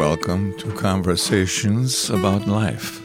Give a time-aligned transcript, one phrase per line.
[0.00, 3.02] welcome to Conversations About Life.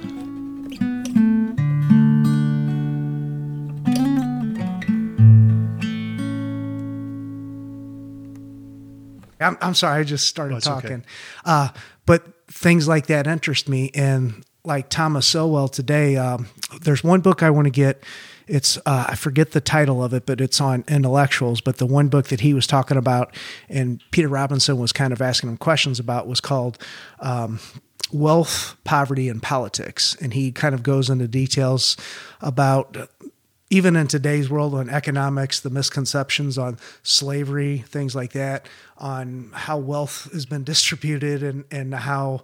[9.41, 10.81] I'm, I'm sorry, I just started Oh, it's okay.
[10.81, 11.05] talking.
[11.43, 11.67] Uh,
[12.05, 13.91] but things like that interest me.
[13.93, 16.47] And like Thomas Sowell today, um,
[16.79, 18.05] there's one book I want to get.
[18.47, 21.61] It's uh, I forget the title of it, but it's on intellectuals.
[21.61, 23.35] But the one book that he was talking about,
[23.69, 26.77] and Peter Robinson was kind of asking him questions about, was called
[27.19, 27.59] um,
[28.11, 31.97] "Wealth, Poverty, and Politics," and he kind of goes into details
[32.41, 33.09] about
[33.69, 38.67] even in today's world on economics, the misconceptions on slavery, things like that,
[38.97, 42.43] on how wealth has been distributed and, and how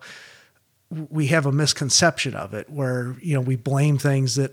[1.10, 4.52] we have a misconception of it where, you know, we blame things that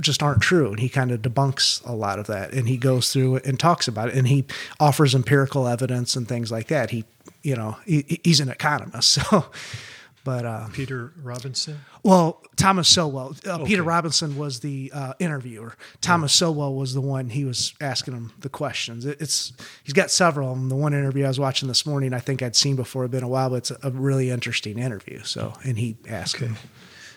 [0.00, 0.70] just aren't true.
[0.70, 2.52] And he kind of debunks a lot of that.
[2.52, 4.14] And he goes through it and talks about it.
[4.14, 4.44] And he
[4.78, 6.90] offers empirical evidence and things like that.
[6.90, 7.04] He,
[7.42, 9.18] you know, he, he's an economist.
[9.30, 9.46] So,
[10.22, 11.78] but, uh, Peter Robinson.
[12.02, 13.34] well, Thomas Sowell.
[13.46, 15.76] Uh, Peter Robinson was the uh, interviewer.
[16.02, 19.06] Thomas Sowell was the one he was asking him the questions.
[19.06, 20.68] It, it's he's got several of them.
[20.68, 23.04] The one interview I was watching this morning, I think I'd seen before.
[23.04, 25.22] It'd been a while, but it's a, a really interesting interview.
[25.22, 26.48] So, and he asked Okay.
[26.48, 26.56] him.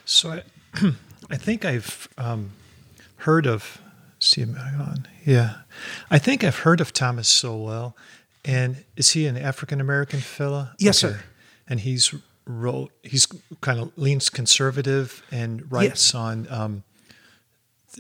[0.05, 0.43] So I,
[1.29, 2.51] I think I've um,
[3.23, 3.81] heard of.
[4.19, 5.07] See, am I on?
[5.25, 5.55] Yeah,
[6.09, 7.95] I think I've heard of Thomas Sowell.
[8.45, 10.75] And is he an African American fella?
[10.77, 11.21] Yes, sir.
[11.67, 12.13] And he's
[12.45, 12.91] wrote.
[13.03, 13.25] He's
[13.61, 16.47] kind of leans conservative and writes on.
[16.49, 16.83] Um,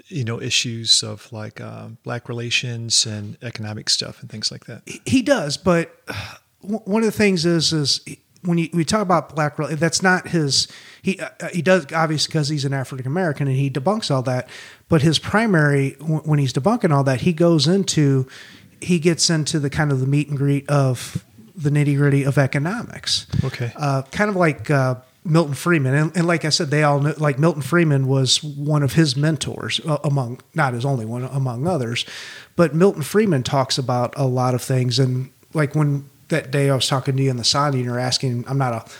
[0.07, 4.81] you know issues of like uh, black relations and economic stuff and things like that.
[5.05, 8.01] he does, but uh, one of the things is is
[8.43, 10.67] when you, we talk about black, that's not his.
[11.01, 14.47] He uh, he does obviously because he's an African American and he debunks all that.
[14.89, 18.27] But his primary when when he's debunking all that, he goes into
[18.81, 21.23] he gets into the kind of the meat and greet of
[21.55, 23.27] the nitty gritty of economics.
[23.43, 23.71] Okay.
[23.75, 27.13] uh, kind of like uh, Milton Freeman, and, and like I said, they all know,
[27.17, 31.67] like Milton Freeman was one of his mentors uh, among not his only one among
[31.67, 32.05] others,
[32.55, 36.75] but Milton Freeman talks about a lot of things, and like when that day I
[36.75, 38.91] was talking to you in the and you're asking, I'm not a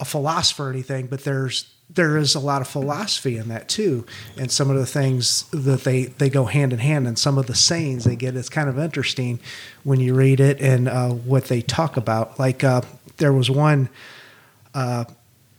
[0.00, 4.06] a philosopher or anything, but there's there is a lot of philosophy in that too,
[4.36, 7.46] and some of the things that they they go hand in hand, and some of
[7.46, 8.36] the sayings they get.
[8.36, 9.40] It's kind of interesting
[9.84, 12.38] when you read it and uh, what they talk about.
[12.38, 12.82] Like uh,
[13.16, 13.88] there was one
[14.74, 15.04] uh,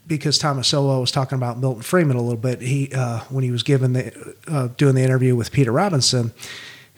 [0.08, 2.62] because Thomas Sowell was talking about Milton Freeman a little bit.
[2.62, 6.32] He uh, when he was given the uh, doing the interview with Peter Robinson,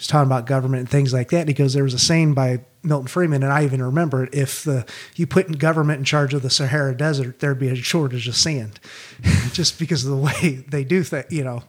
[0.02, 1.42] was talking about government and things like that.
[1.42, 4.34] And he goes, "There was a saying by Milton Freeman, and I even remember it.
[4.34, 4.86] If the
[5.16, 8.80] you put government in charge of the Sahara Desert, there'd be a shortage of sand,
[9.54, 11.26] just because of the way they do things.
[11.30, 11.64] You know,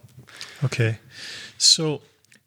[0.63, 0.97] Okay.
[1.57, 2.01] So,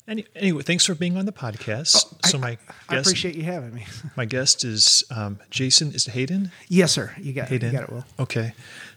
[0.09, 2.27] any, anyway, thanks for being on the podcast.
[2.27, 3.87] so, my Oh, I appreciate you having me.
[4.17, 5.93] my guest is um, Jason.
[5.93, 6.51] Is it Hayden?
[6.69, 7.15] yes, sir.
[7.19, 7.73] You got Hayden.
[7.73, 7.93] you got it.
[7.95, 8.05] Will.
[8.21, 8.53] Okay.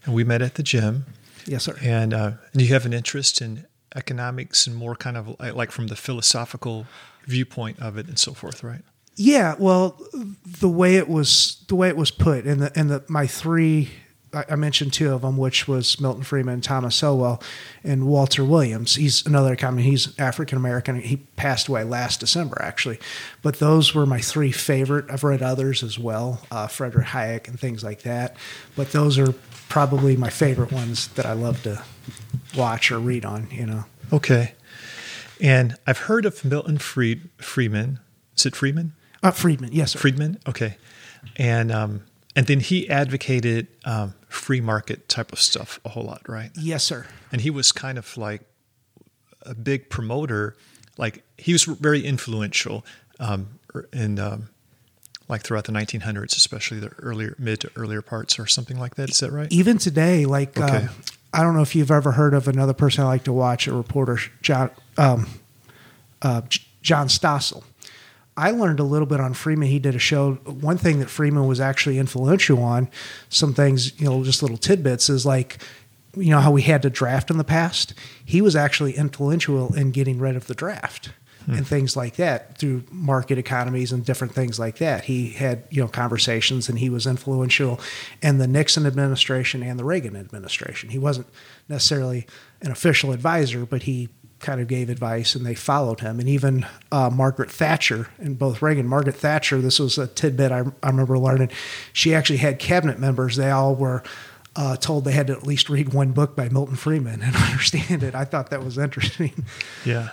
[0.06, 1.06] And we met at the gym,
[1.46, 1.76] Yes, sir.
[1.82, 5.88] and uh, and you have an interest in economics and more kind of like, from
[5.88, 6.86] the philosophical
[7.26, 8.82] viewpoint of it and so forth, right?
[9.16, 10.00] Yeah, well,
[10.60, 13.90] the way it was the way it was put, and the and the my three,
[14.34, 17.44] I mentioned two of them, which was Milton Freeman, Thomas Sowell,
[17.84, 18.96] and Walter Williams.
[18.96, 19.84] He's another common.
[19.84, 21.02] He's African American.
[21.02, 22.98] He passed away last December, actually.
[23.42, 25.04] But those were my three favorite.
[25.10, 28.38] I've read others as well, uh, Frederick Hayek and things like that.
[28.78, 29.34] But those are
[29.68, 31.84] probably my favorite ones that I love to
[32.56, 33.48] watch or read on.
[33.52, 33.86] You know.
[34.12, 34.54] Okay.
[35.42, 38.00] And I've heard of Milton Fried, Freeman.
[38.36, 38.94] Is it Freeman?
[39.24, 40.00] Uh, Friedman, yes, sir.
[40.00, 40.38] Friedman.
[40.48, 40.78] Okay.
[41.38, 42.04] And um,
[42.36, 46.52] and then he advocated um, free market type of stuff a whole lot, right?
[46.56, 47.06] Yes, sir.
[47.32, 48.42] and he was kind of like
[49.44, 50.56] a big promoter.
[50.98, 52.86] Like he was very influential
[53.20, 53.60] um,
[53.94, 54.50] in um,
[55.30, 59.10] like throughout the 1900s, especially the earlier mid to earlier parts, or something like that.
[59.10, 59.52] Is that right?
[59.52, 60.86] even today, like Okay.
[60.86, 60.88] uh,
[61.34, 63.74] I don't know if you've ever heard of another person I like to watch, a
[63.74, 65.28] reporter, John um,
[66.22, 66.42] uh,
[66.82, 67.64] John Stossel.
[68.36, 69.68] I learned a little bit on Freeman.
[69.68, 70.36] He did a show.
[70.46, 72.90] One thing that Freeman was actually influential on,
[73.28, 75.58] some things, you know, just little tidbits, is like,
[76.16, 77.94] you know, how we had to draft in the past.
[78.24, 81.12] He was actually influential in getting rid of the draft
[81.56, 85.06] and things like that through market economies and different things like that.
[85.06, 87.80] He had, you know, conversations and he was influential
[88.22, 90.90] in the Nixon administration and the Reagan administration.
[90.90, 91.28] He wasn't
[91.68, 92.28] necessarily
[92.62, 94.10] an official advisor, but he
[94.40, 96.20] kind of gave advice and they followed him.
[96.20, 100.64] And even uh, Margaret Thatcher and both Reagan, Margaret Thatcher, this was a tidbit I,
[100.82, 101.52] I remember learning.
[101.94, 103.36] She actually had cabinet members.
[103.36, 104.04] They all were
[104.56, 108.04] uh, told they had to at least read one book by Milton Freeman and understand
[108.04, 108.16] it.
[108.16, 109.46] I thought that was interesting.
[109.86, 110.10] Yeah.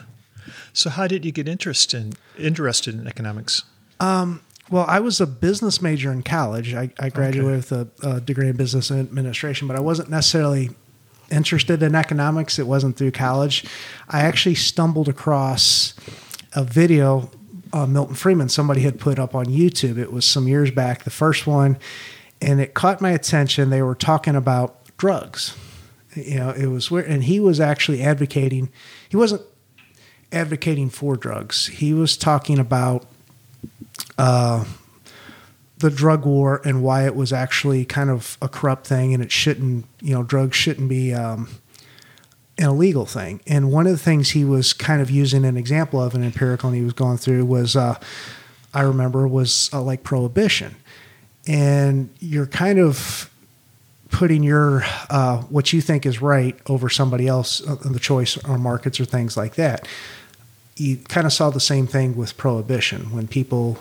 [0.72, 3.64] So how did you get interest in, interested in economics?
[4.68, 6.74] Well, I was a business major in college.
[6.74, 10.70] I, I graduated with a, a degree in business administration, but I wasn't necessarily
[11.30, 12.58] interested in economics.
[12.58, 13.64] It wasn't through college.
[14.08, 15.94] I actually stumbled across
[16.54, 17.30] a video
[17.72, 19.98] uh, Milton Friedman somebody had put up on YouTube.
[19.98, 21.78] It was some years back, the first one,
[22.40, 23.70] and it caught my attention.
[23.70, 25.56] They were talking about drugs.
[26.14, 28.70] You know, it was weird, and he was actually advocating.
[29.08, 29.42] He wasn't
[30.32, 31.66] advocating for drugs.
[31.66, 33.06] He was talking about
[34.18, 34.64] uh,
[35.78, 39.32] the drug war and why it was actually kind of a corrupt thing, and it
[39.32, 39.86] shouldn't.
[40.00, 41.14] You know, drugs shouldn't be.
[41.14, 41.48] Um,
[42.58, 43.40] an illegal thing.
[43.46, 46.70] And one of the things he was kind of using an example of an empirical
[46.70, 47.98] and he was going through was, uh,
[48.72, 50.76] I remember, was uh, like prohibition.
[51.46, 53.30] And you're kind of
[54.10, 58.58] putting your uh, what you think is right over somebody else uh, the choice or
[58.58, 59.86] markets or things like that.
[60.76, 63.78] You kind of saw the same thing with prohibition when people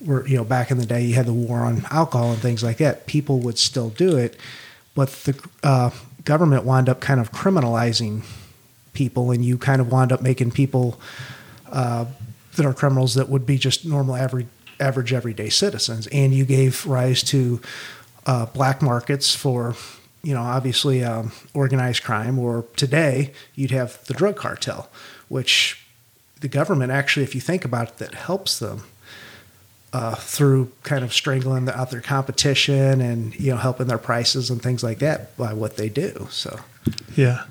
[0.00, 2.62] were you know back in the day you had the war on alcohol and things
[2.62, 3.06] like that.
[3.06, 4.36] People would still do it,
[4.94, 5.90] but the uh,
[6.24, 8.22] government wound up kind of criminalizing
[8.92, 11.00] people, and you kind of wound up making people
[11.70, 12.04] uh,
[12.56, 14.46] that are criminals that would be just normal average
[14.80, 17.60] average everyday citizens, and you gave rise to
[18.28, 19.74] uh, black markets for
[20.22, 24.88] you know obviously um, organized crime, or today you'd have the drug cartel,
[25.28, 25.82] which
[26.40, 28.84] the government actually, if you think about it, that helps them
[29.92, 34.50] uh, through kind of strangling the, out their competition and you know helping their prices
[34.50, 36.28] and things like that by what they do.
[36.30, 36.60] So,
[37.16, 37.44] yeah,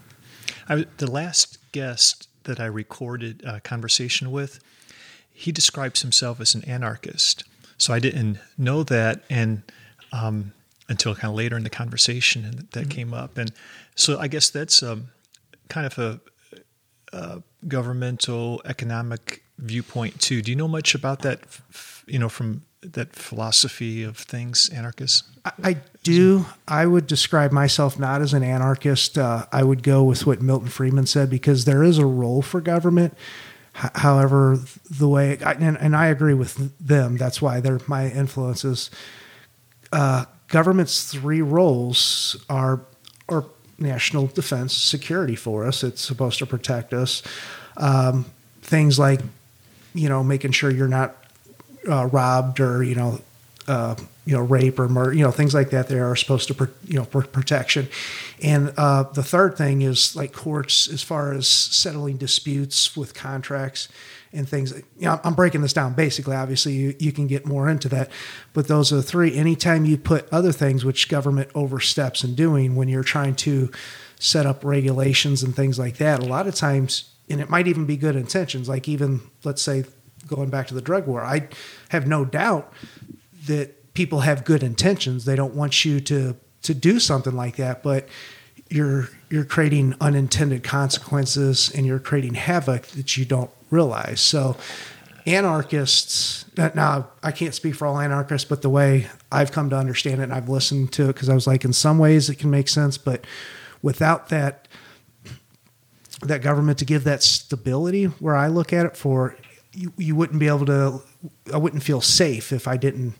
[0.69, 4.63] I, the last guest that I recorded a conversation with,
[5.33, 7.43] he describes himself as an anarchist.
[7.79, 9.61] So I didn't know that, and
[10.11, 10.53] um,
[10.89, 12.89] until kind of later in the conversation, and that mm-hmm.
[12.89, 13.51] came up, and
[13.95, 15.09] so I guess that's um,
[15.69, 16.19] kind of a,
[17.13, 20.41] a governmental economic viewpoint too.
[20.41, 21.41] Do you know much about that?
[22.05, 25.23] You know, from that philosophy of things, anarchists.
[25.43, 26.45] I, I do.
[26.67, 29.17] I would describe myself not as an anarchist.
[29.17, 32.61] Uh, I would go with what Milton Friedman said because there is a role for
[32.61, 33.13] government.
[33.75, 37.17] H- however, the way and, and, I agree with them.
[37.17, 38.89] That's why they're my influences.
[39.91, 42.81] Uh, government's three roles are
[43.29, 43.45] are
[43.79, 45.83] national defense, security for us.
[45.83, 47.21] It's supposed to protect us.
[47.75, 48.25] Um,
[48.61, 49.21] things like
[49.93, 51.15] you know, making sure you're not
[51.89, 53.19] uh, robbed or you know,
[53.67, 53.95] uh,
[54.25, 55.87] you know, rape or murder, you know, things like that.
[55.87, 57.87] They are supposed to, pro- you know, for protection.
[58.41, 63.87] And uh, the third thing is like courts, as far as settling disputes with contracts
[64.33, 64.73] and things.
[64.97, 65.93] You know, I'm breaking this down.
[65.93, 68.09] Basically, obviously, you, you can get more into that,
[68.53, 69.35] but those are the three.
[69.35, 73.71] Anytime you put other things which government oversteps in doing when you're trying to
[74.19, 77.85] set up regulations and things like that, a lot of times and it might even
[77.85, 78.69] be good intentions.
[78.69, 79.85] Like even let's say
[80.27, 81.49] going back to the drug war, I
[81.89, 82.71] have no doubt
[83.47, 85.25] that people have good intentions.
[85.25, 88.07] They don't want you to to do something like that, but
[88.69, 94.21] you're you're creating unintended consequences and you're creating havoc that you don't realize.
[94.21, 94.55] So
[95.25, 100.21] anarchists now I can't speak for all anarchists, but the way I've come to understand
[100.21, 102.49] it and I've listened to it because I was like in some ways it can
[102.49, 103.25] make sense, but
[103.81, 104.67] without that
[106.23, 109.37] that government to give that stability where I look at it for
[109.73, 111.01] you, you wouldn't be able to
[111.53, 113.13] I wouldn't feel safe if I didn't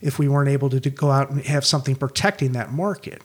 [0.00, 3.22] if we weren't able to, to go out and have something protecting that market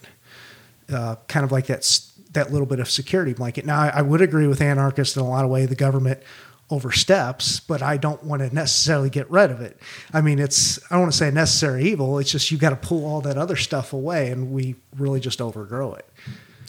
[0.91, 1.83] uh, kind of like that
[2.31, 5.27] that little bit of security blanket now I, I would agree with anarchists in a
[5.27, 6.21] lot of ways the government
[6.69, 9.79] oversteps but I don't want to necessarily get rid of it
[10.13, 12.75] I mean it's I don't want to say necessary evil it's just you got to
[12.75, 16.07] pull all that other stuff away and we really just overgrow it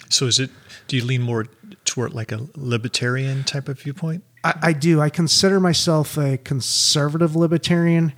[0.09, 0.51] so is it
[0.89, 1.47] do you lean more
[1.85, 4.25] toward like a libertarian type of viewpoint?
[4.43, 5.01] I, I do.
[5.01, 8.13] I consider myself a conservative libertarian.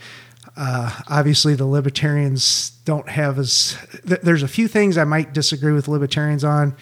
[0.56, 3.76] Uh, obviously, the libertarians don't have as.
[4.06, 6.76] Th- there's a few things I might disagree with libertarians on,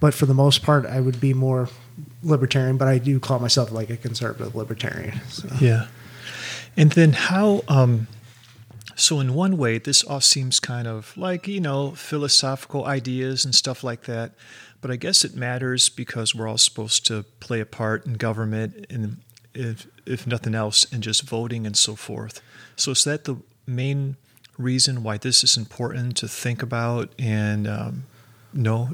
[0.00, 1.68] but for the most part, I would be more
[2.22, 2.76] libertarian.
[2.76, 5.20] But I do call myself like a conservative libertarian.
[5.28, 5.48] So.
[5.60, 5.86] Yeah.
[6.76, 7.62] And then how?
[7.68, 8.08] Um,
[8.94, 13.54] so in one way, this all seems kind of like you know philosophical ideas and
[13.54, 14.32] stuff like that.
[14.80, 18.86] But I guess it matters because we're all supposed to play a part in government,
[18.90, 19.18] and
[19.54, 22.42] if, if nothing else, in just voting and so forth.
[22.76, 23.36] So is that the
[23.66, 24.16] main
[24.58, 28.04] reason why this is important to think about and um,
[28.52, 28.90] know?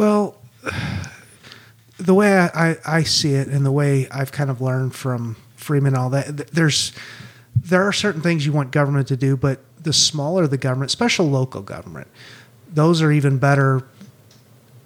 [0.00, 0.40] Well,
[1.98, 5.94] the way I, I, see it, and the way I've kind of learned from Friedman,
[5.94, 6.92] all that, there's
[7.54, 11.28] there are certain things you want government to do, but the smaller the government, especially
[11.28, 12.08] local government,
[12.72, 13.84] those are even better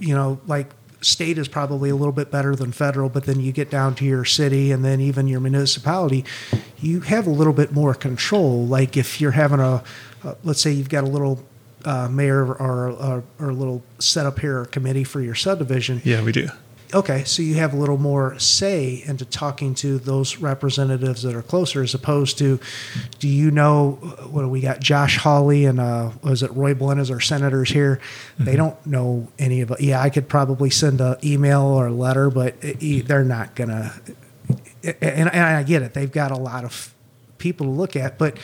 [0.01, 0.67] you know, like
[1.01, 4.05] state is probably a little bit better than federal, but then you get down to
[4.05, 6.25] your city and then even your municipality,
[6.81, 8.67] you have a little bit more control.
[8.67, 9.85] Like if you're having a,
[10.25, 11.45] uh, let's say you've got a little
[11.85, 16.01] uh, mayor or, or, or a little setup here or committee for your subdivision.
[16.05, 16.49] Yeah, we do.
[16.93, 21.43] Okay, so you have a little more say into talking to those representatives that are
[21.43, 22.61] closer, as opposed to,
[23.19, 23.93] do you know
[24.31, 24.79] what do we got?
[24.79, 27.97] Josh Hawley and uh, was it Roy Blunt as our senators here?
[28.35, 28.45] Mm-hmm.
[28.45, 29.81] They don't know any of it.
[29.81, 33.93] Yeah, I could probably send an email or a letter, but it, they're not gonna.
[34.85, 36.95] And, and I get it; they've got a lot of
[37.39, 38.37] people to look at, but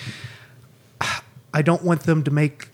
[1.54, 2.69] I don't want them to make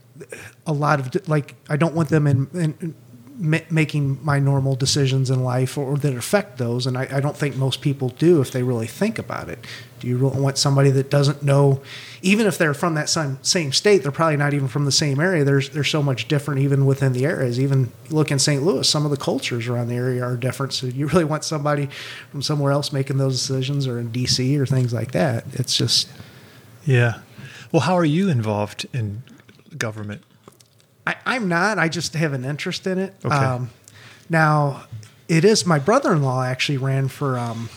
[0.66, 2.94] a lot of like I don't want them in, in
[3.38, 6.86] making my normal decisions in life or, that affect those.
[6.86, 9.58] And I, I, don't think most people do if they really think about it.
[10.00, 11.82] Do you really want somebody that doesn't know,
[12.22, 15.20] even if they're from that same, same state, they're probably not even from the same
[15.20, 15.44] area.
[15.44, 17.60] There's, there's so much different even within the areas.
[17.60, 18.62] Even look in St.
[18.62, 20.72] Louis, some of the cultures around the area are different.
[20.72, 21.88] So you really want somebody
[22.30, 25.44] from somewhere else making those decisions or in DC or things like that.
[25.52, 26.08] It's just.
[26.86, 27.20] Yeah.
[27.72, 29.22] Well, how are you involved in
[29.78, 30.22] government?
[31.06, 31.78] I, am not.
[31.78, 33.14] I just have an interest in it.
[33.24, 33.34] Okay.
[33.34, 33.70] Um,
[34.28, 34.86] now,
[35.28, 37.68] it is my brother-in-law actually ran for um,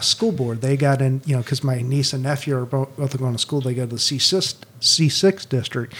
[0.00, 0.60] school board.
[0.60, 3.38] They got in, you know, because my niece and nephew are both, both going to
[3.38, 3.60] school.
[3.60, 5.94] They go to the C6, C6 district.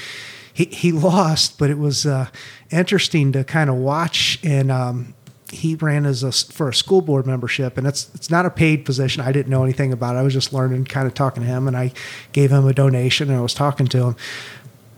[0.53, 2.29] He he lost, but it was uh,
[2.71, 4.39] interesting to kind of watch.
[4.43, 5.15] And um,
[5.51, 8.85] he ran as a for a school board membership, and it's it's not a paid
[8.85, 9.23] position.
[9.23, 10.19] I didn't know anything about it.
[10.19, 11.93] I was just learning, kind of talking to him, and I
[12.33, 14.17] gave him a donation, and I was talking to him.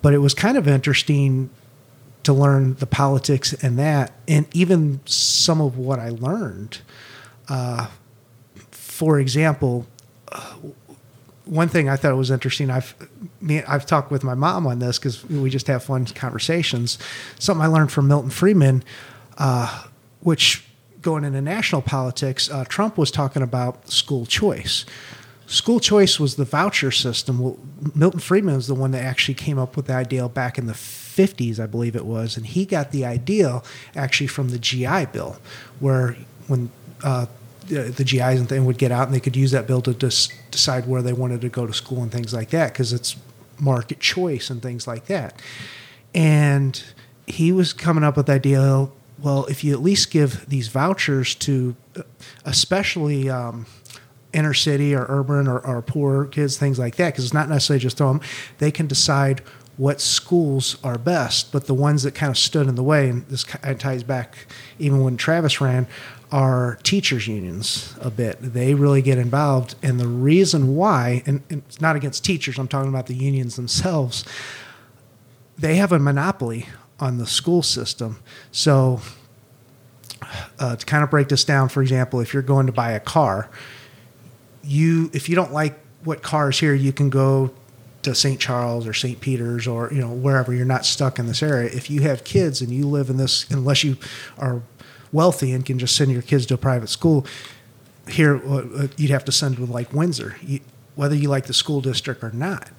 [0.02, 1.50] But it was kind of interesting
[2.24, 6.78] to learn the politics and that, and even some of what I learned.
[7.48, 7.88] Uh,
[8.70, 9.86] for example,
[10.30, 10.54] uh,
[11.44, 12.70] one thing I thought was interesting.
[12.70, 12.94] I've
[13.40, 16.98] me, I've talked with my mom on this because we just have fun conversations.
[17.38, 18.84] Something I learned from Milton Friedman,
[19.38, 19.84] uh,
[20.20, 20.64] which
[21.00, 24.86] going into national politics, uh, Trump was talking about school choice.
[25.52, 27.38] School choice was the voucher system.
[27.38, 27.58] Well,
[27.94, 30.72] Milton Friedman was the one that actually came up with the idea back in the
[30.72, 33.60] 50s, I believe it was, and he got the idea
[33.94, 35.36] actually from the GI Bill,
[35.78, 36.16] where
[36.46, 36.70] when
[37.04, 37.26] uh,
[37.66, 39.92] the, the, GIs and things would get out and they could use that bill to
[39.92, 43.16] dis- decide where they wanted to go to school and things like that because it's
[43.60, 45.38] market choice and things like that.
[46.14, 46.82] And
[47.26, 48.88] he was coming up with the idea
[49.22, 52.02] well, if you at least give these vouchers to, uh,
[52.44, 53.66] especially um,
[54.32, 57.80] inner city or urban or, or poor kids, things like that, because it's not necessarily
[57.80, 58.20] just throw them,
[58.58, 59.40] they can decide
[59.76, 63.26] what schools are best, but the ones that kind of stood in the way, and
[63.28, 63.44] this
[63.78, 64.46] ties back
[64.78, 65.86] even when Travis ran,
[66.30, 68.38] are teachers' unions a bit.
[68.40, 69.74] They really get involved.
[69.82, 73.56] And the reason why, and, and it's not against teachers, I'm talking about the unions
[73.56, 74.24] themselves,
[75.58, 76.66] they have a monopoly
[76.98, 78.18] on the school system.
[78.50, 79.00] So,
[80.58, 83.00] uh, to kind of break this down, for example, if you're going to buy a
[83.00, 83.50] car,
[84.62, 87.52] you if you don't like what cars here, you can go
[88.02, 88.40] to St.
[88.40, 89.20] Charles or St.
[89.20, 91.70] Peter's or you know wherever you're not stuck in this area.
[91.72, 93.96] If you have kids and you live in this, unless you
[94.38, 94.62] are
[95.12, 97.26] wealthy and can just send your kids to a private school,
[98.08, 100.36] here uh, uh, you'd have to send them like Windsor,
[100.94, 102.70] whether you like the school district or not.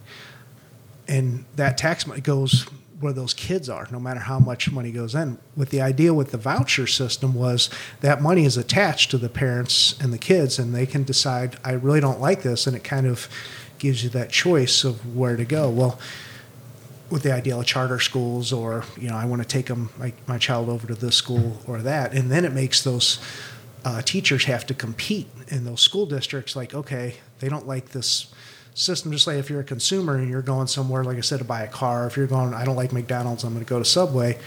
[1.07, 2.65] And that tax money goes
[3.03, 5.37] where those kids are, no matter how much money goes in.
[5.55, 7.69] With the idea with the voucher system was
[8.01, 11.73] that money is attached to the parents and the kids, and they can decide, I
[11.73, 13.27] really don't like this, and it kind of
[13.77, 15.69] gives you that choice of where to go.
[15.69, 15.99] Well,
[17.09, 20.13] with the idea of charter schools, or you know, I want to take them my,
[20.25, 23.19] my child over to this school or that, and then it makes those
[23.85, 26.55] uh, teachers have to compete in those school districts.
[26.55, 28.33] Like, okay, they don't like this
[28.73, 29.11] system.
[29.11, 31.61] Just like if you're a consumer and you're going somewhere, like I said, to buy
[31.61, 32.07] a car.
[32.07, 34.39] If you're going, I don't like McDonald's, I'm going to go to Subway,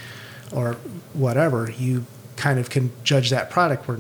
[0.53, 0.75] or
[1.13, 1.71] whatever.
[1.71, 2.07] You
[2.37, 3.89] kind of can judge that product.
[3.89, 3.99] Where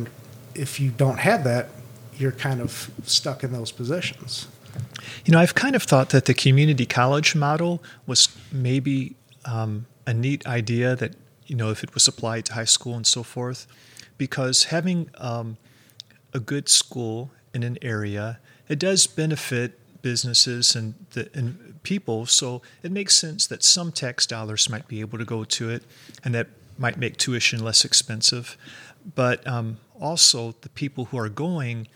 [0.55, 1.69] if you don't have that,
[2.17, 4.49] you're kind of stuck in those positions.
[5.25, 10.13] You know, I've kind of thought that the community college model was maybe um, a
[10.15, 11.15] neat idea that,
[11.47, 13.67] you know, if it was applied to high school and so forth,
[14.19, 15.57] because having um,
[16.33, 19.79] a good school in an area, it does benefit
[20.11, 22.27] businesses and, the, and people.
[22.27, 25.83] So it makes sense that some tax dollars might be able to go to it,
[26.23, 26.49] and that
[26.79, 28.57] might make tuition less expensive.
[29.15, 31.89] But um, also, the people who are going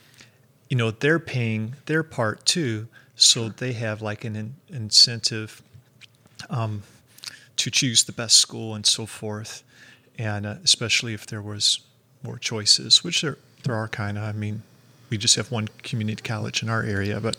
[0.71, 2.87] you know they're paying their part too
[3.17, 5.61] so they have like an in- incentive
[6.49, 6.85] um,
[7.57, 9.63] to choose the best school and so forth
[10.17, 11.81] and uh, especially if there was
[12.23, 14.63] more choices which there there are kind of i mean
[15.11, 17.37] we just have one community college in our area but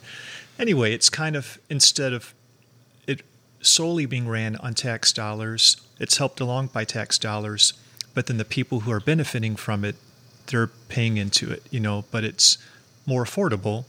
[0.62, 2.34] anyway it's kind of instead of
[3.08, 3.22] it
[3.62, 7.74] solely being ran on tax dollars it's helped along by tax dollars
[8.14, 9.96] but then the people who are benefiting from it,
[10.48, 12.58] they're paying into it, you know, but it's
[13.06, 13.86] more affordable.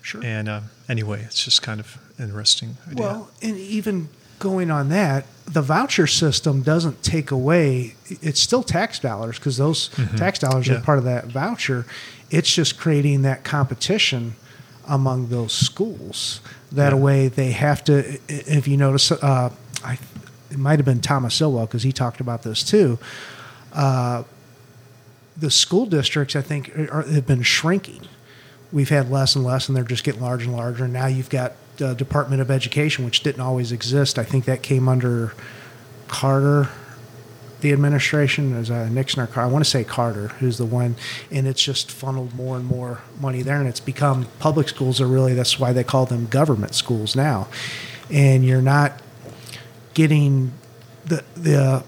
[0.00, 0.22] Sure.
[0.24, 2.76] And uh, anyway, it's just kind of interesting.
[2.88, 3.02] Idea.
[3.02, 7.96] Well, and even going on that, the voucher system doesn't take away.
[8.06, 10.74] It's still tax dollars because those tax dollars Mm-hmm.
[10.74, 10.78] Yeah.
[10.78, 11.84] are part of that voucher.
[12.30, 14.36] It's just creating that competition
[14.88, 16.40] among those schools.
[16.72, 16.98] That Yeah.
[16.98, 18.18] way, they have to.
[18.28, 19.50] If you notice, uh,
[19.84, 19.98] I
[20.50, 22.98] it might have been Thomas Sowell because he talked about this too.
[23.72, 24.22] Uh,
[25.36, 28.02] the school districts, I think, are, have been shrinking
[28.74, 30.84] we've had less and less, and they're just getting larger and larger.
[30.84, 34.18] And now you've got uh, Department of Education, which didn't always exist.
[34.18, 35.32] I think that came under
[36.08, 36.68] Carter,
[37.64, 39.48] the administration, as uh, Nixon or Carter.
[39.48, 40.96] I want to say Carter, who's the one,
[41.30, 45.06] and it's just funneled more and more money there, and it's become public schools are
[45.06, 47.48] really that's why they call them government schools now,
[48.10, 49.00] and you're not
[49.94, 50.52] getting
[51.06, 51.82] the the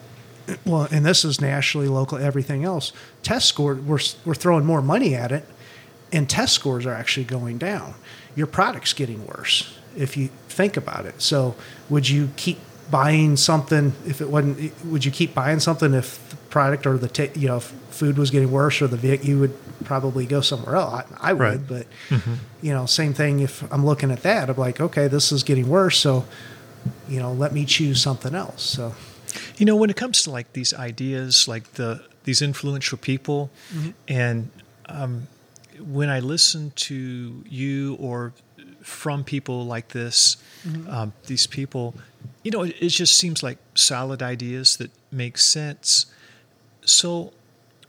[0.65, 2.95] well, and this is nationally, local, everything else.
[3.23, 5.47] Test score, we're we're throwing more money at it,
[6.11, 7.97] and test scores are actually going down.
[8.35, 11.21] Your product's getting worse if you think about it.
[11.21, 11.55] So,
[11.91, 14.73] would you keep buying something if it wasn't?
[14.87, 18.17] Would you keep buying something if the product or the ta you know if food
[18.19, 19.27] was getting worse or the vehicle?
[19.27, 21.05] You would probably go somewhere else.
[21.21, 21.61] I, I would, Right.
[21.67, 21.87] but
[22.63, 23.41] you know, same thing.
[23.41, 25.99] If I'm looking at that, I'm like, okay, this is getting worse.
[25.99, 26.25] So,
[27.09, 28.63] you know, let me choose something else.
[28.63, 28.95] So.
[29.59, 33.51] You know, when it comes to like these ideas, like the these influential people,
[34.09, 34.51] and
[34.87, 35.29] um,
[35.79, 38.33] when I listen to you or
[38.87, 40.37] from people like this,
[40.89, 41.95] um, these people,
[42.45, 46.07] you know, it, it just seems like solid ideas that make sense.
[46.85, 47.33] So,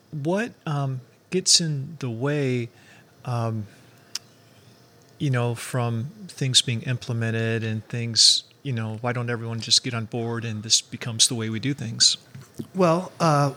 [0.09, 2.69] what um, gets in the way?
[3.25, 3.67] Um,
[5.19, 9.93] you know, from things being implemented and things, you know, why don't everyone just get
[9.93, 12.17] on board and this becomes the way we do things?
[12.73, 13.51] Well, uh,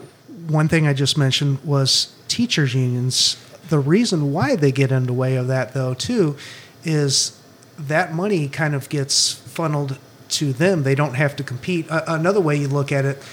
[0.47, 3.37] one thing I just mentioned was teachers' unions.
[3.69, 6.35] The reason why they get in the way of that, though, too,
[6.83, 7.39] is
[7.77, 9.97] that money kind of gets funneled
[10.29, 10.83] to them.
[10.83, 11.89] They don't have to compete.
[11.89, 13.23] Uh, another way you look at it,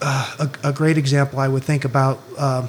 [0.00, 2.18] uh, a, a great example I would think about.
[2.38, 2.68] Um,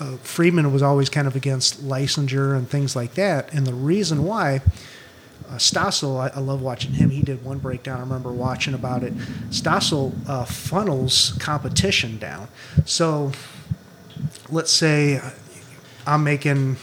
[0.00, 4.24] uh, Freeman was always kind of against licensure and things like that, and the reason
[4.24, 4.60] why
[5.48, 7.10] uh, Stossel, I, I love watching him.
[7.10, 7.98] He did one breakdown.
[7.98, 9.14] I remember watching about it.
[9.50, 12.48] Stossel uh, funnels competition down.
[12.86, 13.32] So
[14.48, 15.20] let's say
[16.06, 16.76] I'm making,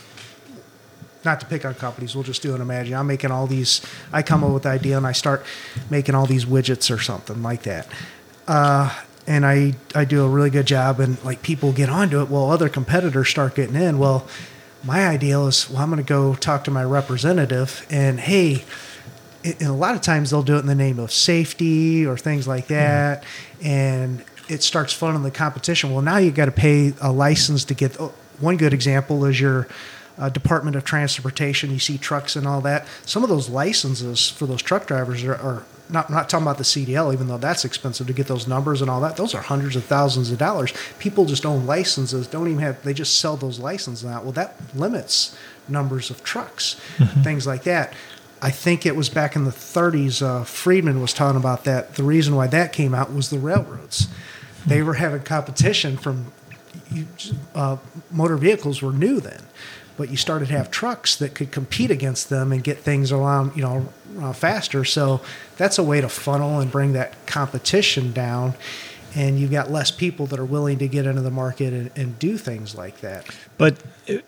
[1.24, 2.96] not to pick on companies, we'll just do an imagine.
[2.96, 3.82] I'm making all these,
[4.12, 5.46] I come up with the idea and I start
[5.90, 7.88] making all these widgets or something like that.
[8.48, 8.96] Uh,
[9.28, 12.30] and I, I do a really good job and like people get onto it.
[12.30, 14.00] Well, other competitors start getting in.
[14.00, 14.28] Well,
[14.84, 18.64] my ideal is well i'm going to go talk to my representative and hey
[19.44, 22.48] and a lot of times they'll do it in the name of safety or things
[22.48, 23.24] like that
[23.62, 27.74] and it starts funding the competition well now you got to pay a license to
[27.74, 29.68] get oh, one good example is your
[30.18, 34.46] uh, department of transportation you see trucks and all that some of those licenses for
[34.46, 38.08] those truck drivers are, are not, not talking about the CDL, even though that's expensive
[38.08, 39.18] to get those numbers and all that.
[39.18, 40.74] Those are hundreds of thousands of dollars.
[41.00, 44.24] People just own licenses, don't even have, they just sell those licenses out.
[44.24, 46.76] Well, that limits numbers of trucks,
[47.24, 47.94] things like that.
[48.42, 51.96] I think it was back in the 30s, uh, Friedman was talking about that.
[51.96, 54.08] The reason why that came out was the railroads.
[54.66, 56.32] They were having competition from
[57.54, 57.78] uh,
[58.10, 59.44] motor vehicles were new then,
[59.98, 63.56] but you started to have trucks that could compete against them and get things around,
[63.56, 64.84] you know, uh, faster.
[64.84, 65.22] So
[65.58, 68.54] that's a way to funnel and bring that competition down.
[69.14, 72.18] And you've got less people that are willing to get into the market and, and
[72.18, 73.28] do things like that.
[73.58, 73.78] But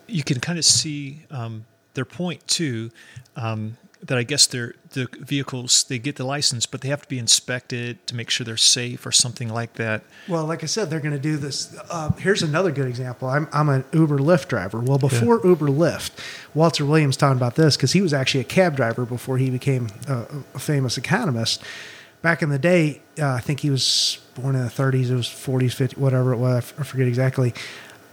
[0.07, 2.91] you can kind of see um, their point too.
[3.35, 7.07] Um, that I guess they're the vehicles they get the license, but they have to
[7.07, 10.03] be inspected to make sure they're safe or something like that.
[10.27, 11.75] Well, like I said, they're going to do this.
[11.89, 13.29] Uh, here's another good example.
[13.29, 14.79] I'm, I'm an Uber Lyft driver.
[14.79, 16.11] Well, before Uber Lyft,
[16.53, 19.87] Walter Williams talking about this because he was actually a cab driver before he became
[20.07, 21.63] a, a famous economist.
[22.21, 25.27] Back in the day, uh, I think he was born in the 30s, it was
[25.27, 26.73] 40s, 50s, whatever it was.
[26.77, 27.53] I forget exactly.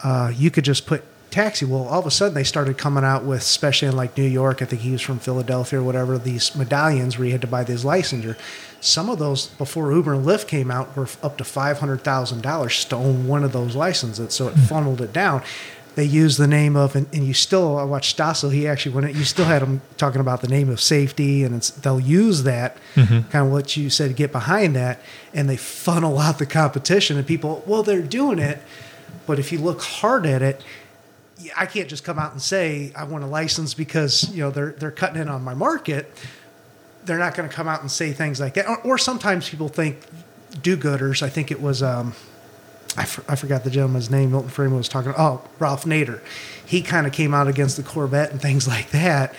[0.03, 1.64] Uh, you could just put taxi.
[1.64, 4.62] Well, all of a sudden they started coming out with, especially in like New York,
[4.62, 7.64] I think he was from Philadelphia or whatever, these medallions where you had to buy
[7.64, 8.37] this licensure.
[8.81, 12.43] Some of those before Uber and Lyft came out were up to five hundred thousand
[12.43, 14.35] dollars to own one of those licenses.
[14.35, 14.61] So it hmm.
[14.62, 15.43] funneled it down.
[15.97, 19.12] They used the name of, and, and you still, I watched Stossel, he actually went,
[19.14, 22.77] you still had him talking about the name of safety, and it's, they'll use that,
[22.95, 23.29] mm-hmm.
[23.29, 25.01] kind of what you said, get behind that,
[25.35, 28.62] and they funnel out the competition, and people, well, they're doing it,
[29.27, 30.62] but if you look hard at it,
[31.57, 34.73] I can't just come out and say I want a license because you know they're
[34.73, 36.11] they're cutting in on my market.
[37.05, 38.69] They're not going to come out and say things like that.
[38.69, 40.01] Or, or sometimes people think
[40.61, 41.23] do-gooders.
[41.23, 42.15] I think it was um,
[42.97, 44.31] I, for, I forgot the gentleman's name.
[44.31, 45.13] Milton Freeman was talking.
[45.17, 46.21] Oh, Ralph Nader.
[46.65, 49.35] He kind of came out against the Corvette and things like that,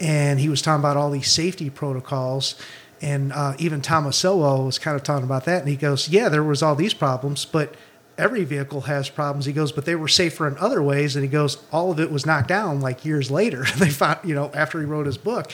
[0.00, 2.54] and he was talking about all these safety protocols.
[3.00, 6.28] And uh, even Thomas Sowell was kind of talking about that, and he goes, "Yeah,
[6.28, 7.74] there was all these problems, but."
[8.18, 9.46] Every vehicle has problems.
[9.46, 11.14] He goes, but they were safer in other ways.
[11.14, 13.64] And he goes, all of it was knocked down like years later.
[13.76, 15.52] they found, you know, after he wrote his book.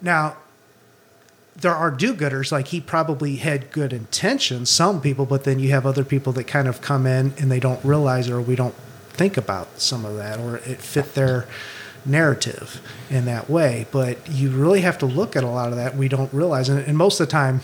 [0.00, 0.36] Now,
[1.56, 5.84] there are do-gooders like he probably had good intentions some people but then you have
[5.84, 8.74] other people that kind of come in and they don't realize or we don't
[9.10, 11.46] think about some of that or it fit their
[12.06, 15.96] narrative in that way but you really have to look at a lot of that
[15.96, 17.60] we don't realize and, and most of the time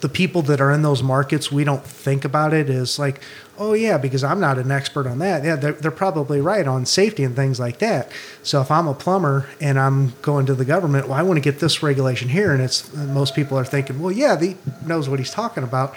[0.00, 3.20] the people that are in those markets, we don't think about it as like,
[3.58, 5.44] oh yeah, because I'm not an expert on that.
[5.44, 8.10] Yeah, they're, they're probably right on safety and things like that.
[8.42, 11.40] So if I'm a plumber and I'm going to the government, well, I want to
[11.40, 14.56] get this regulation here, and it's most people are thinking, well, yeah, he
[14.86, 15.94] knows what he's talking about,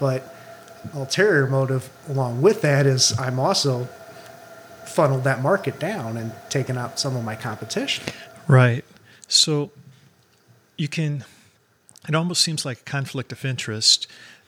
[0.00, 0.34] but
[0.94, 3.88] ulterior motive along with that is I'm also
[4.86, 8.04] funneled that market down and taken out some of my competition.
[8.48, 8.84] Right.
[9.28, 9.70] So
[10.76, 11.24] you can
[12.08, 14.06] it almost seems like a conflict of interest.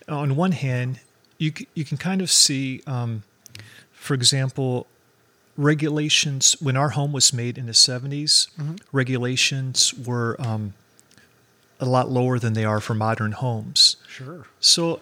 [0.08, 1.00] On one hand,
[1.38, 3.22] you you can kind of see, um,
[3.92, 4.86] for example,
[5.56, 6.56] regulations.
[6.60, 8.76] When our home was made in the 70s, mm-hmm.
[8.92, 10.74] regulations were um,
[11.80, 13.96] a lot lower than they are for modern homes.
[14.08, 14.46] Sure.
[14.60, 15.00] So,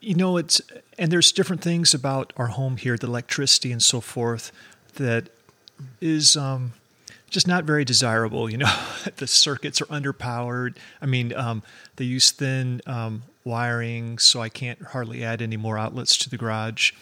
[0.00, 0.60] you know, it's
[0.98, 4.52] and there's different things about our home here, the electricity and so forth,
[4.94, 5.28] that
[6.00, 6.72] is um,
[7.30, 8.50] just not very desirable.
[8.50, 8.74] You know,
[9.16, 10.76] the circuits are underpowered.
[11.00, 11.62] I mean, um,
[11.96, 16.36] they use thin um, wiring, so I can't hardly add any more outlets to the
[16.36, 16.92] garage.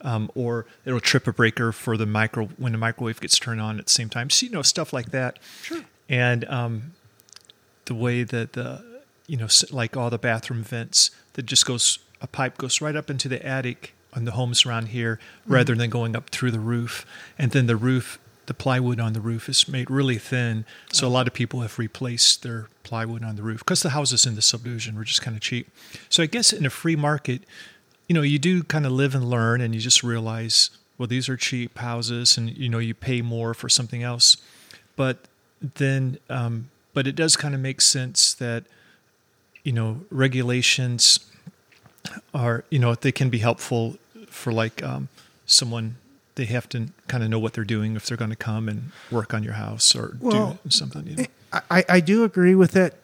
[0.00, 3.78] Um, or it'll trip a breaker for the micro when the microwave gets turned on
[3.78, 4.28] at the same time.
[4.28, 5.38] So you know, stuff like that.
[5.62, 5.82] Sure.
[6.10, 6.92] And um,
[7.86, 8.84] the way that the
[9.26, 13.08] you know, like all the bathroom vents, that just goes a pipe goes right up
[13.08, 15.54] into the attic on the homes around here, mm-hmm.
[15.54, 17.06] rather than going up through the roof,
[17.38, 20.64] and then the roof the plywood on the roof is made really thin.
[20.92, 24.26] So a lot of people have replaced their plywood on the roof because the houses
[24.26, 25.68] in the subdivision were just kind of cheap.
[26.08, 27.42] So I guess in a free market,
[28.08, 31.28] you know, you do kind of live and learn and you just realize, well, these
[31.28, 34.36] are cheap houses and, you know, you pay more for something else.
[34.96, 35.18] But
[35.76, 38.64] then, um, but it does kind of make sense that,
[39.62, 41.20] you know, regulations
[42.34, 43.96] are, you know, they can be helpful
[44.28, 45.08] for like um,
[45.46, 45.96] someone
[46.36, 48.90] they have to kind of know what they're doing if they're going to come and
[49.10, 51.06] work on your house or well, do something.
[51.06, 51.24] You know?
[51.70, 52.98] I, I do agree with it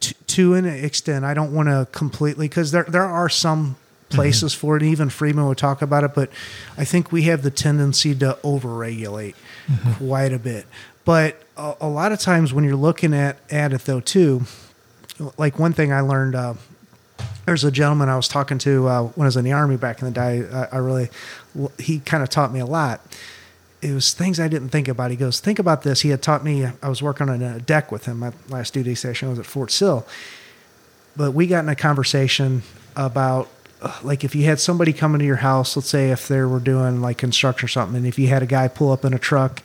[0.00, 1.24] to, to an extent.
[1.24, 3.76] I don't want to completely because there there are some
[4.08, 4.60] places mm-hmm.
[4.60, 4.82] for it.
[4.82, 6.30] Even Friedman would talk about it, but
[6.76, 9.34] I think we have the tendency to overregulate
[9.66, 10.06] mm-hmm.
[10.06, 10.66] quite a bit.
[11.04, 14.42] But a, a, lot of times when you're looking at at it though too,
[15.36, 16.34] like one thing I learned.
[16.34, 16.54] Uh,
[17.48, 20.02] there's a gentleman I was talking to uh, when I was in the army back
[20.02, 20.46] in the day.
[20.52, 21.08] I, I really,
[21.78, 23.00] he kind of taught me a lot.
[23.80, 25.10] It was things I didn't think about.
[25.10, 26.02] He goes, think about this.
[26.02, 26.66] He had taught me.
[26.82, 28.18] I was working on a deck with him.
[28.18, 30.06] My last duty session was at Fort Sill,
[31.16, 33.48] but we got in a conversation about
[33.80, 35.74] uh, like if you had somebody come into your house.
[35.74, 38.46] Let's say if they were doing like construction or something, and if you had a
[38.46, 39.62] guy pull up in a truck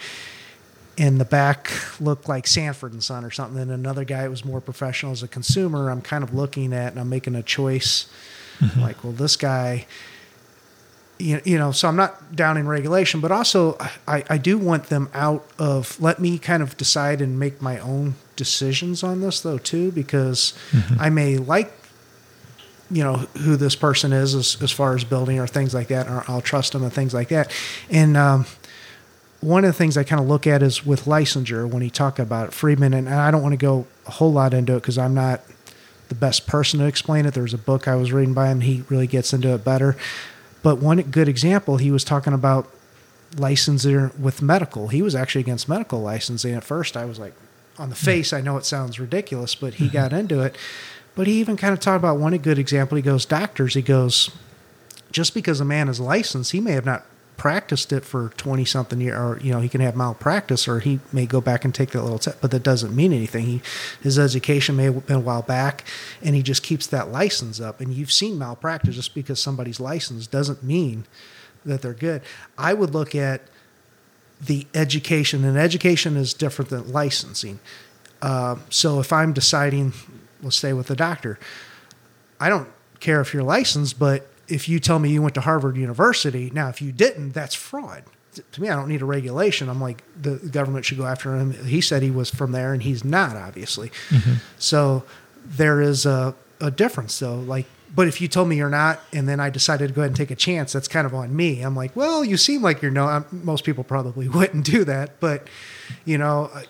[0.97, 4.61] in the back looked like Sanford and Son or something, and another guy was more
[4.61, 5.89] professional as a consumer.
[5.89, 8.07] I'm kind of looking at and I'm making a choice.
[8.59, 8.79] Mm-hmm.
[8.79, 9.87] Like, well, this guy,
[11.17, 13.77] you, you know, so I'm not down in regulation, but also
[14.07, 17.79] I, I do want them out of, let me kind of decide and make my
[17.79, 20.99] own decisions on this though, too, because mm-hmm.
[20.99, 21.73] I may like
[22.91, 26.05] you know who this person is as, as far as building or things like that
[26.07, 27.51] or i'll trust them and things like that
[27.89, 28.45] and um,
[29.43, 32.19] one of the things I kind of look at is with licensure when he talk
[32.19, 34.97] about it, Friedman, and I don't want to go a whole lot into it because
[34.97, 35.41] I'm not
[36.09, 37.33] the best person to explain it.
[37.33, 39.95] There's a book I was reading by him; he really gets into it better.
[40.61, 42.69] But one good example, he was talking about
[43.35, 44.87] licensure with medical.
[44.89, 46.95] He was actually against medical licensing at first.
[46.95, 47.33] I was like,
[47.77, 50.19] on the face, I know it sounds ridiculous, but he got mm-hmm.
[50.19, 50.55] into it.
[51.15, 52.95] But he even kind of talked about one good example.
[52.95, 53.73] He goes, doctors.
[53.73, 54.29] He goes,
[55.11, 57.05] just because a man is licensed, he may have not
[57.43, 61.01] practiced it for 20 something year or you know he can have malpractice or he
[61.11, 63.43] may go back and take that little test but that doesn't mean anything.
[63.45, 63.61] He
[64.01, 65.83] his education may have been a while back
[66.21, 67.81] and he just keeps that license up.
[67.81, 68.95] And you've seen malpractice.
[68.95, 71.03] Just because somebody's license doesn't mean
[71.65, 72.21] that they're good.
[72.57, 73.41] I would look at
[74.39, 77.59] the education and education is different than licensing.
[78.21, 79.91] Uh, so if i'm deciding
[80.41, 81.37] let's stay with the doctor
[82.39, 82.69] i don't
[83.01, 86.69] care if you're licensed but if you tell me you went to Harvard University, now
[86.69, 88.03] if you didn't, that's fraud.
[88.51, 89.69] To me, I don't need a regulation.
[89.69, 91.53] I'm like the government should go after him.
[91.65, 93.89] He said he was from there, and he's not, obviously.
[94.09, 94.33] Mm-hmm.
[94.57, 95.03] So
[95.45, 97.35] there is a, a difference, though.
[97.35, 100.09] Like but if you told me you're not, and then I decided to go ahead
[100.09, 101.61] and take a chance, that's kind of on me.
[101.61, 103.05] I'm like, well, you seem like you're no.
[103.05, 105.47] I'm, most people probably wouldn't do that, but
[106.05, 106.65] you know, I,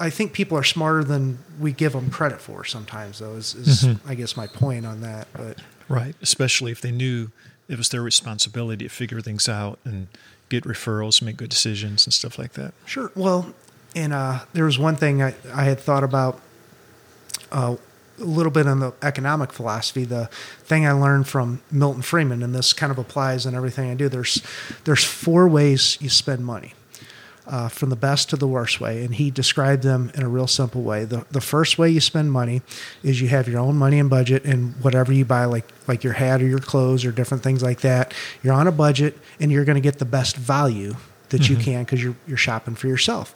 [0.00, 2.64] I think people are smarter than we give them credit for.
[2.64, 5.28] Sometimes, though, is, is I guess my point on that.
[5.32, 6.14] But Right.
[6.20, 7.30] Especially if they knew
[7.68, 10.08] it was their responsibility to figure things out and
[10.48, 12.72] get referrals, make good decisions and stuff like that.
[12.86, 13.12] Sure.
[13.14, 13.54] Well,
[13.94, 16.40] and uh, there was one thing I, I had thought about
[17.52, 17.76] uh,
[18.20, 20.04] a little bit on the economic philosophy.
[20.04, 20.26] The
[20.64, 24.08] thing I learned from Milton Friedman, and this kind of applies in everything I do.
[24.08, 24.42] There's
[24.84, 26.74] there's four ways you spend money.
[27.48, 30.46] Uh, from the best to the worst way, and he described them in a real
[30.46, 31.06] simple way.
[31.06, 32.60] The the first way you spend money
[33.02, 36.12] is you have your own money and budget, and whatever you buy, like like your
[36.12, 39.64] hat or your clothes or different things like that, you're on a budget, and you're
[39.64, 40.94] going to get the best value
[41.30, 43.34] that you can because you're you're shopping for yourself.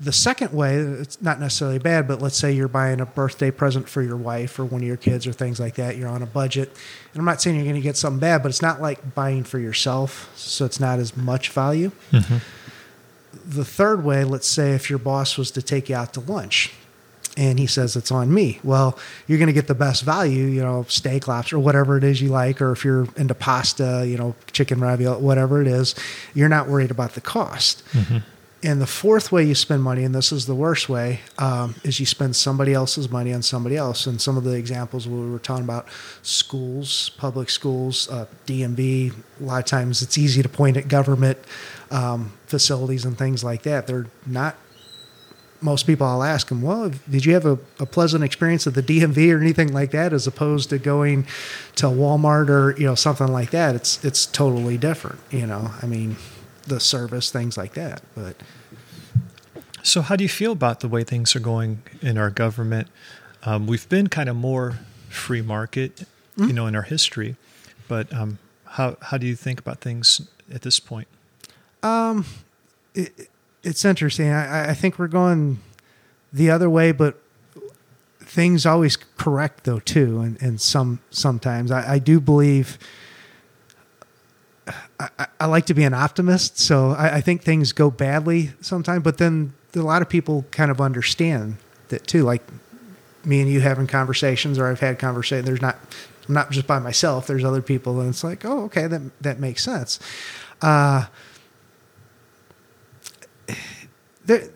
[0.00, 3.90] The second way, it's not necessarily bad, but let's say you're buying a birthday present
[3.90, 5.96] for your wife or one of your kids or things like that.
[5.98, 6.70] You're on a budget.
[7.12, 9.44] And I'm not saying you're going to get something bad, but it's not like buying
[9.44, 11.92] for yourself, so it's not as much value.
[13.32, 16.72] The third way, let's say if your boss was to take you out to lunch
[17.36, 18.60] and he says it's on me.
[18.62, 22.04] Well, you're going to get the best value, you know, steak, lobster, or whatever it
[22.04, 25.94] is you like, or if you're into pasta, you know, chicken ravioli, whatever it is,
[26.34, 27.82] you're not worried about the cost.
[28.64, 31.98] And the fourth way you spend money, and this is the worst way, um, is
[31.98, 34.06] you spend somebody else's money on somebody else.
[34.06, 35.88] And some of the examples we were talking about
[36.22, 39.14] schools, public schools, uh, DMV.
[39.40, 41.38] A lot of times it's easy to point at government
[41.92, 43.86] um, facilities and things like that.
[43.86, 44.56] They're not.
[45.60, 48.82] Most people, I'll ask them, well, did you have a, a pleasant experience at the
[48.82, 51.24] DMV or anything like that, as opposed to going
[51.76, 53.76] to Walmart or you know something like that?
[53.76, 55.20] It's it's totally different.
[55.30, 56.16] You know, I mean,
[56.66, 58.02] the service, things like that.
[58.16, 58.34] But
[59.84, 62.88] So, how do you feel about the way things are going in our government?
[63.44, 64.78] Um, we've been kind of more
[65.10, 66.04] free market,
[66.36, 67.36] you know, in our history,
[67.86, 71.06] but um, how how do you think about things at this point?
[71.82, 73.28] It,
[73.62, 74.30] it's interesting.
[74.30, 75.58] I, I think we're going
[76.32, 77.20] the other way, but
[78.20, 82.78] things always correct though too, and, and some sometimes I, I do believe.
[85.00, 88.52] I, I- I like to be an optimist, so I, I think things go badly
[88.60, 89.02] sometimes.
[89.02, 91.56] But then a lot of people kind of understand
[91.88, 92.22] that too.
[92.22, 92.42] Like
[93.24, 95.46] me and you having conversations, or I've had conversations.
[95.46, 95.78] There's not,
[96.28, 97.26] I'm not just by myself.
[97.26, 99.98] There's other people, and it's like, oh, okay, that that makes sense.
[100.60, 101.06] Uh,
[104.24, 104.48] there,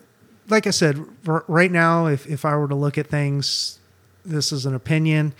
[0.49, 3.79] like I said, r- right now, if, if I were to look at things,
[4.25, 5.33] this is an opinion.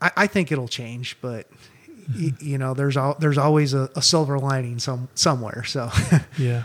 [0.00, 1.46] I, I think it'll change, but
[2.14, 5.64] y- you know, there's there's always a, a silver lining some somewhere.
[5.64, 5.90] So
[6.38, 6.64] Yeah.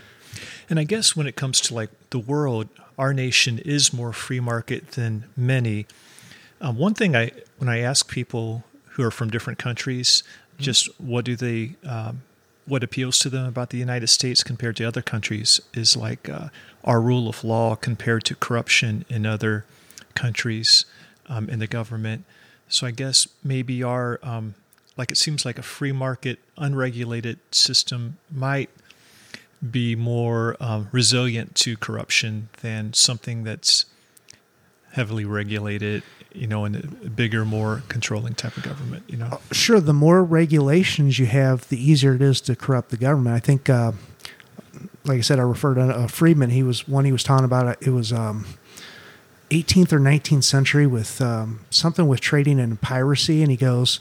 [0.70, 4.40] And I guess when it comes to like the world, our nation is more free
[4.40, 5.86] market than many.
[6.62, 10.24] Um, one thing I, when I ask people who are from different countries,
[10.58, 12.22] just what do they, um,
[12.66, 16.48] what appeals to them about the United States compared to other countries is like uh,
[16.84, 19.66] our rule of law compared to corruption in other
[20.16, 20.86] countries
[21.28, 22.24] um, in the government.
[22.70, 24.56] So I guess maybe our, um,
[24.98, 28.70] like it seems like a free market, unregulated system might
[29.72, 33.86] be more um, resilient to corruption than something that's
[34.92, 39.40] heavily regulated, you know, in a bigger, more controlling type of government, you know.
[39.52, 43.36] sure, the more regulations you have, the easier it is to corrupt the government.
[43.36, 43.94] I think, uh,
[45.06, 46.50] like I said, I referred to uh, Friedman.
[46.50, 47.68] He was one he was talking about.
[47.68, 48.46] It, it was um,
[49.50, 54.00] 18th or 19th century with um, something with trading and piracy, and he goes,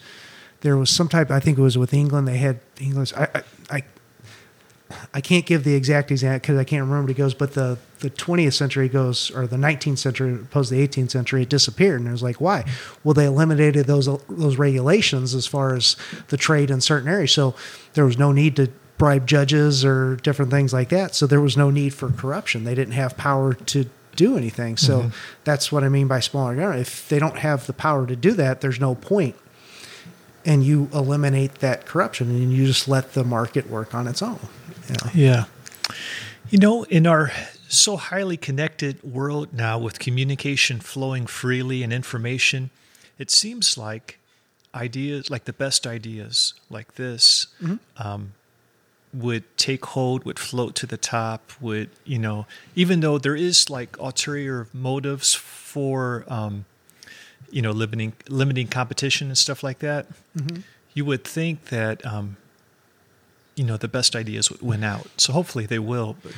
[0.63, 1.31] there was some type.
[1.31, 2.27] I think it was with England.
[2.27, 3.13] They had England's.
[3.13, 3.83] I, I, I
[5.15, 7.79] I can't give the exact example because I can't remember what he goes, but the,
[8.03, 12.01] the 20th century goes, or the 19th century opposed to the 18th century, it disappeared.
[12.01, 12.65] And it was like, why?
[13.03, 15.97] Well, they eliminated those those regulations as far as
[16.29, 17.33] the trade in certain areas.
[17.33, 17.55] So
[17.95, 21.15] there was no need to bribe judges or different things like that.
[21.15, 22.65] So there was no need for corruption.
[22.65, 24.77] They didn't have power to do anything.
[24.77, 25.09] So mm-hmm.
[25.45, 26.87] that's what I mean by smaller government.
[26.87, 29.37] If they don't have the power to do that, there's no point.
[30.45, 34.41] And you eliminate that corruption and you just let the market work on its own.
[34.89, 35.11] You know?
[35.15, 35.45] Yeah.
[36.51, 37.33] You know, in our
[37.77, 42.71] so highly connected world now with communication flowing freely and information,
[43.19, 44.19] it seems like
[44.75, 47.47] ideas, like the best ideas like this,
[47.97, 48.33] um,
[49.15, 53.69] would take hold, would float to the top, would, you know, even though there is
[53.69, 56.65] like ulterior motives for, um,
[57.51, 60.07] you know, limiting, limiting competition and stuff like that,
[60.95, 62.37] you would think that, um,
[63.55, 65.09] you know, the best ideas would win out.
[65.19, 66.17] So hopefully they will.
[66.23, 66.33] But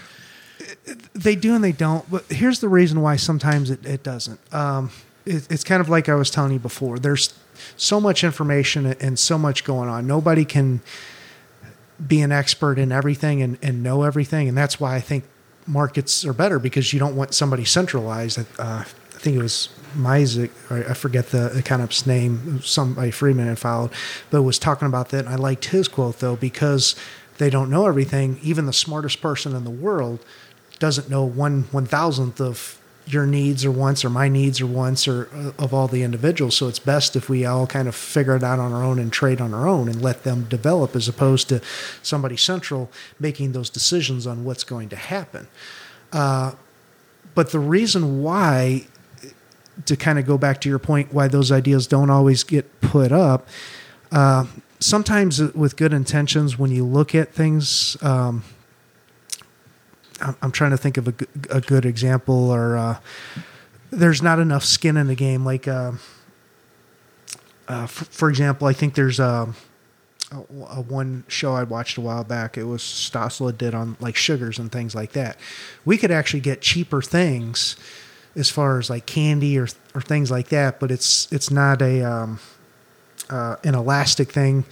[1.14, 2.08] they do and they don't.
[2.10, 4.40] But here's the reason why sometimes it, it doesn't.
[4.54, 4.90] Um,
[5.26, 6.98] it, it's kind of like I was telling you before.
[6.98, 7.34] There's
[7.76, 10.06] so much information and so much going on.
[10.06, 10.80] Nobody can
[12.04, 14.48] be an expert in everything and, and know everything.
[14.48, 15.24] And that's why I think
[15.66, 18.38] markets are better because you don't want somebody centralized.
[18.38, 23.58] Uh, I think it was Misek, or I forget the economist's name, somebody Freeman had
[23.58, 23.90] followed,
[24.30, 25.24] but was talking about that.
[25.24, 26.96] And I liked his quote though, because
[27.38, 28.38] they don't know everything.
[28.42, 30.24] Even the smartest person in the world
[30.78, 35.06] doesn't know one one thousandth of your needs or wants or my needs or wants
[35.06, 36.56] or uh, of all the individuals.
[36.56, 39.12] So it's best if we all kind of figure it out on our own and
[39.12, 41.60] trade on our own and let them develop as opposed to
[42.02, 45.46] somebody central making those decisions on what's going to happen.
[46.12, 46.52] Uh,
[47.34, 48.86] but the reason why
[49.86, 53.10] to kind of go back to your point why those ideas don't always get put
[53.10, 53.48] up
[54.12, 54.46] uh,
[54.78, 58.44] sometimes with good intentions when you look at things um,
[60.20, 61.14] I'm trying to think of a,
[61.50, 62.98] a good example, or uh,
[63.90, 65.44] there's not enough skin in the game.
[65.44, 65.92] Like, uh,
[67.66, 69.52] uh, for, for, example, I think there's a,
[70.30, 72.56] a, a, one show I watched a while back.
[72.56, 75.36] It was Stossel did on like sugars and things like that.
[75.84, 77.76] We could actually get cheaper things
[78.36, 82.02] as far as like candy or or things like that, but it's it's not a
[82.02, 82.40] um,
[83.30, 84.64] uh, an elastic thing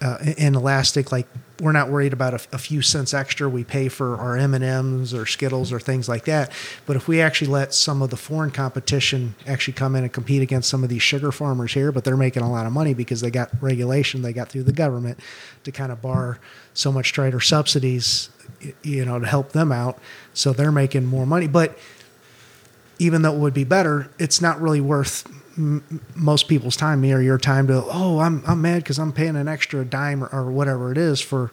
[0.00, 1.26] uh, in elastic like
[1.60, 3.48] we're not worried about a, a, few cents extra.
[3.48, 6.50] We pay for our m&ms or skittles or things like that.
[6.86, 10.40] But if we actually let some of the foreign competition actually come in and compete
[10.40, 13.20] against some of these sugar farmers here but they're making a lot of money because
[13.20, 15.18] they got regulation they got through the government
[15.64, 16.38] to kind of bar
[16.72, 18.30] so much or subsidies
[18.82, 19.98] you know to help them out.
[20.32, 21.46] So they're making more money.
[21.46, 21.78] But
[22.98, 27.12] even though it would be better it's not really worth m- most people's time, me
[27.12, 30.28] or your time, to oh, I'm I'm mad because I'm paying an extra dime or,
[30.28, 31.50] or whatever it is for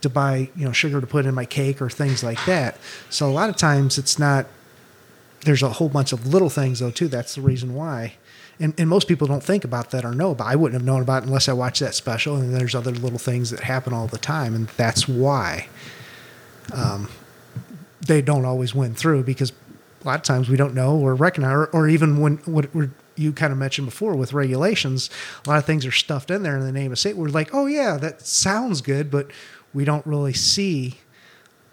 [0.00, 2.76] to buy you know sugar to put in my cake or things like that.
[3.10, 4.46] So a lot of times it's not.
[5.44, 7.08] There's a whole bunch of little things though too.
[7.08, 8.14] That's the reason why.
[8.60, 10.46] And, and most people don't think about that or know about.
[10.46, 12.36] I wouldn't have known about it unless I watched that special.
[12.36, 15.68] And there's other little things that happen all the time, and that's why
[16.72, 17.08] um,
[18.06, 19.52] they don't always win through because
[20.04, 22.90] a lot of times we don't know or recognize, or, or even when what we're
[23.16, 25.10] you kind of mentioned before with regulations,
[25.46, 27.16] a lot of things are stuffed in there in the name of state.
[27.16, 29.30] We're like, oh yeah, that sounds good, but
[29.74, 30.98] we don't really see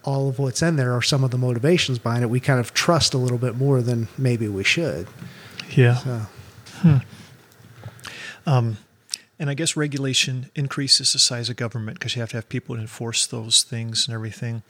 [0.04, 2.30] all of what's in there or some of the motivations behind it.
[2.30, 5.08] We kind of trust a little bit more than maybe we should.
[5.71, 5.95] Yeah.
[5.95, 6.21] So.
[6.78, 6.97] Hmm.
[8.45, 8.78] Um,
[9.38, 12.75] and I guess regulation increases the size of government because you have to have people
[12.75, 14.63] to enforce those things and everything.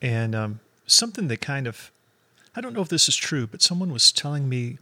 [0.00, 1.90] And um, something that kind of,
[2.54, 4.78] I don't know if this is true, but someone was telling me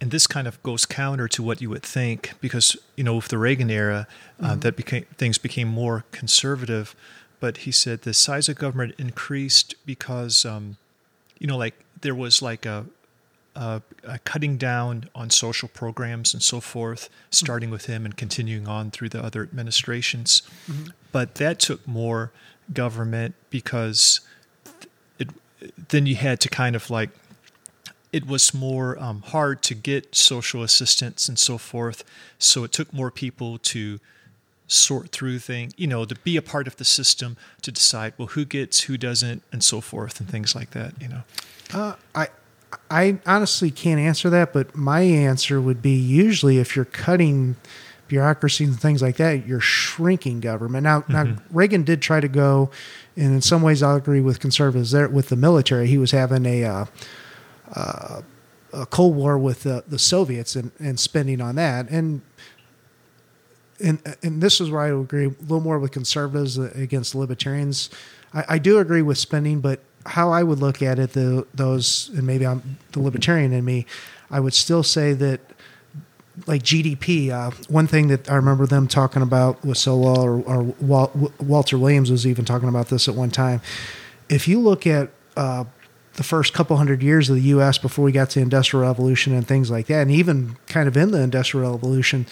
[0.00, 3.28] and this kind of goes counter to what you would think because you know with
[3.28, 4.06] the Reagan era
[4.40, 4.60] uh, mm-hmm.
[4.60, 6.94] that became things became more conservative
[7.40, 10.76] but he said the size of government increased because um,
[11.38, 12.86] you know like there was like a,
[13.56, 17.72] a, a, cutting down on social programs and so forth starting mm-hmm.
[17.74, 20.90] with him and continuing on through the other administrations mm-hmm.
[21.12, 22.30] but that took more
[22.72, 24.20] government because
[25.18, 25.28] it
[25.88, 27.10] then you had to kind of like
[28.12, 32.04] it was more um, hard to get social assistance and so forth.
[32.38, 34.00] So it took more people to
[34.66, 38.28] sort through things, you know, to be a part of the system to decide, well,
[38.28, 41.22] who gets, who doesn't, and so forth, and things like that, you know.
[41.72, 42.28] Uh, I,
[42.90, 47.56] I honestly can't answer that, but my answer would be usually if you're cutting
[48.08, 50.84] bureaucracy and things like that, you're shrinking government.
[50.84, 51.12] Now, mm-hmm.
[51.12, 52.70] now Reagan did try to go,
[53.16, 55.86] and in some ways, I'll agree with conservatives there with the military.
[55.86, 56.84] He was having a uh,
[57.74, 58.22] uh,
[58.72, 61.88] a Cold War with the, the Soviets and, and spending on that.
[61.90, 62.22] And
[63.80, 67.90] and and this is where I agree a little more with conservatives against libertarians.
[68.34, 72.10] I, I do agree with spending, but how I would look at it, the, those
[72.14, 73.86] and maybe I'm the libertarian in me,
[74.30, 75.40] I would still say that
[76.46, 77.30] like GDP.
[77.30, 80.62] Uh, one thing that I remember them talking about with Sowell or, or
[81.40, 83.60] Walter Williams was even talking about this at one time.
[84.28, 85.64] If you look at uh,
[86.18, 87.78] the first couple hundred years of the U.S.
[87.78, 90.96] before we got to the Industrial Revolution and things like that, and even kind of
[90.96, 92.26] in the Industrial Revolution,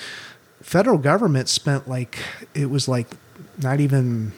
[0.60, 2.18] federal government spent like
[2.52, 3.06] it was like
[3.62, 4.32] not even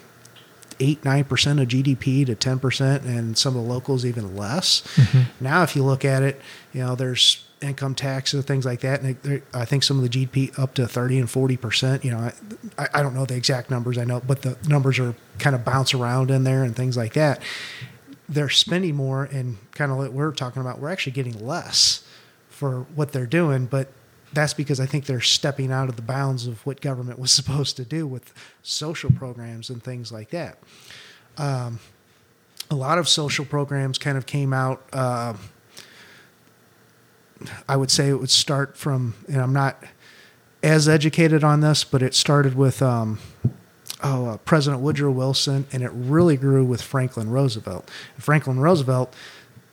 [0.81, 4.83] eight nine percent of GDP to ten percent, and some of the locals even less.
[4.97, 5.45] Mm-hmm.
[5.45, 6.43] Now, if you look at it,
[6.75, 10.11] you know there's income tax and things like that, and I think some of the
[10.11, 12.05] GDP up to thirty and forty percent.
[12.05, 12.33] You know,
[12.77, 15.65] I, I don't know the exact numbers, I know, but the numbers are kind of
[15.65, 17.41] bounce around in there and things like that
[18.29, 22.05] they're spending more and kind of like we're talking about, we're actually getting less
[22.49, 23.89] for what they're doing, but
[24.33, 27.77] that's because I think they're stepping out of the bounds of what government was supposed
[27.77, 30.59] to do with social programs and things like that.
[31.37, 31.81] Um,
[32.71, 34.83] a lot of social programs kind of came out.
[34.93, 35.35] Uh,
[37.69, 39.83] I would say it would start from, and I'm not
[40.63, 43.21] as educated on this, but it started with um,
[44.03, 47.91] oh, uh, President Woodrow Wilson, and it really grew with Franklin Roosevelt.
[48.15, 49.15] And Franklin Roosevelt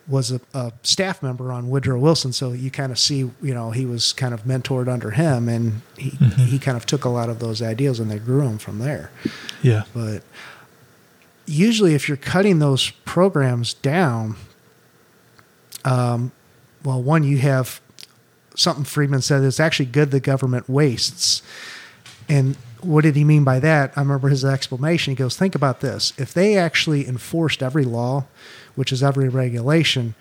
[0.07, 3.71] was a, a, staff member on Woodrow Wilson, so you kind of see, you know,
[3.71, 6.43] he was kind of mentored under him, and he mm-hmm.
[6.43, 9.11] he kind of took a lot of those ideas and they grew them from there.
[9.61, 10.23] Yeah, but
[11.45, 14.35] usually, if you're cutting those programs down,
[15.83, 16.31] um,
[16.83, 17.81] well, one you have
[18.55, 21.41] something Friedman said it's actually good the government wastes,
[22.27, 23.93] and what did he mean by that?
[23.95, 25.11] I remember his explanation.
[25.11, 26.13] He goes, Think about this.
[26.17, 28.25] If they actually enforced every law,
[28.75, 30.15] which is every regulation,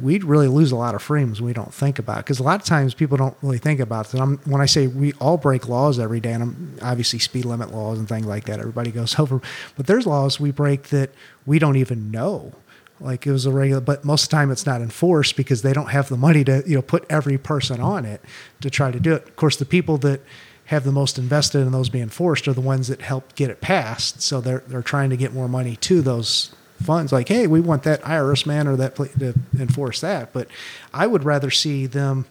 [0.00, 2.18] we'd really lose a lot of freedoms we don't think about.
[2.18, 4.20] Because a lot of times people don't really think about it.
[4.20, 7.72] And when I say we all break laws every day, and I'm, obviously speed limit
[7.72, 9.40] laws and things like that, everybody goes over.
[9.76, 11.10] But there's laws we break that
[11.46, 12.52] we don't even know.
[13.00, 15.72] Like it was a regular, but most of the time it's not enforced because they
[15.72, 18.20] don't have the money to you know put every person on it
[18.60, 19.26] to try to do it.
[19.26, 20.20] Of course, the people that
[20.66, 23.60] have the most invested in those being forced are the ones that helped get it
[23.60, 24.22] passed.
[24.22, 27.12] So they're they're trying to get more money to those funds.
[27.12, 30.32] Like, hey, we want that IRS man or that to enforce that.
[30.32, 30.48] But
[30.92, 32.26] I would rather see them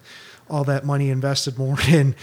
[0.49, 2.15] all that money invested more in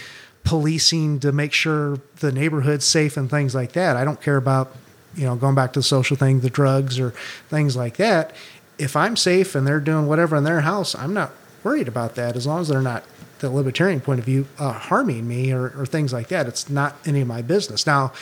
[0.45, 3.97] policing to make sure the neighborhood's safe and things like that.
[3.97, 4.75] I don't care about
[5.15, 7.11] you know going back to the social thing, the drugs or
[7.49, 8.33] things like that.
[8.79, 11.33] If I'm safe and they're doing whatever in their house, I'm not
[11.65, 13.05] worried about that as long as they're not
[13.41, 16.47] the libertarian point of view, uh, harming me or, or, things like that.
[16.47, 17.87] It's not any of my business.
[17.87, 18.13] Now,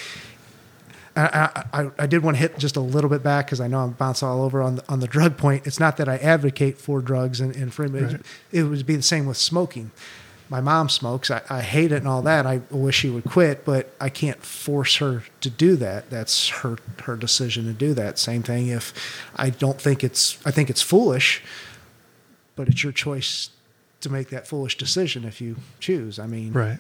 [1.17, 3.81] I, I, I did want to hit just a little bit back because I know
[3.81, 5.67] I'm bouncing all over on the, on the drug point.
[5.67, 8.15] It's not that I advocate for drugs and, and right.
[8.15, 8.21] it,
[8.53, 9.91] it would be the same with smoking.
[10.49, 11.31] My mom smokes.
[11.31, 12.47] I, I hate it and all that.
[12.47, 16.09] I wish she would quit, but I can't force her to do that.
[16.09, 18.19] That's her her decision to do that.
[18.19, 18.95] Same thing if
[19.37, 21.43] I don't think it's I think it's foolish,
[22.59, 23.51] but it's your choice
[24.01, 26.19] to make that foolish decision if you choose.
[26.19, 26.79] I mean, right.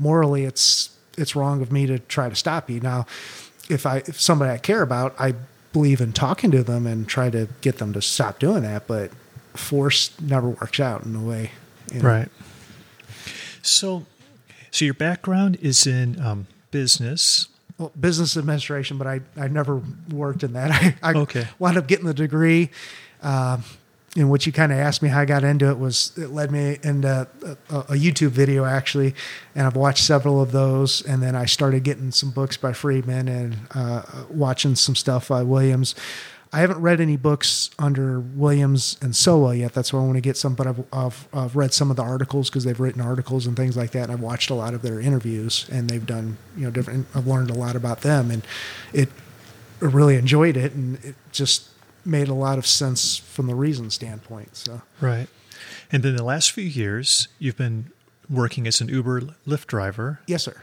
[0.00, 2.80] morally, it's it's wrong of me to try to stop you.
[2.80, 3.06] Now,
[3.70, 5.34] if I if somebody I care about, I
[5.72, 8.88] believe in talking to them and try to get them to stop doing that.
[8.88, 9.12] But
[9.54, 11.52] force never works out in a way.
[11.92, 12.08] You know?
[12.08, 12.28] Right.
[13.62, 14.04] So,
[14.72, 17.46] so your background is in um, business.
[17.78, 20.70] Well, business administration, but I, I never worked in that.
[21.02, 21.46] I, I okay.
[21.60, 22.70] wound up getting the degree.
[23.22, 23.58] Uh,
[24.16, 26.50] and what you kind of asked me how I got into it was it led
[26.50, 27.26] me into
[27.70, 29.14] a, a, YouTube video actually,
[29.54, 33.28] and I've watched several of those, and then I started getting some books by Friedman
[33.28, 35.94] and uh, watching some stuff by Williams.
[36.54, 39.72] I haven't read any books under Williams and Sowell yet.
[39.72, 42.02] That's why I want to get some, but I've, I've, I've read some of the
[42.02, 44.04] articles because they've written articles and things like that.
[44.04, 47.06] And I've watched a lot of their interviews, and they've done you know different.
[47.14, 48.46] I've learned a lot about them, and
[48.92, 49.08] it
[49.80, 51.71] really enjoyed it, and it just
[52.04, 54.56] made a lot of sense from the reason standpoint.
[54.56, 55.28] So right,
[55.90, 57.90] and then the last few years you've been
[58.28, 60.20] working as an Uber Lyft driver.
[60.26, 60.56] Yes, sir.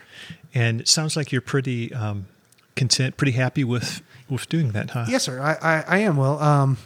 [0.54, 2.28] And it sounds like you're pretty um,
[2.76, 5.06] content, pretty happy with with doing that, huh?
[5.08, 5.40] Yes, sir.
[5.40, 6.18] I I, I am.
[6.18, 6.78] Well, um,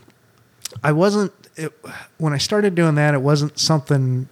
[0.83, 1.73] I wasn't it,
[2.17, 3.13] when I started doing that.
[3.13, 4.27] It wasn't something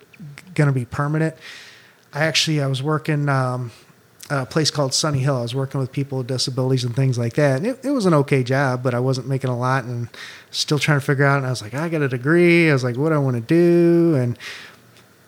[0.55, 1.35] going to be permanent.
[2.13, 3.29] I actually I was working.
[3.29, 3.71] Um,
[4.31, 5.35] a place called Sunny Hill.
[5.35, 7.57] I was working with people with disabilities and things like that.
[7.57, 10.07] And it, it was an okay job, but I wasn't making a lot and
[10.51, 11.37] still trying to figure out.
[11.37, 12.69] And I was like, I got a degree.
[12.69, 14.15] I was like, what do I want to do?
[14.15, 14.39] And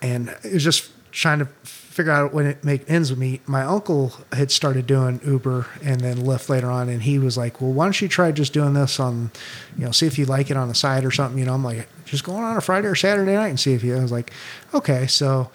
[0.00, 3.46] and it was just trying to figure out when it make ends meet.
[3.46, 7.60] My uncle had started doing Uber and then Lyft later on, and he was like,
[7.60, 9.30] "Well, why don't you try just doing this on,
[9.78, 11.62] you know, see if you like it on the side or something." You know, I'm
[11.62, 13.96] like, just going on a Friday or Saturday night and see if you.
[13.96, 14.32] I was like,
[14.72, 15.50] okay, so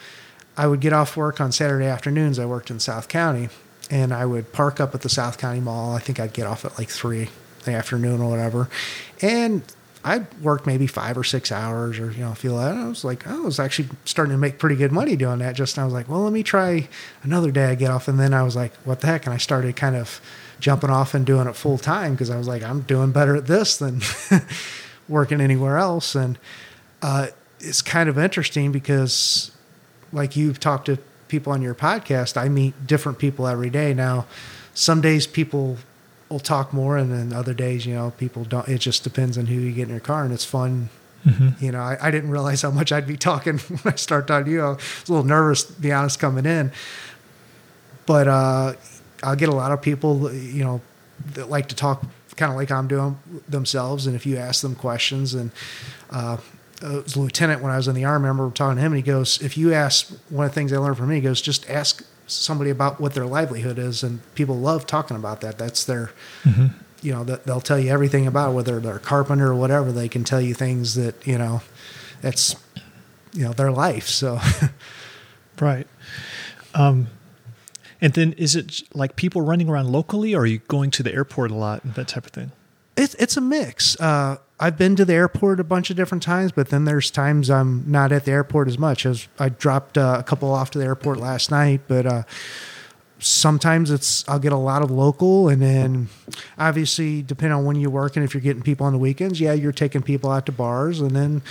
[0.59, 2.37] I would get off work on Saturday afternoons.
[2.37, 3.47] I worked in South County,
[3.89, 5.95] and I would park up at the South County Mall.
[5.95, 7.29] I think I'd get off at like three in
[7.63, 8.67] the afternoon or whatever,
[9.21, 9.61] and
[10.03, 12.75] I worked maybe five or six hours, or you know, feel that.
[12.75, 15.55] I was like, I was actually starting to make pretty good money doing that.
[15.55, 16.89] Just I was like, well, let me try
[17.23, 17.67] another day.
[17.67, 19.27] I get off, and then I was like, what the heck?
[19.27, 20.19] And I started kind of
[20.59, 23.47] jumping off and doing it full time because I was like, I'm doing better at
[23.47, 24.01] this than
[25.07, 26.37] working anywhere else, and
[27.01, 27.27] uh,
[27.61, 29.51] it's kind of interesting because
[30.11, 30.97] like you've talked to
[31.27, 33.93] people on your podcast, I meet different people every day.
[33.93, 34.25] Now,
[34.73, 35.77] some days people
[36.29, 38.67] will talk more, and then other days, you know, people don't.
[38.67, 40.89] It just depends on who you get in your car, and it's fun.
[41.25, 41.63] Mm-hmm.
[41.63, 44.45] You know, I, I, didn't realize how much I'd be talking when I started talking
[44.45, 44.61] to you.
[44.61, 46.71] I was a little nervous, to be honest, coming in.
[48.05, 48.73] But uh,
[49.21, 50.81] I'll get a lot of people, you know,
[51.33, 52.05] that like to talk
[52.37, 54.07] kind of like I'm doing themselves.
[54.07, 55.51] And if you ask them questions, and
[56.09, 56.37] uh,
[56.83, 58.25] uh, was a lieutenant when I was in the army.
[58.25, 60.73] I remember talking to him, and he goes, "If you ask one of the things
[60.73, 64.21] I learned from him, he goes, just ask somebody about what their livelihood is, and
[64.35, 65.57] people love talking about that.
[65.57, 66.11] That's their,
[66.43, 66.67] mm-hmm.
[67.01, 69.91] you know, that they'll tell you everything about whether they're a carpenter or whatever.
[69.91, 71.61] They can tell you things that you know,
[72.21, 72.55] that's
[73.33, 74.07] you know their life.
[74.07, 74.39] So
[75.61, 75.87] Right.
[76.73, 77.07] Um,
[78.01, 81.13] and then is it like people running around locally, or are you going to the
[81.13, 82.51] airport a lot and that type of thing?
[82.99, 83.99] It's it's a mix.
[83.99, 87.49] Uh, I've been to the airport a bunch of different times, but then there's times
[87.49, 89.05] I'm not at the airport as much.
[89.05, 92.23] As I dropped uh, a couple off to the airport last night, but uh,
[93.19, 96.09] sometimes it's I'll get a lot of local, and then
[96.57, 99.53] obviously depending on when you work and if you're getting people on the weekends, yeah,
[99.53, 101.41] you're taking people out to bars, and then.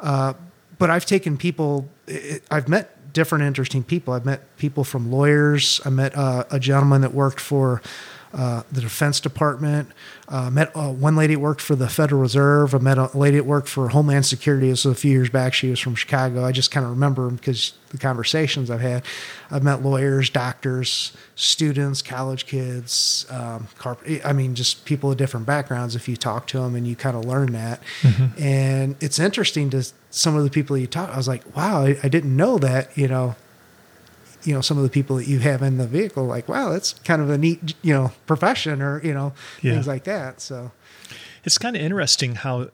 [0.00, 0.34] Uh,
[0.78, 1.88] but I've taken people.
[2.52, 4.14] I've met different interesting people.
[4.14, 5.80] I've met people from lawyers.
[5.84, 7.82] I met uh, a gentleman that worked for
[8.32, 9.90] uh, the Defense Department.
[10.30, 12.74] Uh, met uh, one lady that worked for the Federal Reserve.
[12.74, 14.68] I met a lady that worked for Homeland Security.
[14.68, 15.54] This was a few years back.
[15.54, 16.44] She was from Chicago.
[16.44, 19.04] I just kind of remember them because the conversations I've had.
[19.50, 23.24] I've met lawyers, doctors, students, college kids.
[23.30, 25.96] Um, carp- I mean, just people of different backgrounds.
[25.96, 28.42] If you talk to them and you kind of learn that, mm-hmm.
[28.42, 31.08] and it's interesting to some of the people you talk.
[31.10, 32.96] I was like, wow, I, I didn't know that.
[32.98, 33.36] You know,
[34.44, 36.92] you know some of the people that you have in the vehicle like wow that's
[37.04, 39.32] kind of a neat you know profession or you know
[39.62, 39.72] yeah.
[39.72, 40.70] things like that so
[41.44, 42.68] it's kind of interesting how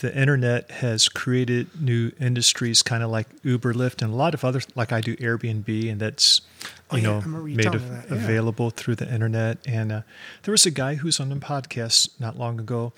[0.00, 4.44] the internet has created new industries kind of like uber lyft and a lot of
[4.44, 7.02] other like i do airbnb and that's you oh, yeah.
[7.02, 8.02] know made av- yeah.
[8.08, 10.02] available through the internet and uh,
[10.42, 12.92] there was a guy who's on the podcast not long ago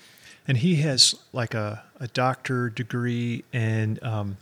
[0.47, 4.37] and he has like a, a doctor degree and um,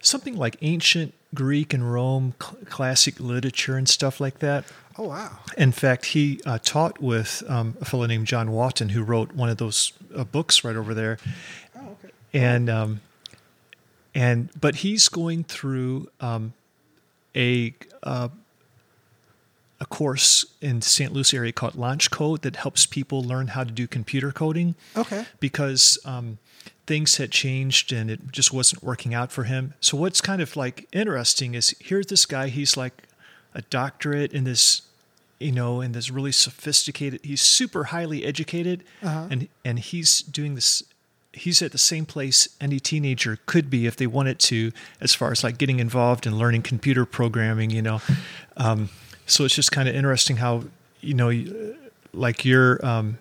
[0.00, 4.64] something like ancient Greek and Rome cl- classic literature and stuff like that.
[4.98, 5.38] Oh wow!
[5.56, 9.48] In fact, he uh, taught with um, a fellow named John Wotton, who wrote one
[9.48, 11.18] of those uh, books right over there.
[11.76, 12.12] Oh okay.
[12.32, 13.00] And um,
[14.14, 16.52] and but he's going through um,
[17.36, 18.28] a uh,
[19.80, 21.12] a course in St.
[21.12, 24.74] Louis area called LaunchCode that helps people learn how to do computer coding.
[24.96, 25.24] Okay.
[25.40, 26.38] Because um,
[26.90, 29.74] things had changed and it just wasn't working out for him.
[29.78, 33.04] So what's kind of like interesting is here's this guy, he's like
[33.54, 34.82] a doctorate in this
[35.38, 39.28] you know, in this really sophisticated he's super highly educated uh-huh.
[39.30, 40.82] and and he's doing this
[41.32, 45.30] he's at the same place any teenager could be if they wanted to as far
[45.30, 48.00] as like getting involved in learning computer programming, you know.
[48.56, 48.88] Um,
[49.26, 50.64] so it's just kind of interesting how
[51.00, 51.30] you know
[52.12, 53.18] like you're um,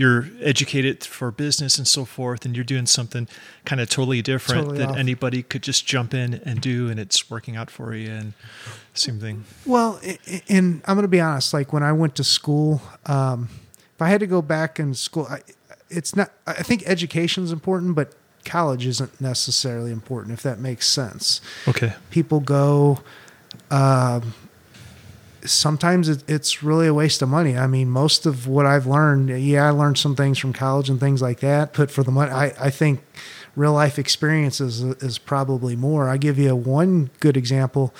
[0.00, 3.28] you're educated for business and so forth, and you're doing something
[3.66, 4.96] kind of totally different totally that off.
[4.96, 8.10] anybody could just jump in and do, and it's working out for you.
[8.10, 8.32] And
[8.94, 9.44] same thing.
[9.66, 10.00] Well,
[10.48, 11.52] and I'm going to be honest.
[11.52, 13.50] Like when I went to school, um,
[13.94, 15.40] if I had to go back in school, I,
[15.90, 16.32] it's not.
[16.46, 18.14] I think education is important, but
[18.46, 20.32] college isn't necessarily important.
[20.32, 21.42] If that makes sense.
[21.68, 21.92] Okay.
[22.08, 23.00] People go.
[23.70, 24.32] Um,
[25.44, 27.56] sometimes it, it's really a waste of money.
[27.56, 31.00] I mean, most of what I've learned, yeah, I learned some things from college and
[31.00, 31.72] things like that.
[31.74, 33.00] But for the money, I, I think
[33.56, 36.08] real life experiences is, is probably more.
[36.08, 37.94] I give you one good example.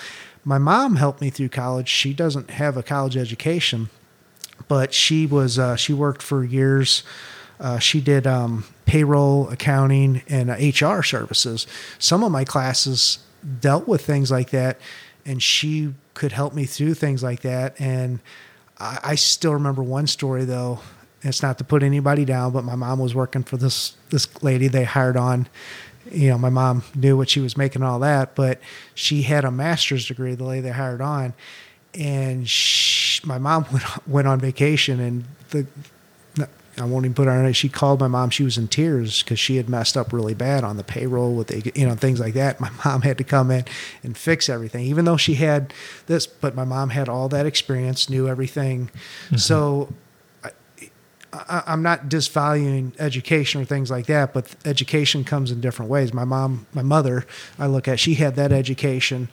[0.45, 1.89] My mom helped me through college.
[1.89, 3.91] She doesn't have a college education,
[4.69, 7.03] but she was uh, she worked for years.
[7.59, 11.67] Uh, she did um, payroll, accounting, and uh, HR services.
[11.99, 13.19] Some of my classes
[13.61, 14.79] dealt with things like that,
[15.27, 17.81] and she could help me through things like that.
[17.81, 18.21] And
[18.79, 20.81] I, I still remember one story though.
[21.23, 24.69] It's not to put anybody down, but my mom was working for this this lady
[24.69, 25.49] they hired on.
[26.13, 28.61] You know, my mom knew what she was making all that, but
[28.95, 30.35] she had a master's degree.
[30.35, 31.33] The lady they hired on,
[31.95, 35.67] and she, my mom went went on vacation, and the
[36.81, 37.53] I won't even put her on it.
[37.53, 38.31] She called my mom.
[38.31, 41.49] She was in tears because she had messed up really bad on the payroll with
[41.49, 42.61] the, you know, things like that.
[42.61, 43.65] My mom had to come in
[44.03, 45.73] and fix everything, even though she had
[46.07, 48.91] this, but my mom had all that experience, knew everything.
[49.27, 49.37] Mm-hmm.
[49.37, 49.93] So
[51.33, 56.13] I, am not disvaluing education or things like that, but education comes in different ways.
[56.13, 57.27] My mom, my mother,
[57.59, 59.29] I look at, she had that education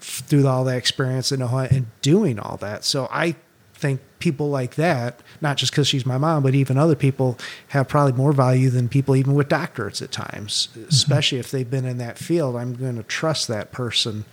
[0.00, 2.84] through all that experience and, and doing all that.
[2.84, 3.36] So I
[3.82, 7.36] think people like that, not just because she's my mom, but even other people
[7.68, 10.88] have probably more value than people even with doctorates at times, mm-hmm.
[10.88, 12.56] especially if they've been in that field.
[12.56, 14.24] I'm going to trust that person.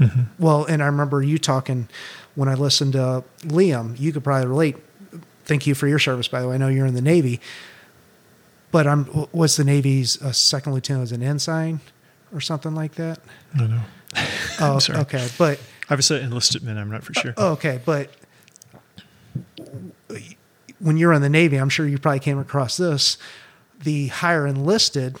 [0.00, 0.22] Mm-hmm.
[0.38, 1.88] Well, and I remember you talking
[2.34, 4.76] when I listened to Liam, you could probably relate.
[5.44, 6.54] Thank you for your service, by the way.
[6.54, 7.38] I know you're in the Navy,
[8.72, 11.80] but I'm, what's the Navy's uh, second lieutenant was an ensign
[12.32, 13.20] or something like that?
[13.54, 13.82] I don't know.
[14.60, 15.00] Oh, sorry.
[15.00, 15.28] okay.
[15.38, 16.78] But I was an enlisted man.
[16.78, 17.34] I'm not for sure.
[17.36, 18.10] Uh, okay, but
[20.78, 23.18] when you're in the Navy, I'm sure you probably came across this.
[23.82, 25.18] The higher enlisted,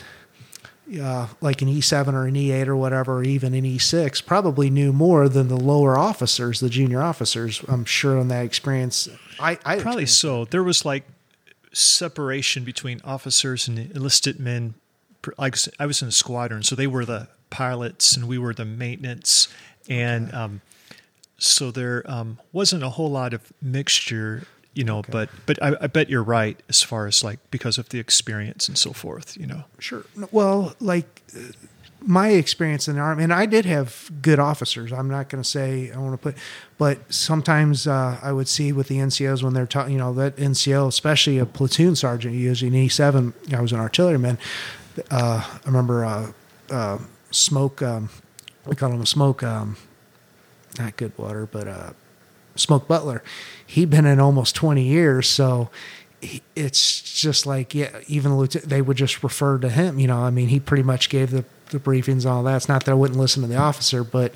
[1.00, 4.92] uh, like an E7 or an E8 or whatever, or even an E6, probably knew
[4.92, 7.62] more than the lower officers, the junior officers.
[7.68, 9.08] I'm sure on that experience.
[9.38, 10.44] I, I probably so.
[10.44, 11.04] There was like
[11.72, 14.74] separation between officers and enlisted men
[15.38, 18.64] like I was in a squadron, so they were the pilots and we were the
[18.64, 19.48] maintenance,
[19.88, 20.60] and um,
[21.38, 25.02] so there um, wasn't a whole lot of mixture, you know.
[25.08, 28.68] But but I, I bet you're right as far as like because of the experience
[28.68, 29.64] and so forth, you know.
[29.78, 30.04] Sure.
[30.30, 31.52] Well, like uh,
[32.06, 34.92] my experience in the army, and I did have good officers.
[34.92, 36.36] I'm not going to say I want to put,
[36.76, 40.36] but sometimes uh, I would see with the NCOs when they're talking, you know, that
[40.36, 43.54] NCO, especially a platoon sergeant, usually an E7.
[43.54, 44.38] I was an artilleryman.
[45.10, 46.32] Uh, I remember uh,
[46.70, 46.98] uh,
[47.30, 47.82] smoke.
[47.82, 48.10] Um,
[48.66, 49.42] we call him a smoke.
[49.42, 49.76] Um,
[50.78, 51.92] not good water, but uh,
[52.56, 53.22] Smoke Butler.
[53.66, 55.70] He'd been in almost 20 years, so
[56.20, 59.98] he, it's just like yeah, even the lieutenant, they would just refer to him.
[59.98, 62.56] You know, I mean, he pretty much gave the the briefings and all that.
[62.56, 64.32] It's not that I wouldn't listen to the officer, but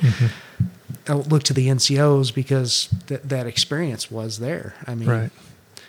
[1.06, 4.74] I would look to the NCOs because th- that experience was there.
[4.86, 5.30] I mean, Right.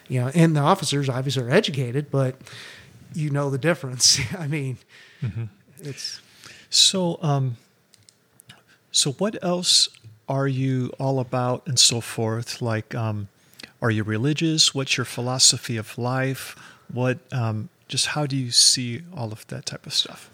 [0.09, 2.35] you know, and the officers obviously are educated, but
[3.15, 4.19] you know the difference.
[4.37, 4.77] I mean,
[5.81, 6.21] it's
[6.69, 7.57] So, um,
[8.91, 9.87] so what else
[10.29, 12.61] are you all about and so forth?
[12.61, 13.27] Like, um,
[13.81, 14.73] are you religious?
[14.75, 16.55] What's your philosophy of life?
[16.93, 20.29] What, um, just how do you see all of that type of stuff?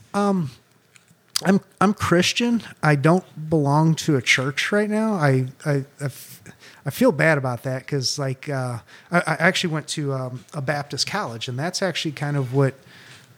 [1.44, 2.62] I'm I'm Christian.
[2.82, 5.16] I don't belong to a church right now.
[5.16, 6.42] I I, I f-
[6.86, 8.80] I feel bad about that because like uh,
[9.12, 12.76] I, I actually went to um, a Baptist college, and that's actually kind of what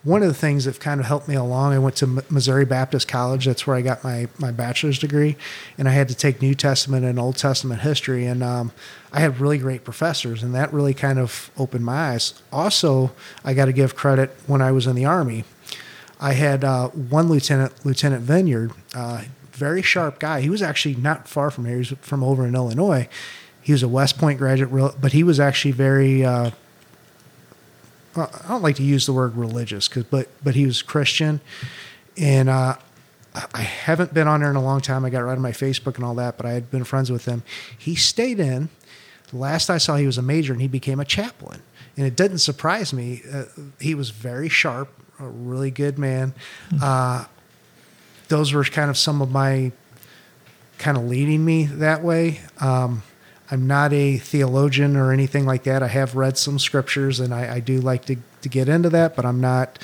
[0.07, 1.73] one of the things that kind of helped me along.
[1.73, 3.45] I went to Missouri Baptist College.
[3.45, 5.35] That's where I got my my bachelor's degree,
[5.77, 8.71] and I had to take New Testament and Old Testament history, and um,
[9.11, 12.41] I had really great professors, and that really kind of opened my eyes.
[12.53, 13.11] Also,
[13.43, 15.43] I got to give credit when I was in the army.
[16.21, 20.39] I had uh, one lieutenant, Lieutenant Vineyard, uh, very sharp guy.
[20.39, 21.73] He was actually not far from here.
[21.73, 23.09] He was from over in Illinois.
[23.61, 26.23] He was a West Point graduate, but he was actually very.
[26.23, 26.51] Uh,
[28.17, 31.41] I don't like to use the word religious, cause, but but he was Christian,
[32.17, 32.75] and uh,
[33.53, 35.05] I haven't been on there in a long time.
[35.05, 37.25] I got rid of my Facebook and all that, but I had been friends with
[37.25, 37.43] him.
[37.77, 38.69] He stayed in.
[39.33, 41.61] Last I saw, he was a major, and he became a chaplain.
[41.97, 43.21] And it didn't surprise me.
[43.31, 43.43] Uh,
[43.79, 44.89] he was very sharp,
[45.19, 46.33] a really good man.
[46.81, 47.25] Uh,
[48.29, 49.71] those were kind of some of my
[50.77, 52.41] kind of leading me that way.
[52.59, 53.03] Um,
[53.49, 55.81] I'm not a theologian or anything like that.
[55.81, 59.15] I have read some scriptures, and I, I do like to to get into that,
[59.15, 59.79] but I'm not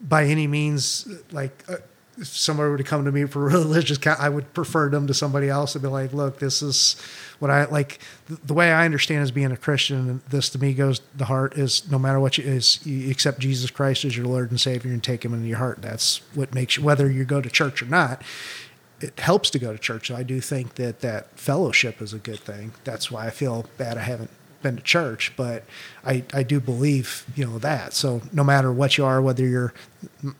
[0.00, 1.76] by any means like uh,
[2.18, 5.48] if somebody were to come to me for religious i would prefer them to somebody
[5.48, 6.96] else and be like look this is
[7.38, 10.58] what i like the, the way i understand as being a christian and this to
[10.58, 14.16] me goes the heart is no matter what you is you accept jesus christ as
[14.16, 17.10] your lord and savior and take him into your heart that's what makes you whether
[17.10, 18.22] you go to church or not
[19.04, 20.08] it helps to go to church.
[20.08, 22.72] So I do think that that fellowship is a good thing.
[22.84, 24.30] That's why I feel bad I haven't
[24.62, 25.64] been to church, but
[26.06, 27.92] I, I do believe, you know, that.
[27.92, 29.74] So no matter what you are, whether you're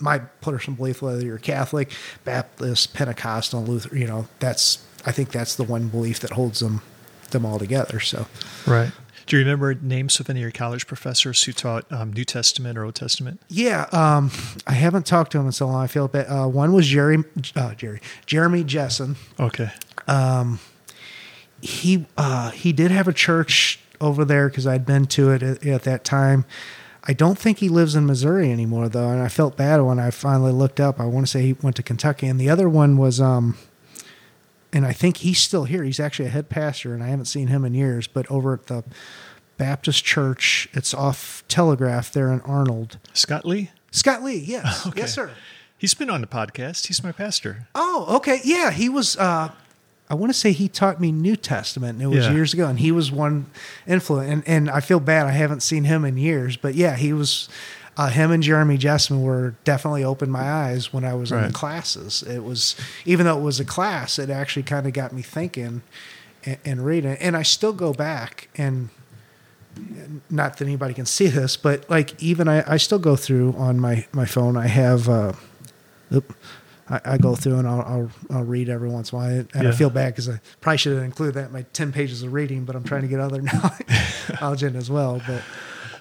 [0.00, 1.92] my personal belief, whether you're Catholic,
[2.24, 6.80] Baptist, Pentecostal, Lutheran, you know, that's, I think that's the one belief that holds them,
[7.30, 8.00] them all together.
[8.00, 8.26] So
[8.66, 8.90] Right.
[9.26, 12.76] Do you remember names of any of your college professors who taught um, New Testament
[12.76, 13.40] or Old Testament?
[13.48, 14.30] Yeah, um,
[14.66, 15.82] I haven't talked to him in so long.
[15.82, 16.26] I feel bad.
[16.26, 17.24] Uh, one was Jerry,
[17.56, 19.16] uh, Jerry, Jeremy Jessen.
[19.40, 19.70] Okay.
[21.60, 25.66] he uh, he did have a church over there because I'd been to it at,
[25.66, 26.44] at that time.
[27.06, 30.10] I don't think he lives in Missouri anymore though, and I felt bad when I
[30.10, 31.00] finally looked up.
[31.00, 33.56] I want to say he went to Kentucky, and the other one was, um,
[34.74, 35.82] and I think he's still here.
[35.84, 38.06] He's actually a head pastor, and I haven't seen him in years.
[38.06, 38.84] But over at the
[39.56, 42.98] Baptist Church, it's off Telegraph there in Arnold.
[43.12, 43.70] Scott Lee?
[43.90, 45.00] Scott Lee, yes, Okay.
[45.02, 45.30] yes, sir.
[45.78, 46.86] He's been on the podcast.
[46.88, 47.68] He's my pastor.
[47.74, 48.40] Oh, okay.
[48.44, 49.16] Yeah, he was.
[49.16, 49.50] Uh,
[50.10, 51.94] I want to say he taught me New Testament.
[51.94, 52.32] And it was Yeah.
[52.32, 53.46] years ago, and he was one
[53.86, 54.30] influence.
[54.30, 57.48] And, and I feel bad I haven't seen him in years, but yeah, he was.
[57.96, 61.52] Uh, him and Jeremy Jessman were definitely opened my eyes when I was in the
[61.52, 62.22] classes.
[62.22, 62.74] It was
[63.04, 65.82] even though it was a class, it actually kind of got me thinking
[66.44, 67.16] and, and reading.
[67.20, 68.90] And I still go back and
[70.30, 73.78] not that anybody can see this, but like even I, I still go through on
[73.78, 74.56] my my phone.
[74.56, 75.08] I have.
[75.08, 75.32] Uh,
[76.12, 76.34] oop,
[76.88, 79.68] I, I go through and I'll, I'll I'll read every once in a while, and
[79.68, 82.32] I feel bad because I probably should have included that in my ten pages of
[82.32, 83.42] reading, but I'm trying to get other
[84.40, 85.20] knowledge in as well.
[85.26, 85.42] But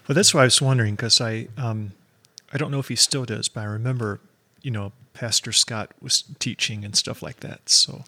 [0.07, 1.91] Well, that's why I was wondering because I, um,
[2.51, 4.19] I don't know if he still does, but I remember,
[4.61, 7.69] you know, Pastor Scott was teaching and stuff like that.
[7.69, 8.03] So,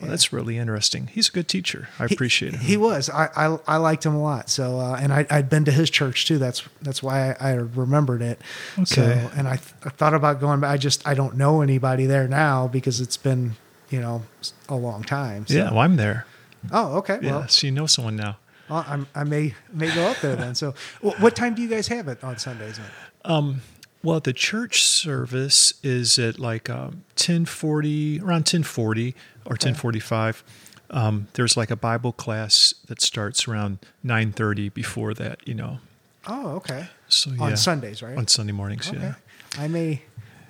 [0.00, 1.06] well, that's really interesting.
[1.06, 1.88] He's a good teacher.
[2.00, 2.60] I appreciate him.
[2.60, 4.50] he was I, I I liked him a lot.
[4.50, 6.36] So uh, and I I'd been to his church too.
[6.36, 8.40] That's that's why I, I remembered it.
[8.84, 9.28] So Okay.
[9.36, 12.26] and I, th- I thought about going, but I just I don't know anybody there
[12.26, 13.54] now because it's been
[13.88, 14.24] you know
[14.68, 15.46] a long time.
[15.46, 15.54] So.
[15.54, 16.26] yeah, well, I'm there.
[16.72, 17.20] Oh, okay.
[17.22, 18.36] Yeah, Well, so you know someone now.
[18.70, 20.54] I'm, I may may go up there then.
[20.54, 22.78] So, what time do you guys have it on Sundays?
[23.24, 23.60] Then?
[24.02, 29.14] Well, the church service is at like um, ten forty, around ten forty
[29.44, 30.44] or ten forty five.
[30.90, 34.68] Um, there's like a Bible class that starts around nine thirty.
[34.68, 35.78] Before that, you know.
[36.26, 36.88] Oh, okay.
[37.08, 38.16] So yeah, On Sundays, right?
[38.16, 38.88] on Sunday mornings.
[38.88, 38.98] Okay.
[38.98, 39.14] Yeah.
[39.58, 40.02] I may,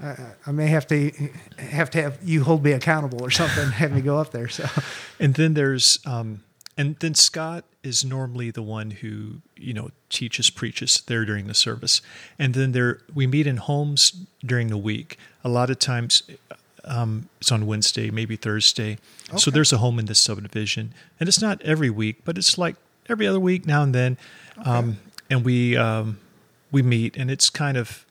[0.02, 0.14] uh,
[0.46, 1.10] I may have to
[1.58, 3.70] have to have you hold me accountable or something.
[3.72, 4.48] have me go up there.
[4.48, 4.66] So,
[5.20, 6.42] And then there's, um,
[6.78, 11.54] and then Scott is normally the one who you know teaches, preaches there during the
[11.54, 12.00] service,
[12.38, 14.12] and then there we meet in homes
[14.46, 15.18] during the week.
[15.42, 16.22] A lot of times,
[16.84, 18.98] um, it's on Wednesday, maybe Thursday.
[19.36, 22.76] So there's a home in this subdivision, and it's not every week, but it's like
[23.08, 24.16] every other week now and then,
[24.64, 24.98] um,
[25.28, 26.18] and we um,
[26.70, 28.06] we meet, and it's kind of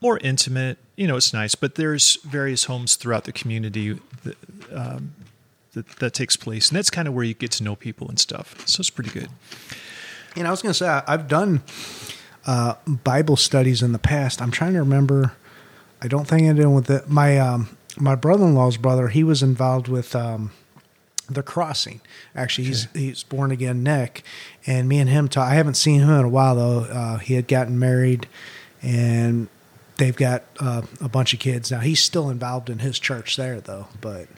[0.00, 0.78] more intimate.
[0.96, 4.36] You know, it's nice, but there's various homes throughout the community that,
[4.74, 5.14] um,
[5.78, 8.18] that that takes place, and that's kind of where you get to know people and
[8.18, 8.66] stuff.
[8.66, 9.28] So it's pretty good.
[10.36, 11.62] know, I was going to say I've done
[12.46, 14.42] uh, Bible studies in the past.
[14.42, 15.32] I'm trying to remember.
[16.00, 17.08] I don't think I did with it.
[17.08, 19.08] My um, my brother-in-law's brother.
[19.08, 20.14] He was involved with.
[20.14, 20.52] Um,
[21.30, 22.00] the crossing.
[22.34, 24.22] Actually, he's he's born again Nick,
[24.66, 25.46] and me and him talk.
[25.46, 26.80] I haven't seen him in a while though.
[26.84, 28.26] Uh, he had gotten married,
[28.80, 29.48] and
[29.98, 31.80] they've got uh, a bunch of kids now.
[31.80, 33.88] He's still involved in his church there though.
[34.00, 34.28] But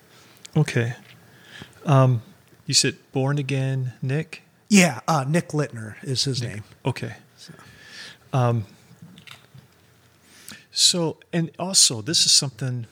[0.56, 0.94] Okay.
[1.86, 2.22] Um,
[2.66, 4.42] you said born again, Nick.
[4.68, 6.64] yeah, uh, Nick Littner is his name.
[6.84, 7.14] Okay.
[8.32, 8.66] Um,
[10.70, 12.86] so, and also, this is something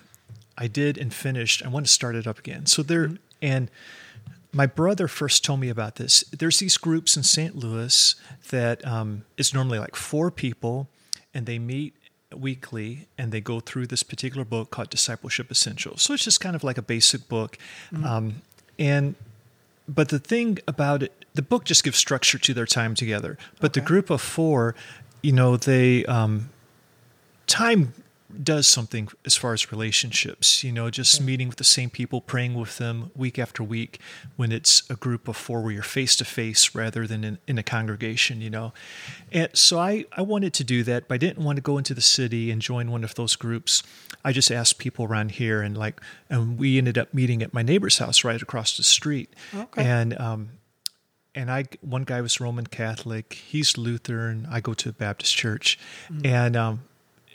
[0.56, 1.64] I did and finished.
[1.64, 2.66] I want to start it up again.
[2.66, 3.70] So there, and
[4.52, 6.24] my brother first told me about this.
[6.36, 7.54] There's these groups in St.
[7.54, 8.16] Louis
[8.50, 10.88] that um, it's normally like four people,
[11.32, 11.94] and they meet
[12.36, 16.02] weekly and they go through this particular book called Discipleship Essentials.
[16.02, 17.56] So it's just kind of like a basic book,
[18.04, 18.42] um,
[18.78, 19.14] and
[19.88, 23.38] but the thing about it, the book just gives structure to their time together.
[23.58, 24.74] But the group of four,
[25.22, 26.50] you know, they um,
[27.46, 27.94] time
[28.42, 30.62] does something as far as relationships.
[30.62, 34.00] You know, just meeting with the same people, praying with them week after week.
[34.36, 37.58] When it's a group of four, where you're face to face rather than in, in
[37.58, 38.40] a congregation.
[38.40, 38.72] You know,
[39.32, 41.94] and so I I wanted to do that, but I didn't want to go into
[41.94, 43.82] the city and join one of those groups.
[44.24, 47.62] I just asked people around here, and like, and we ended up meeting at my
[47.62, 49.32] neighbor's house right across the street.
[49.54, 49.84] Okay.
[49.84, 50.50] And um,
[51.34, 53.32] and I one guy was Roman Catholic.
[53.34, 54.46] He's Lutheran.
[54.50, 55.78] I go to a Baptist church,
[56.24, 56.82] and um,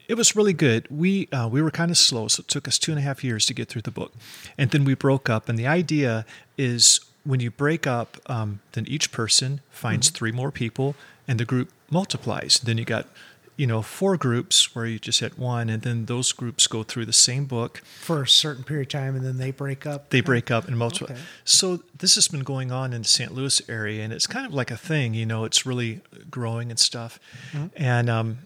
[0.07, 0.87] it was really good.
[0.89, 3.23] We uh, we were kind of slow, so it took us two and a half
[3.23, 4.13] years to get through the book,
[4.57, 5.49] and then we broke up.
[5.49, 6.25] And the idea
[6.57, 10.95] is when you break up, um, then each person finds three more people,
[11.27, 12.59] and the group multiplies.
[12.63, 13.07] Then you got
[13.55, 17.05] you know four groups where you just had one, and then those groups go through
[17.05, 20.09] the same book for a certain period of time, and then they break up.
[20.09, 21.15] they break up and multiply.
[21.15, 21.23] Okay.
[21.45, 23.33] So this has been going on in the St.
[23.33, 25.13] Louis area, and it's kind of like a thing.
[25.13, 27.19] You know, it's really growing and stuff.
[27.51, 27.67] Mm-hmm.
[27.77, 28.37] And um,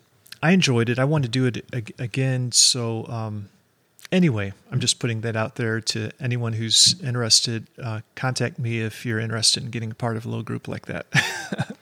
[0.42, 1.00] I enjoyed it.
[1.00, 2.52] I want to do it ag- again.
[2.52, 3.50] So um,
[4.12, 7.68] anyway, I'm just putting that out there to anyone who's interested.
[7.82, 10.86] Uh, contact me if you're interested in getting a part of a little group like
[10.88, 11.06] that.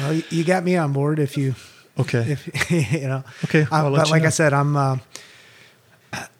[0.00, 1.54] Well, you- got me on board if you
[1.98, 2.32] okay.
[2.32, 3.24] if you know.
[3.46, 4.26] Okay, I'll let but like know.
[4.26, 4.98] I said, I'm uh,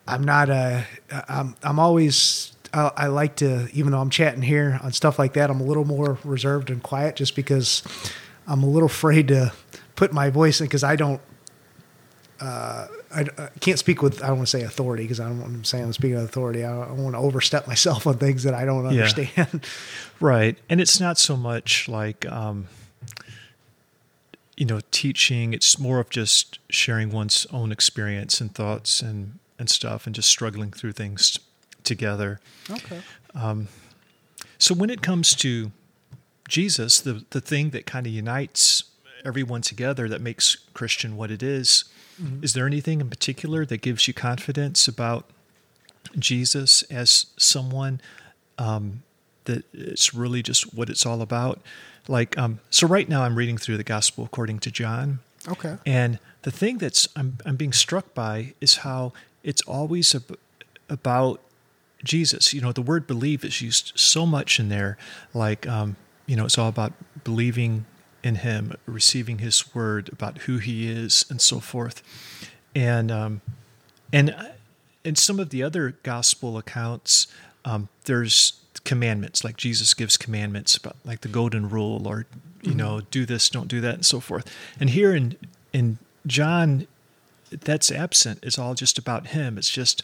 [0.07, 0.85] I'm not a
[1.27, 5.33] I'm I'm always I, I like to even though I'm chatting here on stuff like
[5.35, 7.83] that, I'm a little more reserved and quiet just because
[8.47, 9.55] I'm a little afraid to
[9.97, 11.21] put my voice in because I don't.
[12.45, 15.41] Uh, I, I can't speak with I don't want to say authority because I don't
[15.41, 16.63] want to say I'm speaking with authority.
[16.65, 18.91] I don't want to overstep myself on things that I don't Yeah.
[19.05, 19.65] understand.
[20.21, 20.59] Right.
[20.69, 22.67] And it's not so much like, um,
[24.57, 25.53] you know, teaching.
[25.55, 30.29] It's more of just sharing one's own experience and thoughts and, and stuff and just
[30.29, 31.39] struggling through things
[31.83, 32.41] together.
[32.71, 33.01] okay.
[34.59, 35.73] So when it comes to
[36.49, 38.85] Jesus, the, the thing that kind of unites
[39.25, 41.85] everyone together that makes Christian what it is,
[42.43, 45.25] is there anything in particular that gives you confidence about
[46.19, 48.01] Jesus as someone
[48.59, 49.03] um,
[49.45, 51.61] that it's really just what it's all about?
[52.09, 55.21] Like, um, so right now I'm reading through the Gospel according to John.
[55.49, 55.77] Okay.
[55.85, 59.13] And the thing that's I'm I'm being struck by is how
[59.43, 60.39] it's always ab-
[60.89, 61.41] about
[62.03, 62.53] Jesus.
[62.55, 64.97] You know, the word believe is used so much in there.
[65.33, 65.97] Like, um,
[66.27, 66.93] you know, it's all about
[67.25, 67.87] believing
[68.25, 72.03] in Him, receiving His word about who He is, and so forth.
[72.75, 73.41] And um,
[74.13, 74.35] and
[75.05, 77.29] in some of the other gospel accounts,
[77.65, 82.27] um, there's commandments, like Jesus gives commandments about like the golden rule, or
[82.63, 84.51] you know, do this, don't do that, and so forth.
[84.81, 85.37] And here in
[85.73, 86.87] in John,
[87.51, 88.41] that's absent.
[88.43, 89.59] It's all just about him.
[89.59, 90.03] It's just,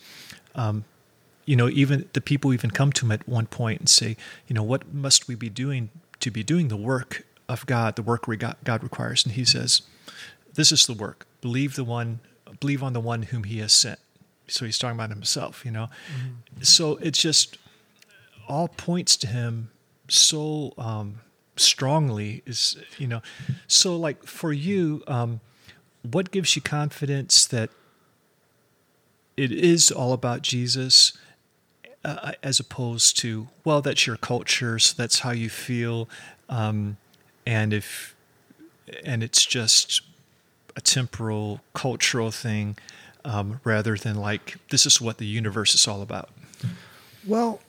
[0.55, 0.85] um,
[1.47, 4.17] you know, even the people even come to him at one point and say,
[4.47, 5.91] you know, what must we be doing
[6.21, 8.27] to be doing the work of God, the work
[8.65, 9.25] God requires?
[9.25, 9.83] And he says,
[10.55, 12.21] this is the work believe the one,
[12.61, 13.99] believe on the one whom he has sent.
[14.47, 15.89] So he's talking about himself, you know.
[16.15, 16.63] Mm-hmm.
[16.63, 17.59] So it's just
[18.49, 19.71] all points to him
[20.09, 21.21] so um,
[21.57, 22.43] strongly.
[22.47, 23.23] Is you know,
[23.69, 25.41] so like for you, um,
[26.03, 27.71] what gives you confidence that
[29.37, 31.17] it is all about Jesus?
[32.03, 36.09] Uh, as opposed to well that's your culture so that's how you feel
[36.49, 36.97] um,
[37.51, 38.15] and if
[39.05, 40.03] and it's just
[40.77, 42.77] a temporal cultural thing
[43.25, 46.31] um, rather than like this is what the universe is all about.
[47.27, 47.61] Well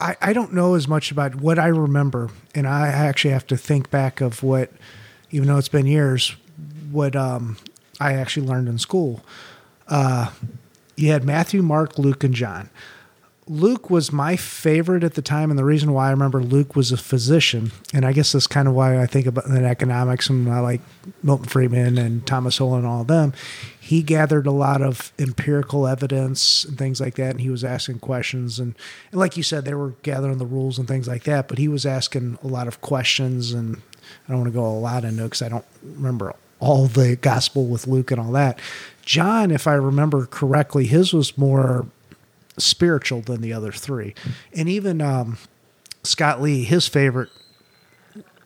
[0.00, 3.56] I, I don't know as much about what i remember and i actually have to
[3.56, 4.70] think back of what
[5.30, 6.36] even though it's been years
[6.90, 7.56] what um,
[7.98, 9.24] i actually learned in school.
[9.88, 10.30] Uh,
[10.96, 12.70] you had matthew mark luke and john
[13.50, 16.92] Luke was my favorite at the time, and the reason why I remember Luke was
[16.92, 20.48] a physician, and I guess that's kind of why I think about in economics and
[20.48, 20.80] I like
[21.24, 23.32] Milton Friedman and Thomas Sowell and all of them.
[23.80, 27.98] He gathered a lot of empirical evidence and things like that, and he was asking
[27.98, 28.76] questions, and,
[29.10, 31.48] and like you said, they were gathering the rules and things like that.
[31.48, 33.78] But he was asking a lot of questions, and
[34.28, 37.16] I don't want to go a lot into it because I don't remember all the
[37.16, 38.60] gospel with Luke and all that.
[39.04, 41.86] John, if I remember correctly, his was more
[42.60, 44.14] spiritual than the other three.
[44.54, 45.38] And even um,
[46.02, 47.30] Scott Lee, his favorite,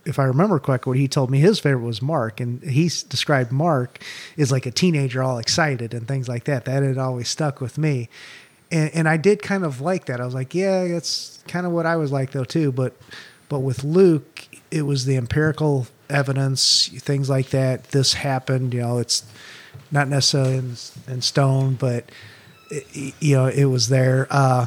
[0.05, 3.53] if I remember correctly, what he told me his favorite was Mark, and he described
[3.53, 4.03] Mark
[4.37, 6.65] as like a teenager, all excited and things like that.
[6.67, 8.09] That had always stuck with me,
[8.71, 10.21] and, and I did kind of like that.
[10.21, 12.71] I was like, yeah, that's kind of what I was like though too.
[12.71, 12.97] But
[13.49, 17.85] but with Luke, it was the empirical evidence, things like that.
[17.91, 18.99] This happened, you know.
[18.99, 19.25] It's
[19.91, 20.77] not necessarily in,
[21.09, 22.11] in stone, but
[22.71, 24.27] it, you know, it was there.
[24.31, 24.67] Uh,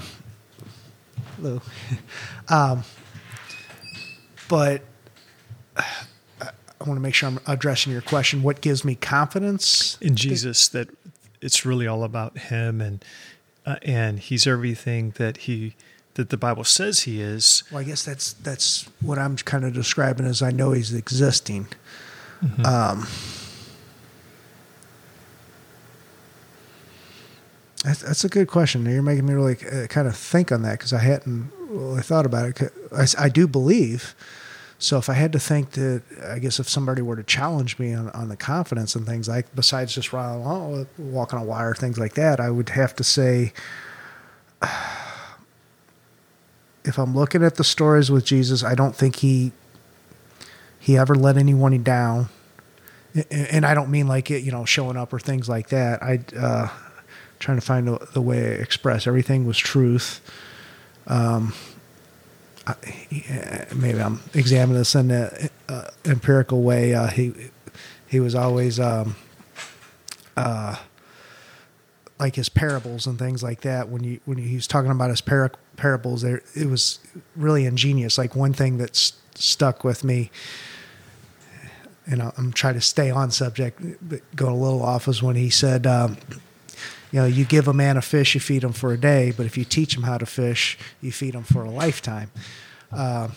[1.35, 1.61] hello.
[2.49, 2.83] um,
[4.49, 4.81] but
[5.77, 8.43] I want to make sure I'm addressing your question.
[8.43, 10.89] What gives me confidence in Jesus that
[11.41, 13.03] it's really all about Him and
[13.65, 15.75] uh, and He's everything that He
[16.13, 17.63] that the Bible says He is.
[17.71, 21.67] Well, I guess that's that's what I'm kind of describing as I know He's existing.
[22.43, 22.65] Mm-hmm.
[22.65, 23.07] Um,
[27.87, 28.85] That's, that's a good question.
[28.85, 32.25] You're making me really uh, kind of think on that because I hadn't really thought
[32.25, 32.73] about it.
[32.91, 34.13] I, I, do believe.
[34.77, 37.93] So if I had to think that, I guess if somebody were to challenge me
[37.93, 41.97] on, on the confidence and things like, besides just oh, walk on a wire, things
[41.97, 43.53] like that, I would have to say,
[46.83, 49.53] if I'm looking at the stories with Jesus, I don't think he
[50.77, 52.27] he ever let anyone down,
[53.31, 56.01] and I don't mean like it, you know, showing up or things like that.
[56.01, 56.69] I uh,
[57.39, 60.21] trying to find the, the way to express everything was truth.
[61.07, 61.53] Um,
[62.67, 62.75] I,
[63.75, 66.93] maybe I'm examining this in an uh, empirical way.
[66.93, 67.33] Uh, he
[68.07, 69.15] he was always um,
[70.35, 70.75] uh,
[72.19, 73.89] like his parables and things like that.
[73.89, 76.99] When you when he was talking about his par- parables, there it was
[77.35, 78.17] really ingenious.
[78.17, 80.29] Like one thing that st- stuck with me,
[82.05, 85.49] and I'm trying to stay on subject, but going a little off, was when he
[85.49, 85.87] said.
[85.87, 86.17] Um,
[87.11, 89.45] you know, you give a man a fish, you feed him for a day, but
[89.45, 92.31] if you teach him how to fish, you feed him for a lifetime.
[92.91, 93.29] Uh,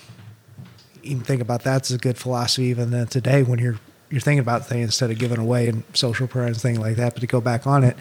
[1.02, 3.78] even think about that as a good philosophy even then today when you're
[4.10, 7.14] you're thinking about things instead of giving away and social programs, things like that.
[7.14, 7.96] But to go back on it,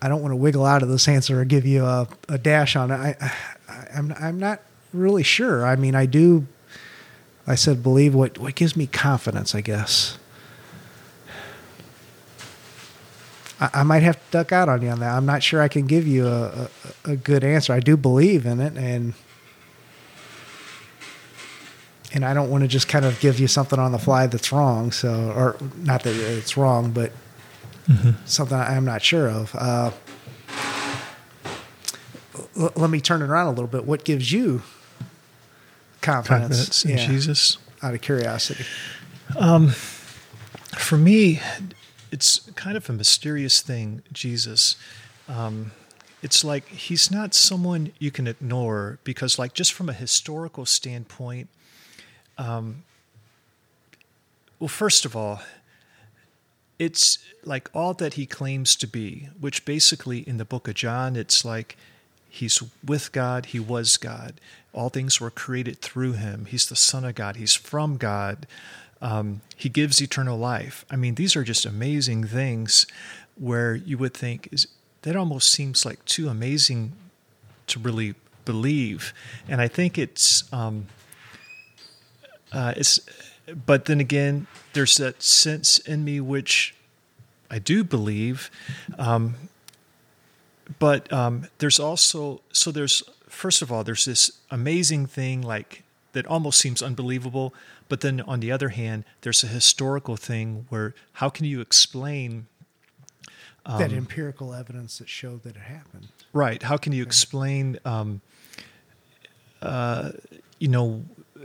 [0.00, 2.76] I don't want to wiggle out of this answer or give you a, a dash
[2.76, 2.94] on it.
[2.94, 3.16] I,
[3.68, 5.66] I, I'm I'm not really sure.
[5.66, 6.46] I mean, I do.
[7.46, 9.54] I said believe what what gives me confidence.
[9.54, 10.18] I guess.
[13.60, 15.14] I, I, might have to duck out on you on that.
[15.14, 16.68] I'm not sure I can give you a,
[17.04, 17.72] a, a good answer.
[17.72, 19.14] I do believe in it, and
[22.12, 24.52] and I don't want to just kind of give you something on the fly that's
[24.52, 24.92] wrong.
[24.92, 27.12] So, or not that it's wrong, but
[27.86, 28.10] mm-hmm.
[28.24, 29.54] something I'm not sure of.
[29.54, 29.90] Uh,
[32.58, 33.84] l- let me turn it around a little bit.
[33.84, 34.62] What gives you
[36.00, 37.58] confidence, confidence in yeah, Jesus?
[37.82, 38.64] Out of curiosity.
[39.36, 41.40] Um, for me,
[42.10, 44.76] it's kind of a mysterious thing, Jesus.
[45.28, 45.72] Um,
[46.22, 51.48] it's like he's not someone you can ignore because, like, just from a historical standpoint,
[52.36, 52.82] um,
[54.58, 55.40] well, first of all,
[56.78, 61.16] it's like all that he claims to be, which basically in the book of John,
[61.16, 61.76] it's like
[62.28, 64.40] he's with God, he was God.
[64.72, 66.46] All things were created through him.
[66.46, 68.46] He's the Son of God, he's from God.
[69.00, 70.84] Um, he gives eternal life.
[70.90, 72.86] I mean, these are just amazing things
[73.36, 74.66] where you would think is
[75.02, 76.92] that almost seems like too amazing
[77.68, 79.14] to really believe.
[79.48, 80.86] And I think it's um,
[82.52, 83.00] uh, it's,
[83.66, 86.74] but then again, there's that sense in me which
[87.50, 88.50] I do believe,
[88.98, 89.34] um,
[90.78, 95.82] but um, there's also so there's first of all there's this amazing thing like
[96.12, 97.54] that almost seems unbelievable,
[97.88, 102.46] but then on the other hand, there's a historical thing where how can you explain
[103.76, 106.08] that empirical evidence that showed that it happened.
[106.32, 106.62] Right.
[106.62, 108.22] How can you explain, um,
[109.60, 110.12] uh,
[110.58, 111.04] you know,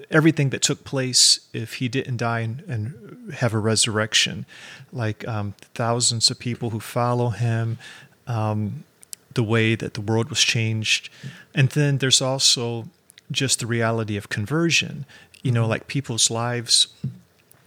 [0.10, 4.46] everything that took place if he didn't die and, and have a resurrection?
[4.92, 7.78] Like um, thousands of people who follow him,
[8.26, 8.86] um,
[9.34, 11.10] the way that the world was changed.
[11.54, 12.88] And then there's also
[13.32, 15.06] just the reality of conversion.
[15.42, 16.88] You know, like people's lives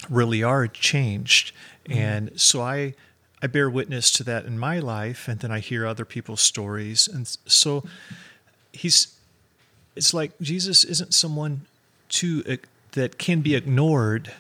[0.09, 1.53] really are changed.
[1.89, 2.95] And so I
[3.43, 7.07] I bear witness to that in my life, and then I hear other people's stories,
[7.07, 7.85] and so
[8.73, 9.15] he's.
[9.95, 11.63] It's like Jesus isn't someone
[12.11, 12.59] to
[12.93, 14.33] that can be ignored,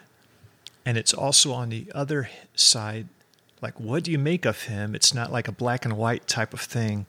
[0.85, 3.09] and it's also on the other side.
[3.63, 4.95] Like, what do you make of him?
[4.95, 7.07] It's not like a black and white type of thing,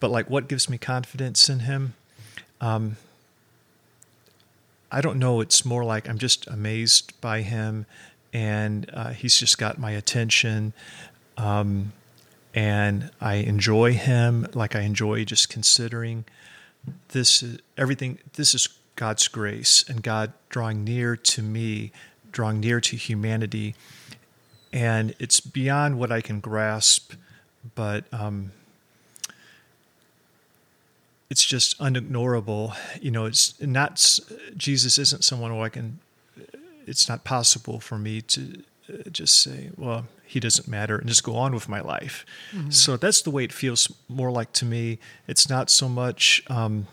[0.00, 1.94] but like, what gives me confidence in him?
[2.60, 2.96] Um,
[4.90, 5.40] I don't know.
[5.40, 7.86] It's more like I'm just amazed by him,
[8.32, 10.72] and uh, he's just got my attention.
[11.36, 11.92] Um,
[12.54, 16.24] and I enjoy him like I enjoy just considering
[17.08, 17.44] this
[17.76, 21.92] everything this is God's grace and God drawing near to me,
[22.32, 23.74] drawing near to humanity.
[24.72, 27.12] And it's beyond what I can grasp,
[27.74, 28.52] but um,
[31.30, 32.74] it's just unignorable.
[33.00, 34.18] You know, it's not
[34.56, 35.98] Jesus isn't someone who I can.
[36.86, 41.22] It's not possible for me to uh, just say, well, he doesn't matter and just
[41.22, 42.24] go on with my life.
[42.52, 42.70] Mm-hmm.
[42.70, 44.98] So that's the way it feels more like to me.
[45.26, 46.86] It's not so much um,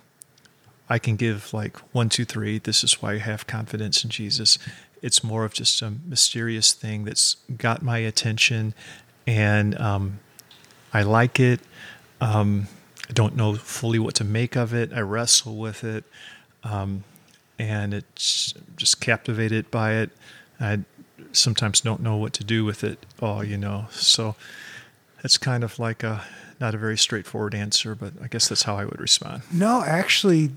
[0.90, 2.60] I can give like one, two, three.
[2.60, 4.58] This is why I have confidence in Jesus.
[5.02, 8.74] It's more of just a mysterious thing that's got my attention,
[9.28, 10.20] and um,
[10.94, 11.60] I like it.
[12.22, 12.68] Um,
[13.10, 14.92] I don't know fully what to make of it.
[14.94, 16.04] I wrestle with it,
[16.64, 17.04] um,
[17.60, 20.10] and it's just captivated by it.
[20.60, 20.80] I
[21.32, 23.88] sometimes don't know what to do with it all, you know.
[23.92, 24.36] So
[25.24, 26.24] it's kind of like a
[26.60, 29.44] not a very straightforward answer, but I guess that's how I would respond.
[29.52, 30.52] No, actually,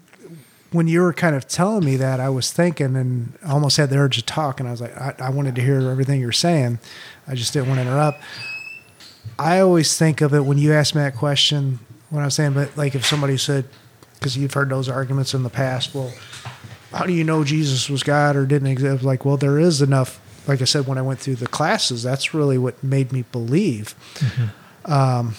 [0.70, 3.96] when you were kind of telling me that, I was thinking and almost had the
[3.96, 6.78] urge to talk, and I was like, I, I wanted to hear everything you're saying.
[7.26, 8.22] I just didn't want to interrupt.
[9.38, 11.80] I always think of it when you ask me that question
[12.10, 13.66] when I was saying, but like if somebody said,
[14.14, 16.12] because you've heard those arguments in the past, well,
[16.92, 19.04] how do you know Jesus was God or didn't exist?
[19.04, 22.32] Like, well, there is enough like I said, when I went through the classes, that's
[22.32, 23.94] really what made me believe.
[24.14, 24.90] Mm-hmm.
[24.90, 25.34] Um,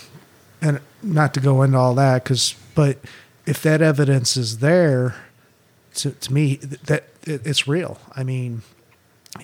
[0.61, 2.99] and not to go into all that, because, but
[3.47, 5.15] if that evidence is there,
[5.95, 7.99] to, to me, that it, it's real.
[8.15, 8.61] I mean,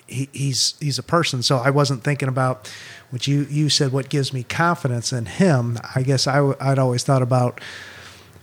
[0.06, 1.42] he, he's he's a person.
[1.42, 2.70] So I wasn't thinking about
[3.10, 3.92] what you you said.
[3.92, 5.78] What gives me confidence in him?
[5.94, 7.60] I guess I I'd always thought about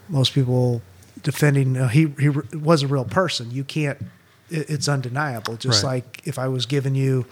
[0.10, 0.82] most people
[1.22, 1.78] defending.
[1.78, 3.52] Uh, he he was a real person.
[3.52, 3.98] You can't
[4.54, 5.56] it's undeniable.
[5.58, 5.96] Just right.
[5.96, 7.26] like if I was giving you,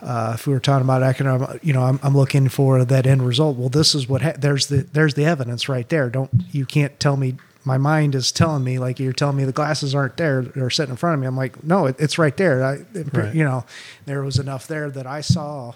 [0.00, 3.26] uh, if we were talking about economic, you know, I'm, I'm, looking for that end
[3.26, 3.56] result.
[3.56, 6.08] Well, this is what ha- there's the there's the evidence right there.
[6.08, 7.36] Don't you can't tell me.
[7.66, 10.42] My mind is telling me like you're telling me the glasses aren't there.
[10.42, 11.26] They're sitting in front of me.
[11.26, 12.64] I'm like, no, it, it's right there.
[12.64, 13.34] I, it, right.
[13.34, 13.64] You know,
[14.06, 15.74] there was enough there that I saw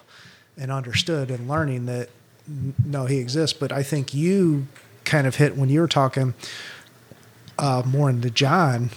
[0.57, 2.09] and understood and learning that
[2.85, 3.59] no, he exists.
[3.59, 4.69] But I think you
[5.05, 6.35] kind of hit when you were talking
[7.59, 8.91] uh, more into John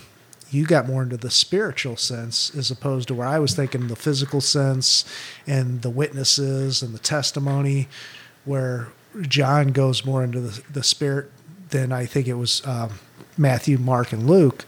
[0.54, 3.96] you got more into the spiritual sense as opposed to where I was thinking the
[3.96, 5.04] physical sense
[5.48, 7.88] and the witnesses and the testimony,
[8.46, 8.90] where
[9.22, 11.32] John goes more into the, the spirit
[11.74, 13.00] than I think it was um,
[13.38, 14.66] Matthew, Mark, and Luke.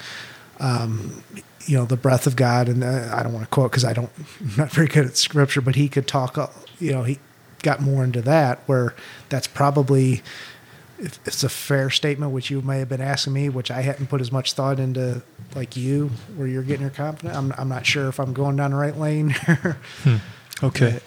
[0.59, 1.23] Um,
[1.65, 3.93] you know, the breath of God, and uh, I don't want to quote because I
[3.93, 6.37] don't, I'm not very good at scripture, but he could talk.
[6.79, 7.19] You know, he
[7.63, 8.93] got more into that, where
[9.29, 10.21] that's probably
[10.97, 14.07] if it's a fair statement, which you may have been asking me, which I hadn't
[14.07, 15.21] put as much thought into
[15.55, 17.35] like you, where you're getting your confidence.
[17.35, 19.29] I'm, I'm not sure if I'm going down the right lane.
[20.03, 20.17] hmm.
[20.63, 20.99] Okay.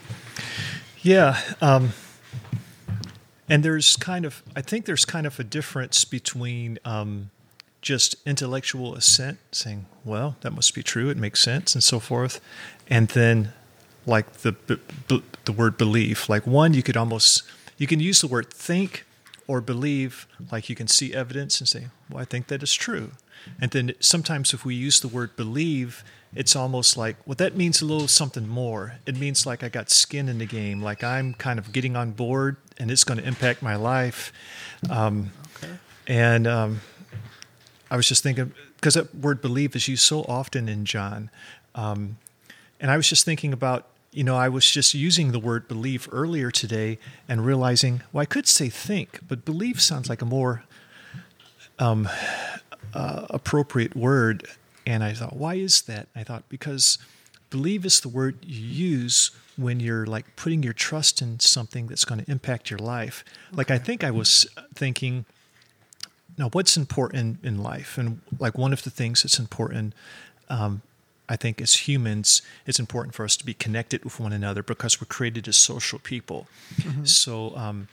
[1.01, 1.40] Yeah.
[1.61, 1.92] Um,
[3.49, 7.30] and there's kind of, I think there's kind of a difference between um,
[7.80, 12.40] just intellectual assent, saying, well, that must be true, it makes sense, and so forth,
[12.88, 13.53] and then
[14.07, 14.57] like the
[15.09, 16.28] the word belief.
[16.28, 17.42] Like one, you could almost
[17.76, 19.05] you can use the word think
[19.46, 23.12] or believe, like you can see evidence and say, well, I think that is true.
[23.61, 27.80] And then sometimes if we use the word believe, it's almost like, well, that means
[27.80, 28.96] a little something more.
[29.07, 32.11] It means like I got skin in the game, like I'm kind of getting on
[32.11, 34.32] board and it's going to impact my life.
[34.88, 35.72] Um, okay.
[36.06, 36.80] And um,
[37.90, 41.30] I was just thinking, because that word believe is used so often in John.
[41.74, 42.18] Um,
[42.80, 46.08] and I was just thinking about, you know, I was just using the word believe
[46.12, 46.98] earlier today
[47.28, 50.64] and realizing, well, I could say think, but believe sounds like a more
[51.78, 52.08] um,
[52.94, 54.46] uh, appropriate word.
[54.86, 56.08] And I thought, why is that?
[56.16, 56.98] I thought, because
[57.50, 62.04] believe is the word you use when you're like putting your trust in something that's
[62.04, 63.24] going to impact your life.
[63.52, 65.26] Like, I think I was thinking,
[66.38, 67.98] now what's important in life?
[67.98, 69.94] And like one of the things that's important,
[70.48, 70.82] um,
[71.28, 75.00] I think as humans, it's important for us to be connected with one another because
[75.00, 76.46] we're created as social people.
[76.76, 77.04] Mm-hmm.
[77.04, 77.88] So, um,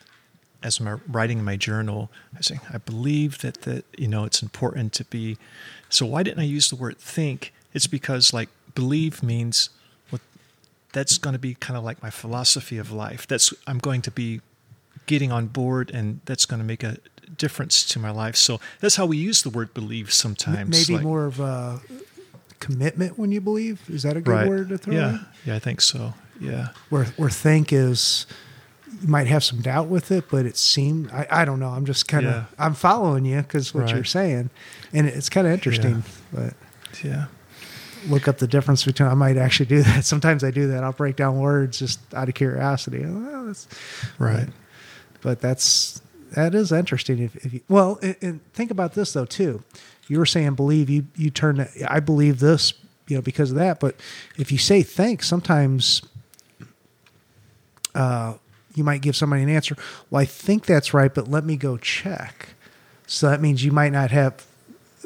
[0.63, 4.41] as I'm writing in my journal, I say I believe that that you know it's
[4.41, 5.37] important to be.
[5.89, 7.53] So why didn't I use the word think?
[7.73, 9.69] It's because like believe means
[10.95, 13.27] that's going to be kind of like my philosophy of life.
[13.27, 14.41] That's I'm going to be
[15.05, 16.97] getting on board, and that's going to make a
[17.37, 18.35] difference to my life.
[18.35, 20.69] So that's how we use the word believe sometimes.
[20.69, 21.81] Maybe like- more of a
[22.59, 23.81] commitment when you believe.
[23.89, 24.47] Is that a good right.
[24.47, 25.25] word to throw Yeah, in?
[25.45, 26.13] yeah, I think so.
[26.39, 28.25] Yeah, Where where think is
[29.01, 31.69] you might have some doubt with it, but it seemed I, I don't know.
[31.69, 32.43] I'm just kind of Yeah.
[32.65, 34.49] I'm following you because what you're saying,
[34.93, 36.03] and it's kind of interesting.
[36.33, 36.53] But
[37.03, 37.25] yeah,
[38.07, 39.09] look up the difference between.
[39.09, 40.05] I might actually do that.
[40.05, 40.83] Sometimes I do that.
[40.83, 42.99] I'll break down words just out of curiosity.
[43.05, 43.67] Well, that's,
[44.19, 44.47] right.
[45.21, 46.01] but that's
[46.31, 47.19] that is interesting.
[47.19, 49.63] If, if you well, and, and think about this though too.
[50.07, 51.57] You were saying believe you you turn.
[51.57, 52.73] that- I believe this,
[53.07, 53.79] you know, because of that.
[53.79, 53.95] But
[54.37, 56.01] if you say thanks, sometimes
[57.95, 58.35] uh,
[58.75, 59.75] you might give somebody an answer.
[60.09, 62.49] Well, I think that's right, but let me go check.
[63.07, 64.45] So that means you might not have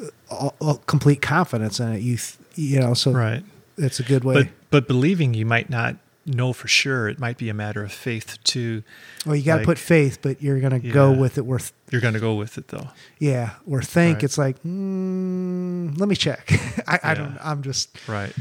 [0.02, 2.02] uh, all, all complete confidence in it.
[2.02, 3.44] You th- you know, so Right.
[3.78, 4.34] That's a good way.
[4.36, 5.96] But but believing you might not
[6.26, 7.08] know for sure.
[7.10, 8.84] It might be a matter of faith too.
[9.26, 11.46] well, you got to like- put faith, but you're going to go with it.
[11.46, 12.90] Worth You're going to go with it though.
[13.18, 14.24] Yeah, or think Right.
[14.26, 16.52] it's like, mm, let me check.
[16.88, 17.38] I, I, don't.
[17.42, 18.34] I'm just Right.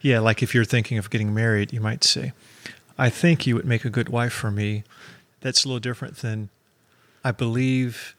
[0.00, 2.32] Yeah, like if you're thinking of getting married, you might say,
[2.98, 4.84] I think you would make a good wife for me.
[5.40, 6.50] That's a little different than
[7.24, 8.14] I believe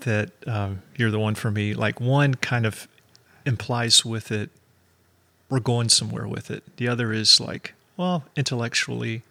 [0.00, 1.74] that um, you're the one for me.
[1.74, 2.86] Like one kind of
[3.44, 4.50] implies with it,
[5.48, 6.76] we're going somewhere with it.
[6.76, 9.22] The other is like, well, intellectually,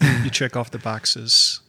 [0.00, 1.60] you check off the boxes.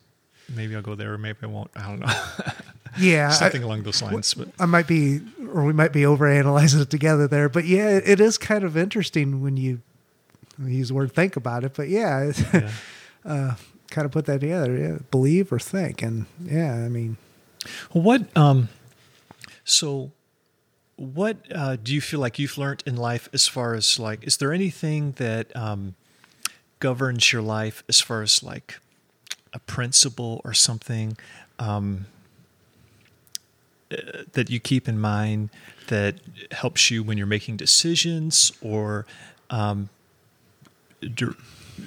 [0.53, 1.71] Maybe I'll go there, or maybe I won't.
[1.75, 2.13] I don't know.
[2.99, 3.29] yeah.
[3.29, 4.33] I, Something along those lines.
[4.33, 5.21] But I might be,
[5.53, 7.47] or we might be overanalyzing it together there.
[7.47, 9.81] But yeah, it, is kind of interesting when you
[10.61, 11.73] use the word think about it.
[11.75, 12.71] But yeah, yeah.
[13.23, 13.55] uh,
[13.89, 14.75] kind of put that together.
[14.75, 17.17] Yeah, believe or think, and yeah, I mean,
[17.93, 18.69] Well, what um,
[19.63, 20.11] so
[21.01, 24.37] what uh, do you feel like you've learned in life as far as like is
[24.37, 25.95] there anything that um,
[26.79, 28.79] governs your life as far as like
[29.51, 31.17] a principle or something
[31.57, 32.05] um,
[33.91, 33.95] uh,
[34.33, 35.49] that you keep in mind
[35.87, 36.15] that
[36.51, 39.07] helps you when you're making decisions or
[39.49, 39.89] um,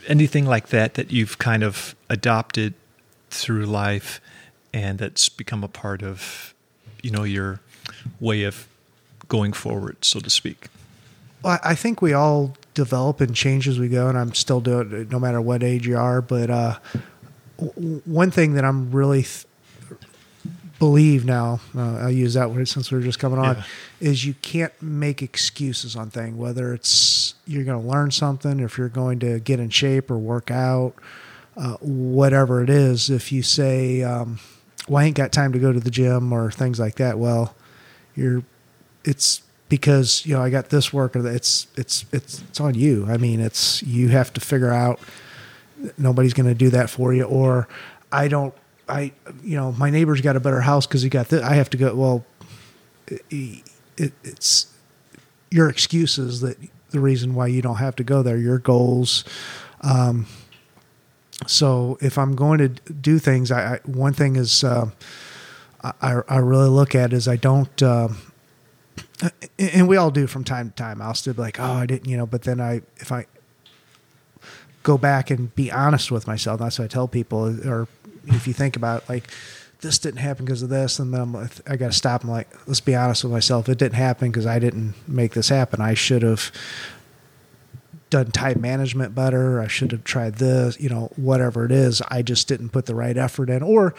[0.08, 2.74] anything like that that you've kind of adopted
[3.30, 4.20] through life
[4.72, 6.52] and that's become a part of
[7.00, 7.60] you know your
[8.18, 8.66] way of
[9.28, 10.68] going forward so to speak
[11.42, 14.92] Well, I think we all develop and change as we go, and I'm still doing
[14.92, 16.20] it no matter what age you are.
[16.22, 16.78] But uh,
[17.58, 19.44] w- one thing that I'm really th-
[20.78, 23.62] believe now, uh, I'll use that word since we are just coming on, Yeah.
[24.00, 26.36] is you can't make excuses on things.
[26.36, 30.10] Whether it's you're going to learn something, or if you're going to get in shape
[30.10, 30.94] or work out,
[31.56, 33.10] uh, whatever it is.
[33.10, 34.38] If you say, um,
[34.88, 37.54] "Well, I ain't got time to go to the gym," or things like that, well,
[38.16, 38.42] you're
[39.04, 42.74] it's because you know I got this work or that it's it's it's it's on
[42.74, 43.06] you.
[43.08, 45.00] I mean, it's you have to figure out.
[45.98, 47.68] Nobody's going to do that for you, or
[48.12, 48.54] I don't.
[48.88, 49.12] I
[49.42, 51.42] you know my neighbor's got a better house because he got this.
[51.42, 51.94] I have to go.
[51.94, 52.24] Well,
[53.08, 53.62] it,
[53.96, 54.72] it, it's
[55.50, 56.56] your excuses that
[56.90, 58.36] the reason why you don't have to go there.
[58.38, 59.24] Your goals.
[59.80, 60.26] Um,
[61.46, 64.90] so if I'm going to do things, I, I one thing is uh,
[65.82, 67.82] I I really look at is I don't.
[67.82, 68.18] Um,
[69.58, 71.00] and we all do from time to time.
[71.00, 72.26] I'll still be like, oh, I didn't, you know.
[72.26, 73.26] But then I, if I
[74.82, 77.68] go back and be honest with myself, that's what I tell people.
[77.68, 77.88] Or
[78.26, 79.30] if you think about it, like
[79.80, 82.30] this didn't happen because of this, and then I'm, like, I got to stop and
[82.30, 83.68] like, let's be honest with myself.
[83.68, 85.80] It didn't happen because I didn't make this happen.
[85.80, 86.50] I should have
[88.10, 89.60] done time management better.
[89.60, 92.00] I should have tried this, you know, whatever it is.
[92.08, 93.94] I just didn't put the right effort in, or,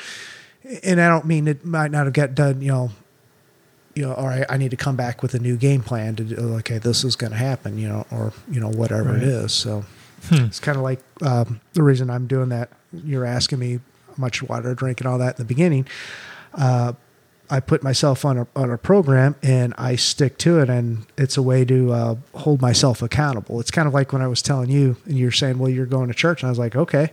[0.84, 2.91] and I don't mean it might not have got done, you know
[3.96, 6.24] you know, all right, I need to come back with a new game plan to
[6.24, 9.24] do, okay, this is going to happen, you know, or, you know, whatever Right.
[9.24, 9.54] it is.
[9.54, 9.86] So
[10.30, 10.46] Hmm.
[10.46, 12.70] it's kind of like um, the reason I'm doing that.
[12.92, 15.86] You're asking me how much water I drink and all that in the beginning.
[16.54, 16.94] Uh,
[17.50, 21.38] I put myself on a on a program and I stick to it, and it's
[21.38, 23.60] a way to uh, hold myself accountable.
[23.60, 26.08] It's kind of like when I was telling you, and you're saying, "Well, you're going
[26.08, 27.12] to church," and I was like, "Okay."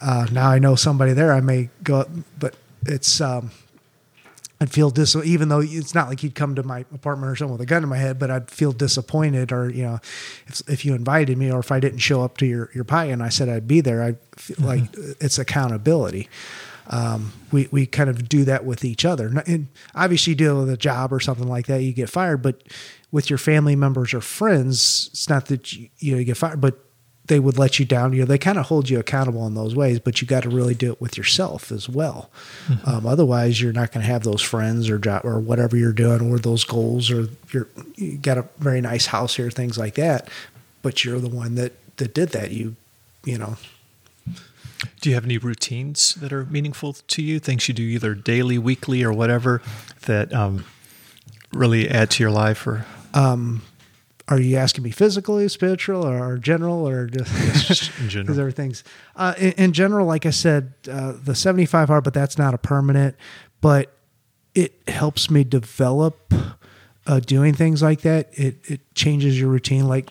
[0.00, 1.32] Uh, now I know somebody there.
[1.32, 2.06] I may go,
[2.38, 2.54] but
[2.86, 3.50] it's um,
[4.62, 7.52] I'd feel dis even though it's not like you'd come to my apartment or something
[7.52, 9.98] with a gun in my head, but I'd feel disappointed or you know
[10.46, 13.06] if if you invited me or if I didn't show up to your your pie
[13.06, 14.64] and I said I'd be there, I feel Mm-hmm.
[14.66, 14.82] like
[15.20, 16.28] it's accountability.
[16.88, 19.28] Um, we we kind of do that with each other.
[19.46, 22.42] And obviously, you deal with a job or something like that, you get fired.
[22.42, 22.62] But
[23.12, 26.60] with your family members or friends, it's not that you, you know you get fired,
[26.60, 26.78] but
[27.30, 28.12] they would let you down.
[28.12, 30.50] You know, they kind of hold you accountable in those ways, but you got to
[30.50, 32.28] really do it with yourself as well.
[32.84, 36.30] Um, otherwise, you're not going to have those friends or job or whatever you're doing,
[36.30, 40.28] or those goals, or you're you got a very nice house here, things like that.
[40.82, 42.50] But you're the one that that did that.
[42.50, 42.74] You,
[43.24, 43.56] you know,
[45.00, 47.38] Do you have any routines that are meaningful to you?
[47.38, 49.62] Things you do either daily, weekly, or whatever
[50.06, 50.64] that um,
[51.52, 52.66] really add to your life?
[52.66, 52.86] Or
[54.30, 57.90] are you asking me physically, spiritual, or general, or just?
[57.98, 58.26] in general?
[58.26, 58.84] because everything's
[59.16, 62.58] uh, in, in general like i said uh, the 75 hard but that's not a
[62.58, 63.16] permanent
[63.60, 63.92] but
[64.54, 66.32] it helps me develop
[67.06, 70.08] uh, doing things like that it, it changes your routine like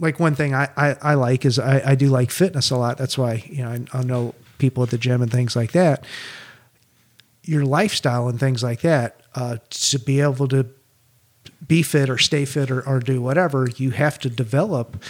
[0.00, 2.98] like one thing I, I, I like is I, I do like fitness a lot
[2.98, 6.04] that's why you know I, I know people at the gym and things like that
[7.42, 10.66] your lifestyle and things like that uh, to be able to
[11.66, 15.02] be fit or stay fit or, or do whatever you have to develop.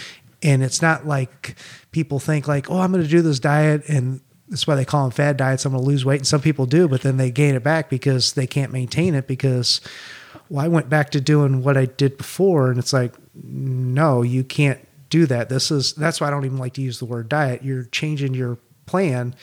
[0.43, 1.55] And it's not like
[1.91, 5.03] people think like oh i'm going to do this diet and that's why they call
[5.03, 5.65] them fad diets.
[5.65, 6.19] I'm going to lose weight.
[6.19, 9.27] And some people do but then they gain it back because they can't maintain it
[9.27, 9.81] because
[10.49, 12.69] well i went back to doing what i did before.
[12.69, 14.79] And it's like no you can't
[15.09, 15.49] do that.
[15.49, 17.63] This is that's why i don't even like to use the word diet.
[17.63, 19.35] You're changing your plan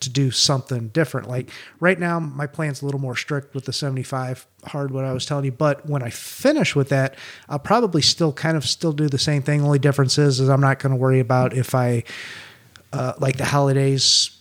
[0.00, 1.28] to do something different.
[1.28, 5.12] Like right now, my plan's a little more strict with the 75 hard, what I
[5.12, 5.52] was telling you.
[5.52, 7.14] But when I finish with that,
[7.48, 9.62] I'll probably still kind of still do the same thing.
[9.62, 12.04] Only difference is, is I'm not going to worry about if I,
[12.92, 14.36] uh, like the holidays,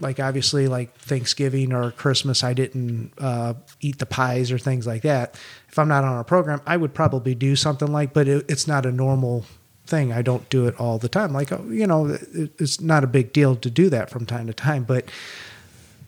[0.00, 5.02] like obviously like Thanksgiving or Christmas, I didn't uh, eat the pies or things like
[5.02, 5.38] that.
[5.68, 8.66] If I'm not on a program, I would probably do something like, but it, it's
[8.66, 9.44] not a normal
[9.90, 10.12] thing.
[10.12, 11.32] I don't do it all the time.
[11.34, 12.16] Like, oh, you know,
[12.58, 14.84] it's not a big deal to do that from time to time.
[14.84, 15.04] But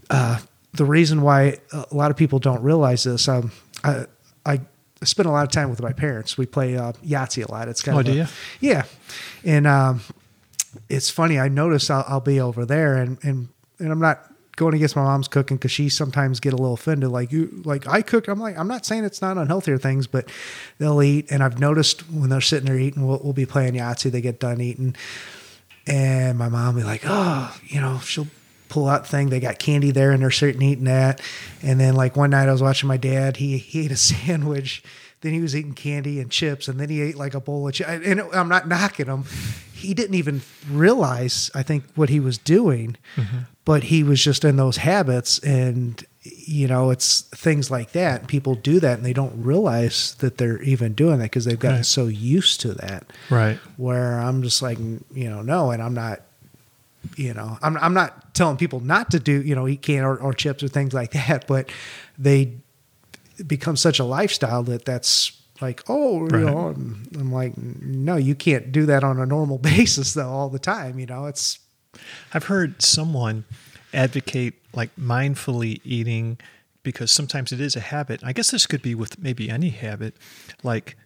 [0.09, 0.39] uh,
[0.73, 3.53] the reason why a lot of people don't realize this, um,
[3.85, 4.07] I,
[4.47, 4.61] I
[5.03, 6.39] spend a lot of time with my parents.
[6.39, 7.69] We play uh, Yahtzee a lot.
[7.69, 8.27] It's kind Oh, of do a- you?
[8.61, 8.85] yeah,
[9.45, 10.01] and um,
[10.89, 11.39] it's funny.
[11.39, 13.49] I notice I'll, I'll be over there, and and
[13.79, 17.11] and I'm not going against my mom's cooking because she sometimes get a little offended.
[17.11, 18.29] Like you, like I cook.
[18.29, 20.29] I'm like I'm not saying it's not unhealthy or things, but
[20.79, 21.31] they'll eat.
[21.31, 24.11] And I've noticed when they're sitting there eating, we'll, we'll be playing Yahtzee.
[24.11, 24.95] They get done eating,
[25.87, 28.29] and my mom be like, oh, you know, she'll
[28.69, 29.29] pull out thing.
[29.31, 31.20] They got candy there, and they're sitting eating that.
[31.62, 33.39] And then like one night I was watching my dad.
[33.39, 34.83] He he ate a sandwich.
[35.23, 37.74] Then he was eating candy and chips, and then he ate like a bowl of
[37.74, 37.89] chips.
[37.89, 39.24] And it, I'm not knocking him.
[39.83, 43.39] He didn't even realize, I think, what he was doing, mm-hmm.
[43.65, 45.39] but he was just in those habits.
[45.41, 48.29] And you know, it's things like that.
[48.29, 51.79] People do that, and they don't realize that they're even doing that because they've gotten
[51.79, 51.87] Right.
[51.87, 53.59] so used to that right.
[53.77, 56.21] where I'm just like, you know, no, and I'm not,
[57.17, 60.17] you know, I'm, I'm not telling people not to do, you know, eat can or,
[60.17, 61.71] or chips or things like that, but
[62.17, 62.53] they
[63.45, 68.34] become such a lifestyle that that's like, oh, you know, I'm, I'm like, no, you
[68.34, 70.98] can't do that on a normal basis though, all the time.
[70.98, 71.59] You know, it's,
[72.34, 73.44] I've heard someone
[73.94, 76.39] advocate like mindfully eating
[76.82, 78.20] because sometimes it is a habit.
[78.24, 80.14] I guess this could be with maybe any habit.
[80.62, 80.97] Like,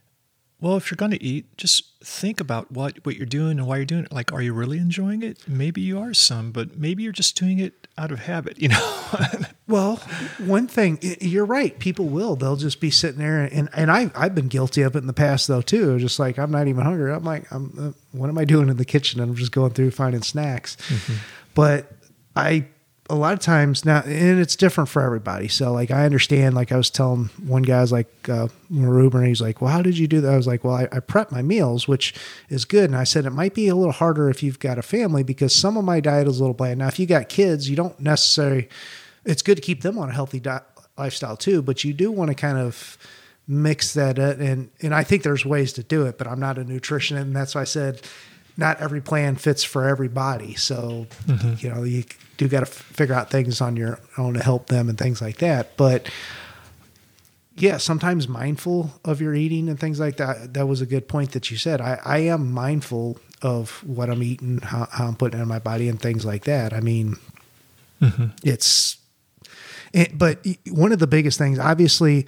[0.59, 3.77] well, if you're going to eat, just think about what, what you're doing and why
[3.77, 4.11] you're doing it.
[4.11, 5.47] Like, are you really enjoying it?
[5.47, 8.99] Maybe you are some, but maybe you're just doing it out of habit, you know?
[9.67, 9.97] Well,
[10.37, 11.77] one thing you're right.
[11.77, 12.37] People will.
[12.37, 15.13] They'll just be sitting there, and and I I've been guilty of it in the
[15.13, 15.99] past though too.
[15.99, 17.11] Just like I'm not even hungry.
[17.11, 19.19] I'm like, I'm uh, what am I doing in the kitchen?
[19.19, 20.77] And I'm just going through finding snacks.
[21.53, 21.91] But
[22.33, 22.65] I
[23.09, 25.47] a lot of times now, and it's different for everybody.
[25.47, 26.55] So like I understand.
[26.55, 29.81] Like I was telling one guy, was like, uh, were Ubering, he's like, well, how
[29.81, 30.33] did you do that?
[30.33, 32.13] I was like, well, I, I prep my meals, which
[32.49, 32.85] is good.
[32.85, 35.55] And I said it might be a little harder if you've got a family because
[35.55, 36.79] some of my diet is a little bland.
[36.79, 38.69] Now, if you got kids, you don't necessarily
[39.25, 40.41] it's good to keep them on a healthy
[40.97, 42.97] lifestyle too, but you do want to kind of
[43.47, 44.41] mix that in.
[44.41, 47.21] And, and I think there's ways to do it, but I'm not a nutritionist.
[47.21, 48.01] And that's why I said
[48.57, 50.55] not every plan fits for everybody.
[50.55, 51.53] So, mm-hmm.
[51.59, 52.03] you know, you
[52.37, 55.37] do got to figure out things on your own to help them and things like
[55.37, 55.77] that.
[55.77, 56.09] But
[57.55, 60.53] yeah, sometimes mindful of your eating and things like that.
[60.55, 61.81] That was a good point that you said.
[61.81, 65.59] I, I am mindful of what I'm eating, how, how I'm putting it in my
[65.59, 66.73] body and things like that.
[66.73, 67.15] I mean,
[68.01, 68.27] mm-hmm.
[68.43, 68.97] it's
[69.93, 72.27] And, but one of the biggest things, obviously,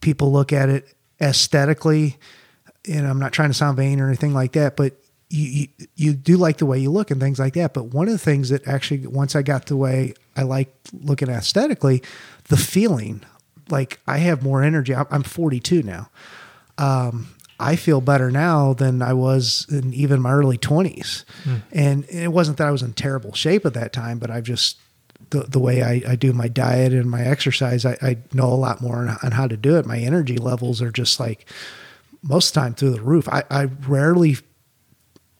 [0.00, 2.16] people look at it aesthetically,
[2.88, 4.94] and I'm not trying to sound vain or anything like that, but
[5.34, 7.74] you, you, you do like the way you look and things like that.
[7.74, 11.28] But one of the things that actually, once I got the way I like looking
[11.28, 12.02] aesthetically,
[12.44, 13.22] the feeling
[13.68, 14.94] like I have more energy.
[14.94, 16.08] I'm 42 now.
[16.78, 17.28] Um,
[17.58, 21.24] I feel better now than I was in even my early 20s.
[21.42, 21.56] Hmm.
[21.72, 24.78] And it wasn't that I was in terrible shape at that time, but I've just,
[25.30, 28.54] the, the way I, I do my diet and my exercise, I, I know a
[28.54, 29.86] lot more on, on, how to do it.
[29.86, 31.48] My energy levels are just like
[32.22, 33.28] most of the time through the roof.
[33.28, 34.36] I, I rarely,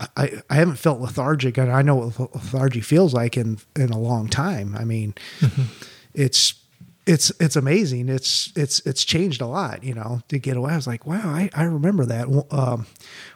[0.00, 3.98] I, I haven't felt lethargic and I know what lethargy feels like in, in a
[3.98, 4.76] long time.
[4.76, 5.62] I mean, mm-hmm.
[6.14, 6.54] it's,
[7.06, 8.08] it's it's amazing.
[8.08, 10.72] It's it's it's changed a lot, you know, to get away.
[10.72, 12.46] I was like, wow, I, I remember that.
[12.50, 12.86] Um,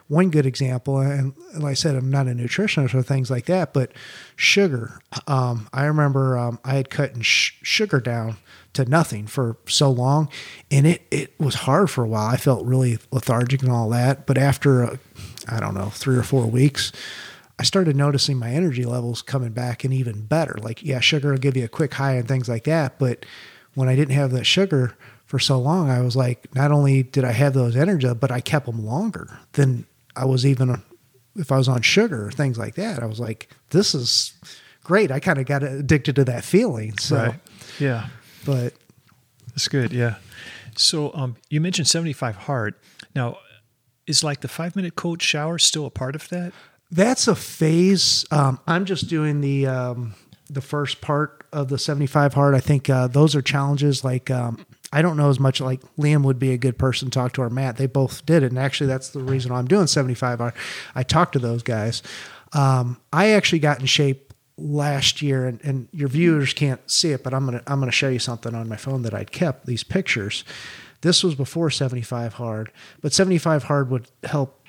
[0.07, 3.73] one good example, and like I said, I'm not a nutritionist or things like that,
[3.73, 3.91] but
[4.35, 4.99] sugar.
[5.27, 8.37] Um, I remember um, I had cut sh- sugar down
[8.73, 10.29] to nothing for so long,
[10.71, 12.27] and it it was hard for a while.
[12.27, 14.97] I felt really lethargic and all that, but after uh,
[15.49, 16.91] I don't know three or four weeks.
[17.57, 20.55] I started noticing my energy levels coming back and even better.
[20.61, 23.25] Like, yeah, sugar will give you a quick high and things like that, but
[23.73, 24.95] when I didn't have that sugar
[25.25, 28.41] for so long, I was like, not only did I have those energy, but I
[28.41, 29.85] kept them longer than
[30.15, 30.81] I was even
[31.35, 33.01] if I was on sugar or things like that.
[33.01, 34.33] I was like, this is
[34.83, 35.11] great.
[35.11, 36.97] I kind of got addicted to that feeling.
[36.97, 37.39] So, right.
[37.79, 38.07] yeah,
[38.45, 38.73] but
[39.49, 39.93] that's good.
[39.93, 40.15] Yeah.
[40.75, 42.75] So, um, you mentioned 75 hard.
[43.15, 43.37] Now,
[44.09, 46.51] is like the five minute cold shower still a part of that?
[46.91, 48.25] That's a phase.
[48.31, 50.15] Um, I'm just doing the um,
[50.49, 52.55] the first part of the 75 hard.
[52.55, 56.23] I think uh, those are challenges like um, I don't know as much like Liam
[56.23, 57.77] would be a good person to talk to or Matt.
[57.77, 58.47] They both did it.
[58.47, 60.53] And actually, that's the reason I'm doing 75 hard.
[60.95, 62.01] I talked to those guys.
[62.53, 67.23] Um, I actually got in shape last year and, and your viewers can't see it,
[67.23, 69.83] but I'm to, I'm to show you something on my phone that I'd kept these
[69.83, 70.43] pictures.
[71.01, 72.71] This was before 75 hard,
[73.01, 74.59] but 75 hard would help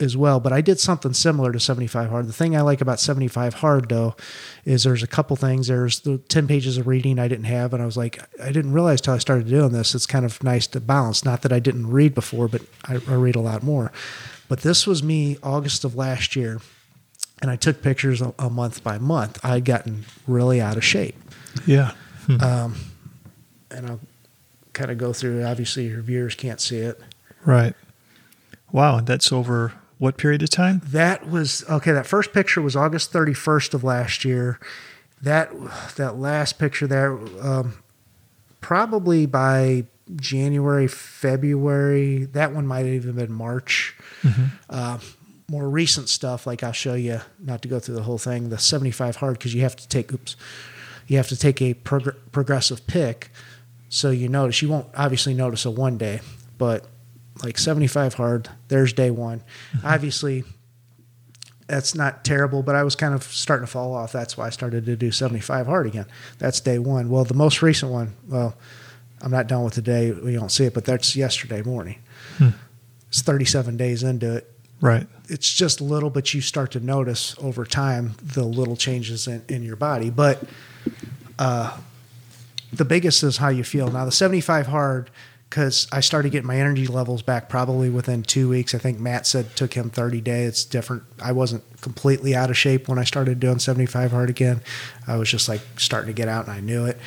[0.00, 2.26] as well, but I did something similar to 75 hard.
[2.26, 4.16] The thing I like about 75 hard though
[4.64, 5.66] is there's a couple things.
[5.68, 8.72] There's the 10 pages of reading I didn't have, and I was like, I didn't
[8.72, 9.94] realize till I started doing this.
[9.94, 11.24] It's kind of nice to balance.
[11.24, 13.92] Not that I didn't read before, but I, I read a lot more.
[14.48, 16.60] But this was me August of last year,
[17.42, 19.38] and I took pictures a, a month by month.
[19.44, 21.16] I had gotten really out of shape.
[21.66, 21.92] Yeah.
[22.26, 22.40] Hmm.
[22.40, 22.74] Um,
[23.70, 24.00] and I'll
[24.80, 25.44] kind of go through.
[25.44, 26.98] Obviously, your viewers can't see it.
[27.44, 27.74] Right.
[28.72, 30.80] Wow, that's over what period of time?
[30.86, 31.92] That was okay.
[31.92, 34.58] That first picture was August 31st of last year.
[35.20, 35.50] That
[35.96, 37.74] that last picture there, um,
[38.62, 39.84] probably by
[40.16, 42.24] January, February.
[42.24, 43.94] That one might have even been March.
[44.22, 44.44] Mm-hmm.
[44.70, 44.98] Uh,
[45.50, 48.58] more recent stuff, like I'll show you, not to go through the whole thing, the
[48.58, 50.36] 75 hard, because you have to take, oops,
[51.08, 53.30] you have to take a prog- progressive pick.
[53.90, 56.20] So you notice, you won't obviously notice a one day,
[56.56, 56.86] but
[57.42, 58.48] like 75 hard.
[58.68, 59.42] There's day one.
[59.74, 59.86] Mm-hmm.
[59.86, 60.44] Obviously,
[61.66, 64.12] that's not terrible, but I was kind of starting to fall off.
[64.12, 66.06] That's why I started to do 75 hard again.
[66.38, 67.10] That's day one.
[67.10, 68.56] Well, the most recent one, well,
[69.20, 70.12] I'm not done with the day.
[70.12, 71.98] We don't see it, but that's yesterday morning.
[72.38, 72.50] Hmm.
[73.08, 74.50] It's 37 days into it.
[74.80, 75.06] Right.
[75.28, 79.62] It's just little, but you start to notice over time the little changes in, in
[79.62, 80.10] your body.
[80.10, 80.42] But
[81.38, 81.76] uh,
[82.72, 83.90] the biggest is how you feel.
[83.90, 85.10] Now, the 75 hard
[85.50, 88.72] because I started getting my energy levels back probably within two weeks.
[88.72, 90.48] I think Matt said took him 30 days.
[90.48, 91.02] It's different.
[91.20, 94.62] I wasn't completely out of shape when I started doing 75 hard again.
[95.08, 96.98] I was just like starting to get out and I knew it.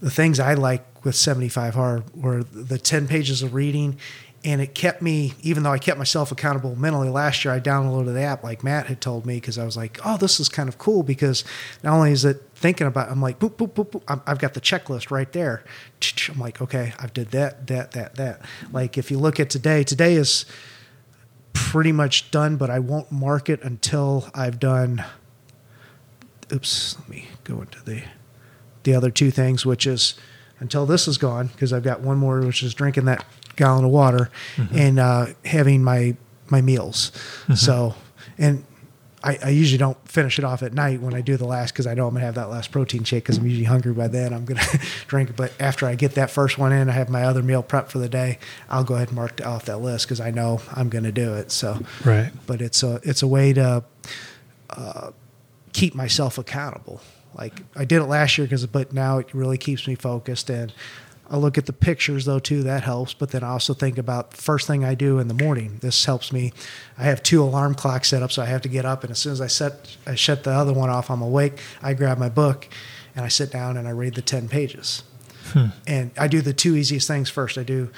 [0.00, 3.98] The things I like with 75 hard were the 10 pages of reading
[4.44, 8.12] and it kept me even though i kept myself accountable mentally last year i downloaded
[8.14, 10.68] the app like matt had told me because i was like oh this is kind
[10.68, 11.44] of cool because
[11.82, 14.22] not only is it thinking about i'm like boop boop boop, boop.
[14.26, 15.62] i've got the checklist right there
[16.28, 18.40] i'm like okay i've did that that that that
[18.72, 20.44] like if you look at today today is
[21.52, 25.04] pretty much done but i won't mark it until i've done
[26.52, 28.02] oops let me go into the
[28.82, 30.14] the other two things which is
[30.60, 33.24] until this is gone because i've got one more which is drinking that
[33.56, 34.76] gallon of water mm-hmm.
[34.76, 36.16] and uh, having my
[36.52, 37.10] my meals.
[37.44, 37.54] Mm-hmm.
[37.54, 37.94] So,
[38.38, 38.64] and
[39.24, 41.86] I, I, usually don't finish it off at night when I do the last because
[41.86, 44.32] I know I'm gonna have that last protein shake because I'm usually hungry by then.
[44.32, 44.60] I'm gonna
[45.06, 47.88] drink but after I get that first one in, I have my other meal prep
[47.88, 48.38] for the day.
[48.68, 51.50] I'll go ahead and mark off that list because I know I'm gonna do it.
[51.50, 52.32] So, right.
[52.46, 53.84] But it's a it's a way to
[54.70, 55.10] uh,
[55.72, 57.00] keep myself accountable.
[57.34, 60.72] Like I did it last year because, but now it really keeps me focused and
[61.32, 62.62] I look at the pictures though too.
[62.62, 63.14] That helps.
[63.14, 65.78] But then I also think about first thing I do in the morning.
[65.80, 66.52] This helps me.
[66.98, 69.18] I have two alarm clocks set up, so I have to get up, and as
[69.18, 71.58] soon as I set I shut the other one off, I'm awake.
[71.82, 72.68] I grab my book,
[73.16, 75.04] and I sit down and I read the 10 pages.
[75.86, 77.58] And I do the two easiest things first.
[77.58, 77.90] I do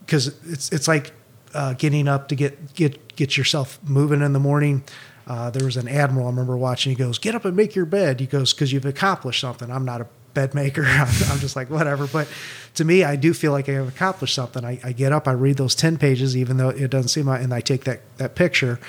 [0.00, 1.12] because it's it's like
[1.54, 4.84] uh, getting up to get get get yourself moving in the morning.
[5.26, 6.90] Uh, there was an admiral I remember watching.
[6.90, 9.84] He goes, "Get up and make your bed." He goes, "Because you've accomplished something." I'm
[9.84, 10.84] not a bed maker.
[10.86, 12.06] I'm, I'm just like whatever.
[12.06, 12.28] But
[12.74, 14.64] to me, I do feel like I have accomplished something.
[14.64, 17.42] I, I get up, I read those ten pages, even though it doesn't seem like,
[17.42, 18.80] and I take that that picture,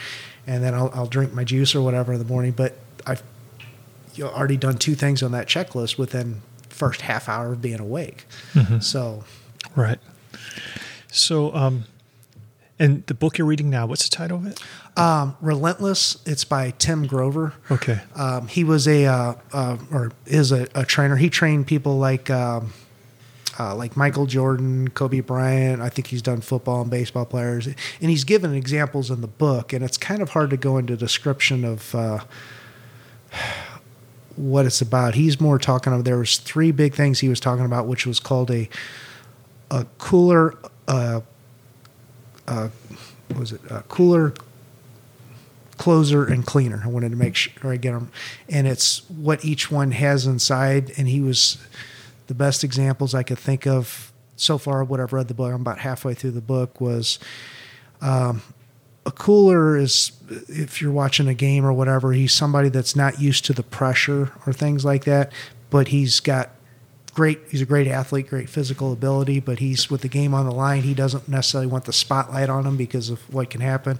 [0.47, 2.51] and then I'll, I'll drink my juice or whatever in the morning.
[2.51, 3.23] But I've
[4.15, 7.79] you know, already done two things on that checklist within first half hour of being
[7.79, 8.25] awake.
[8.79, 9.23] So
[9.75, 9.99] Right.
[11.11, 11.85] So, um,
[12.79, 14.61] and the book you're reading now, what's the title of it?
[14.97, 16.17] Um, Relentless.
[16.25, 17.53] It's by Tim Grover.
[17.69, 18.01] Okay.
[18.15, 21.15] Um, he was a uh, uh, or is a, a trainer.
[21.15, 22.73] He trained people like um,
[23.59, 25.81] uh, like Michael Jordan, Kobe Bryant.
[25.81, 29.71] I think he's done football and baseball players, and he's given examples in the book.
[29.71, 31.93] And it's kind of hard to go into description of.
[31.93, 32.19] Uh,
[34.35, 35.13] what it's about.
[35.13, 38.19] He's more talking about there was three big things he was talking about, which was
[38.19, 38.67] called a
[39.69, 40.55] a cooler
[40.87, 41.21] uh,
[42.47, 42.69] uh,
[43.37, 44.33] was it a cooler
[45.77, 46.81] closer and cleaner.
[46.83, 48.11] I wanted to make sure I get them,
[48.47, 50.93] and it's what each one has inside.
[50.97, 51.57] And he was
[52.27, 54.83] the best examples I could think of so far.
[54.83, 56.79] What I've read the book, I'm about halfway through the book.
[56.79, 57.19] Was
[58.01, 58.41] um,
[59.05, 60.11] a cooler is
[60.47, 62.13] if you're watching a game or whatever.
[62.13, 65.31] He's somebody that's not used to the pressure or things like that,
[65.69, 66.51] but he's got
[67.13, 70.51] great he's a great athlete great physical ability but he's with the game on the
[70.51, 73.99] line he doesn't necessarily want the spotlight on him because of what can happen.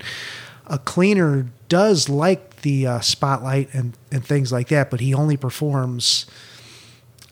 [0.68, 5.38] A cleaner does like the uh, spotlight and, and things like that but he only
[5.38, 6.26] performs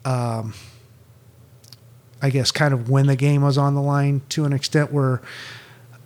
[0.06, 0.53] um,
[2.22, 5.22] i guess kind of when the game was on the line to an extent where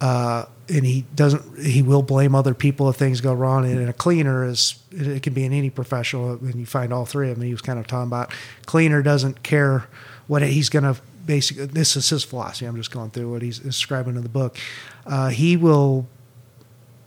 [0.02, 3.66] uh, and he doesn't he will blame other people if things go wrong.
[3.66, 7.30] And a cleaner is it can be in any professional and you find all three
[7.30, 7.46] of them.
[7.46, 8.34] He was kind of talking about
[8.66, 9.88] cleaner doesn't care
[10.28, 12.66] what he's going to basically this is his philosophy.
[12.66, 14.58] I'm just going through what he's describing in the book.
[15.06, 16.08] Uh, he will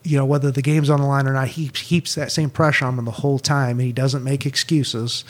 [0.05, 2.87] you know whether the game's on the line or not he keeps that same pressure
[2.87, 5.25] on him the whole time and he doesn't make excuses.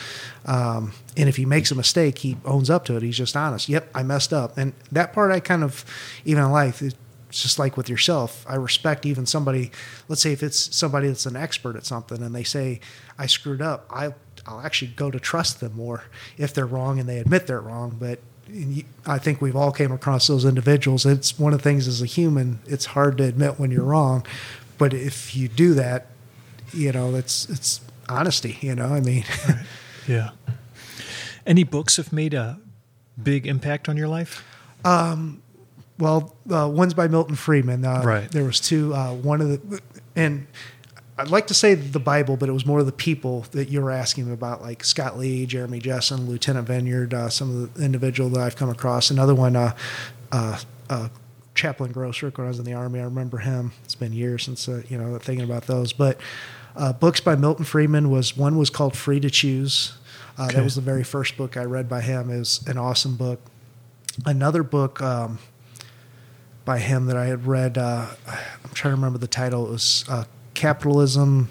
[0.45, 3.03] Um, and if he makes a mistake he owns up to it.
[3.03, 3.71] He's just honest.
[3.71, 4.59] Yep i messed up.
[4.59, 5.87] And that part i kind of
[6.27, 6.83] even in life
[7.29, 8.45] it's just like with yourself.
[8.49, 9.71] I respect even somebody.
[10.09, 12.81] Let's say if it's somebody that's an expert at something, and they say
[13.19, 14.15] I screwed up, I
[14.47, 16.05] I'll actually go to trust them more
[16.39, 17.97] if they're wrong and they admit they're wrong.
[17.99, 18.21] But
[19.07, 21.05] I think we've all came across those individuals.
[21.05, 22.61] It's one of the things as a human.
[22.67, 24.25] It's hard to admit when you're wrong,
[24.79, 26.07] but if you do that,
[26.73, 28.57] you know, it's it's honesty.
[28.63, 29.65] You know, I mean, Right.
[30.07, 30.31] Yeah.
[31.47, 32.59] Any books have made a
[33.23, 34.45] big impact on your life?
[34.85, 35.43] Um,
[35.99, 37.85] Well, uh, one's by Milton Friedman.
[37.85, 38.31] Uh, Right.
[38.31, 38.95] There was two.
[38.95, 39.81] Uh, one of the,
[40.15, 40.47] and
[41.17, 43.81] I'd like to say the Bible, but it was more of the people that you
[43.83, 48.29] were asking about, like Scott Lee, Jeremy Jessen, Lieutenant Vineyard, uh, some of the individual
[48.31, 49.11] that I've come across.
[49.11, 49.75] Another one, uh,
[50.31, 50.59] uh,
[50.89, 51.09] uh,
[51.57, 53.01] Chaplain Grossrick when I was in the army.
[53.01, 53.73] I remember him.
[53.85, 55.93] It's been years since uh, you know thinking about those.
[55.93, 56.21] But
[56.77, 59.95] uh, books by Milton Friedman was one was called Free to Choose.
[60.39, 60.55] Uh, Okay.
[60.55, 62.31] That was the very first book I read by him.
[62.31, 63.41] It was an awesome book.
[64.25, 65.03] Another book.
[65.03, 65.41] Um,
[66.69, 67.79] by him that I had read.
[67.79, 69.67] Uh, I'm trying to remember the title.
[69.67, 71.49] It was uh, Capitalism.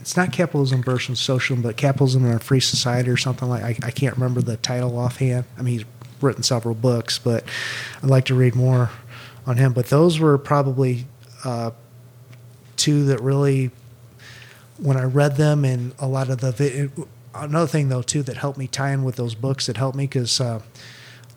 [0.00, 3.62] It's not Capitalism versus Socialism, but Capitalism in a Free Society or something like.
[3.62, 5.44] I, I can't remember the title offhand.
[5.58, 5.84] I mean, he's
[6.22, 7.44] written several books, but
[8.02, 8.88] I'd like to read more
[9.46, 9.74] on him.
[9.74, 11.04] But those were probably
[11.44, 11.72] uh,
[12.78, 13.70] two that really,
[14.78, 16.90] when I read them, and a lot of the
[17.34, 20.04] another thing though too that helped me tie in with those books that helped me
[20.04, 20.40] because.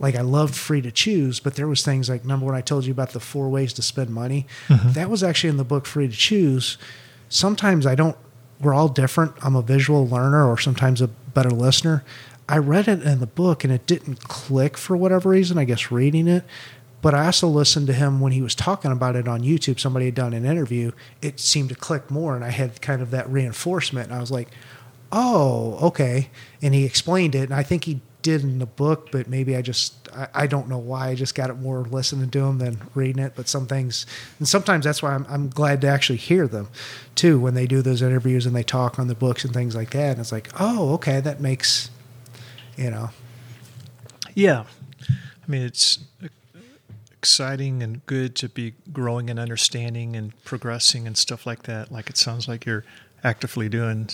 [0.04, 2.84] Like I loved free to choose, but there was things like remember when I told
[2.84, 4.46] you about the four ways to spend money?
[4.68, 4.92] Mm-hmm.
[4.92, 6.78] That was actually in the book Free to Choose.
[7.30, 8.18] Sometimes I don't
[8.60, 9.34] we're all different.
[9.42, 12.04] I'm a visual learner or sometimes a better listener.
[12.50, 15.90] I read it in the book and it didn't click for whatever reason, I guess
[15.90, 16.44] reading it.
[17.02, 19.80] But I also listened to him when he was talking about it on YouTube.
[19.80, 20.92] Somebody had done an interview.
[21.22, 24.08] It seemed to click more, and I had kind of that reinforcement.
[24.08, 24.50] And I was like,
[25.12, 26.30] oh, okay.
[26.62, 29.62] And he explained it, and I think he did in the book, but maybe I
[29.62, 32.82] just I, I don't know why I just got it more listening to him than
[32.96, 33.34] reading it.
[33.36, 34.08] But some things,
[34.40, 36.70] and sometimes that's why I'm, I'm glad to actually hear them
[37.14, 39.92] too when they do those interviews and they talk on the books and things like
[39.92, 40.12] that.
[40.12, 41.92] And it's like, oh, okay, that makes,
[42.78, 43.12] you know,
[44.34, 44.64] Yeah.
[45.10, 46.00] I mean, it's
[47.12, 51.92] exciting and good to be growing and understanding and progressing and stuff like that.
[51.92, 52.86] Like it sounds like you're
[53.24, 54.10] actively doing.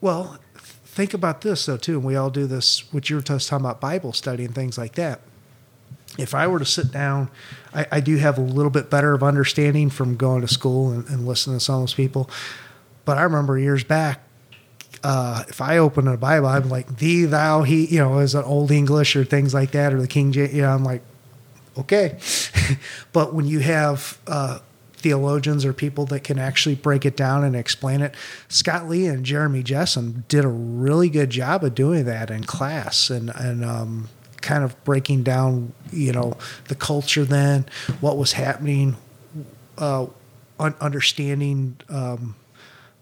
[0.00, 0.38] Well,
[0.92, 2.92] think about this though too, and we all do this.
[2.92, 5.20] What you were just talking about Bible study and things like that.
[6.18, 7.30] If I were to sit down,
[7.74, 11.08] I, I do have a little bit better of understanding from going to school and,
[11.08, 12.28] and listening to some of those people.
[13.06, 14.20] But I remember years back,
[15.02, 18.44] uh, if I open a Bible, I'm like thee, thou, he, you know, is an
[18.44, 20.52] old English or things like that, or the King James.
[20.52, 21.02] You know, I'm like,
[21.78, 22.18] okay.
[23.14, 24.58] but when you have uh,
[25.02, 28.14] theologians or people that can actually break it down and explain it,
[28.48, 33.10] Scott Lee and Jeremy Jessen did a really good job of doing that in class
[33.10, 34.08] and and um,
[34.40, 36.36] kind of breaking down, you know,
[36.68, 37.64] the culture then,
[38.00, 38.96] what was happening,
[39.78, 40.06] uh,
[40.58, 41.76] un- understanding.
[41.88, 42.36] Um,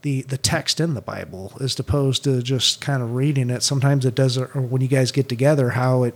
[0.03, 3.63] the the text in the Bible as opposed to just kind of reading it.
[3.63, 6.15] Sometimes it does, or when you guys get together, how it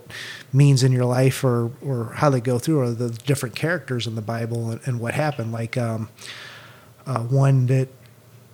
[0.52, 4.15] means in your life, or or how they go through, or the different characters in
[4.15, 5.52] the Bible and, and what happened.
[5.52, 6.09] Like um,
[7.06, 7.89] uh, one that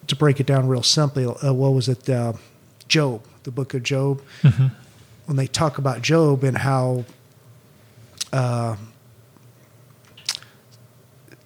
[0.08, 2.08] to break it down real simply, uh, what was it?
[2.08, 2.32] Uh,
[2.88, 4.20] Job, the book of Job.
[4.42, 4.66] Mm-hmm.
[5.26, 7.04] When they talk about Job and how.
[8.32, 8.76] Uh,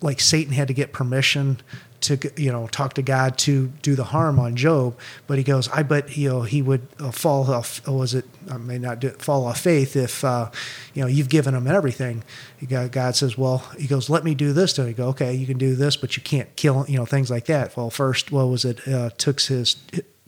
[0.01, 1.62] like Satan had to get permission
[2.05, 5.69] to you know talk to God to do the harm on Job, but he goes,
[5.69, 7.87] I bet you know he would uh, fall off.
[7.89, 8.27] Was it?
[8.51, 10.51] I may not do, fall off faith if uh,
[10.93, 12.23] you know you've given him everything.
[12.69, 14.87] Got, God says, well, he goes, let me do this him.
[14.87, 16.85] You go, okay, you can do this, but you can't kill.
[16.89, 17.77] You know things like that.
[17.77, 18.87] Well, first, what was it?
[18.87, 19.77] Uh, took his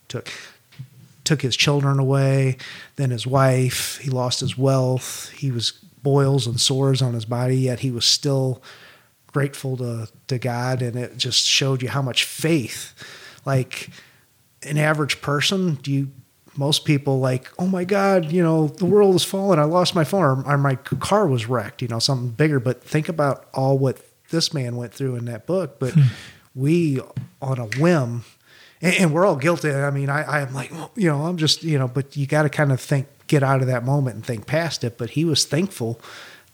[0.08, 0.30] took
[1.24, 2.56] took his children away,
[2.96, 3.98] then his wife.
[3.98, 5.30] He lost his wealth.
[5.30, 5.72] He was
[6.02, 8.62] boils and sores on his body, yet he was still
[9.36, 12.94] grateful to to God, and it just showed you how much faith.
[13.44, 13.90] Like
[14.62, 16.10] an average person, do you?
[16.56, 19.58] Most people like, oh my God, you know, the world is falling.
[19.58, 21.82] I lost my phone, or my car was wrecked.
[21.82, 22.58] You know, something bigger.
[22.58, 24.00] But think about all what
[24.30, 25.78] this man went through in that book.
[25.78, 26.06] But hmm.
[26.54, 27.00] we,
[27.42, 28.24] on a whim,
[28.80, 29.70] and, and, we're all guilty.
[29.70, 32.44] I mean, I, I'm like, well, you know, I'm just, you know, but you got
[32.44, 34.96] to kind of think, get out of that moment and think past it.
[34.96, 36.00] But he was thankful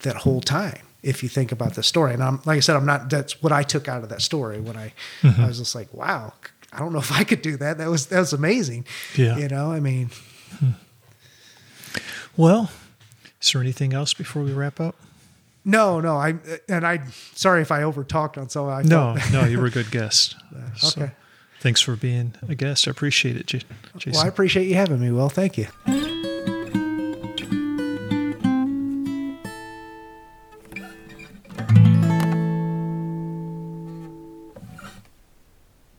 [0.00, 2.14] that whole time if you think about the story.
[2.14, 3.10] And I'm like I said, I'm not.
[3.10, 4.92] That's what I took out of that story when I
[5.22, 5.40] mm-hmm.
[5.40, 6.32] I was just like, wow,
[6.72, 7.78] I don't know if I could do that.
[7.78, 8.86] That was that was amazing.
[9.16, 10.10] Yeah, you know, I mean.
[10.58, 10.70] Hmm.
[12.36, 12.70] Well,
[13.40, 14.96] is there anything else before we wrap up?
[15.64, 16.16] No, no.
[16.16, 16.36] I
[16.68, 19.44] and I sorry if I overtalked on so I no, no.
[19.44, 20.36] You were a good guest.
[20.84, 21.12] okay.
[21.60, 22.88] thanks for being a guest.
[22.88, 23.68] I appreciate it, Jason.
[24.12, 25.12] Well, I appreciate you having me.
[25.12, 25.68] Well, thank you.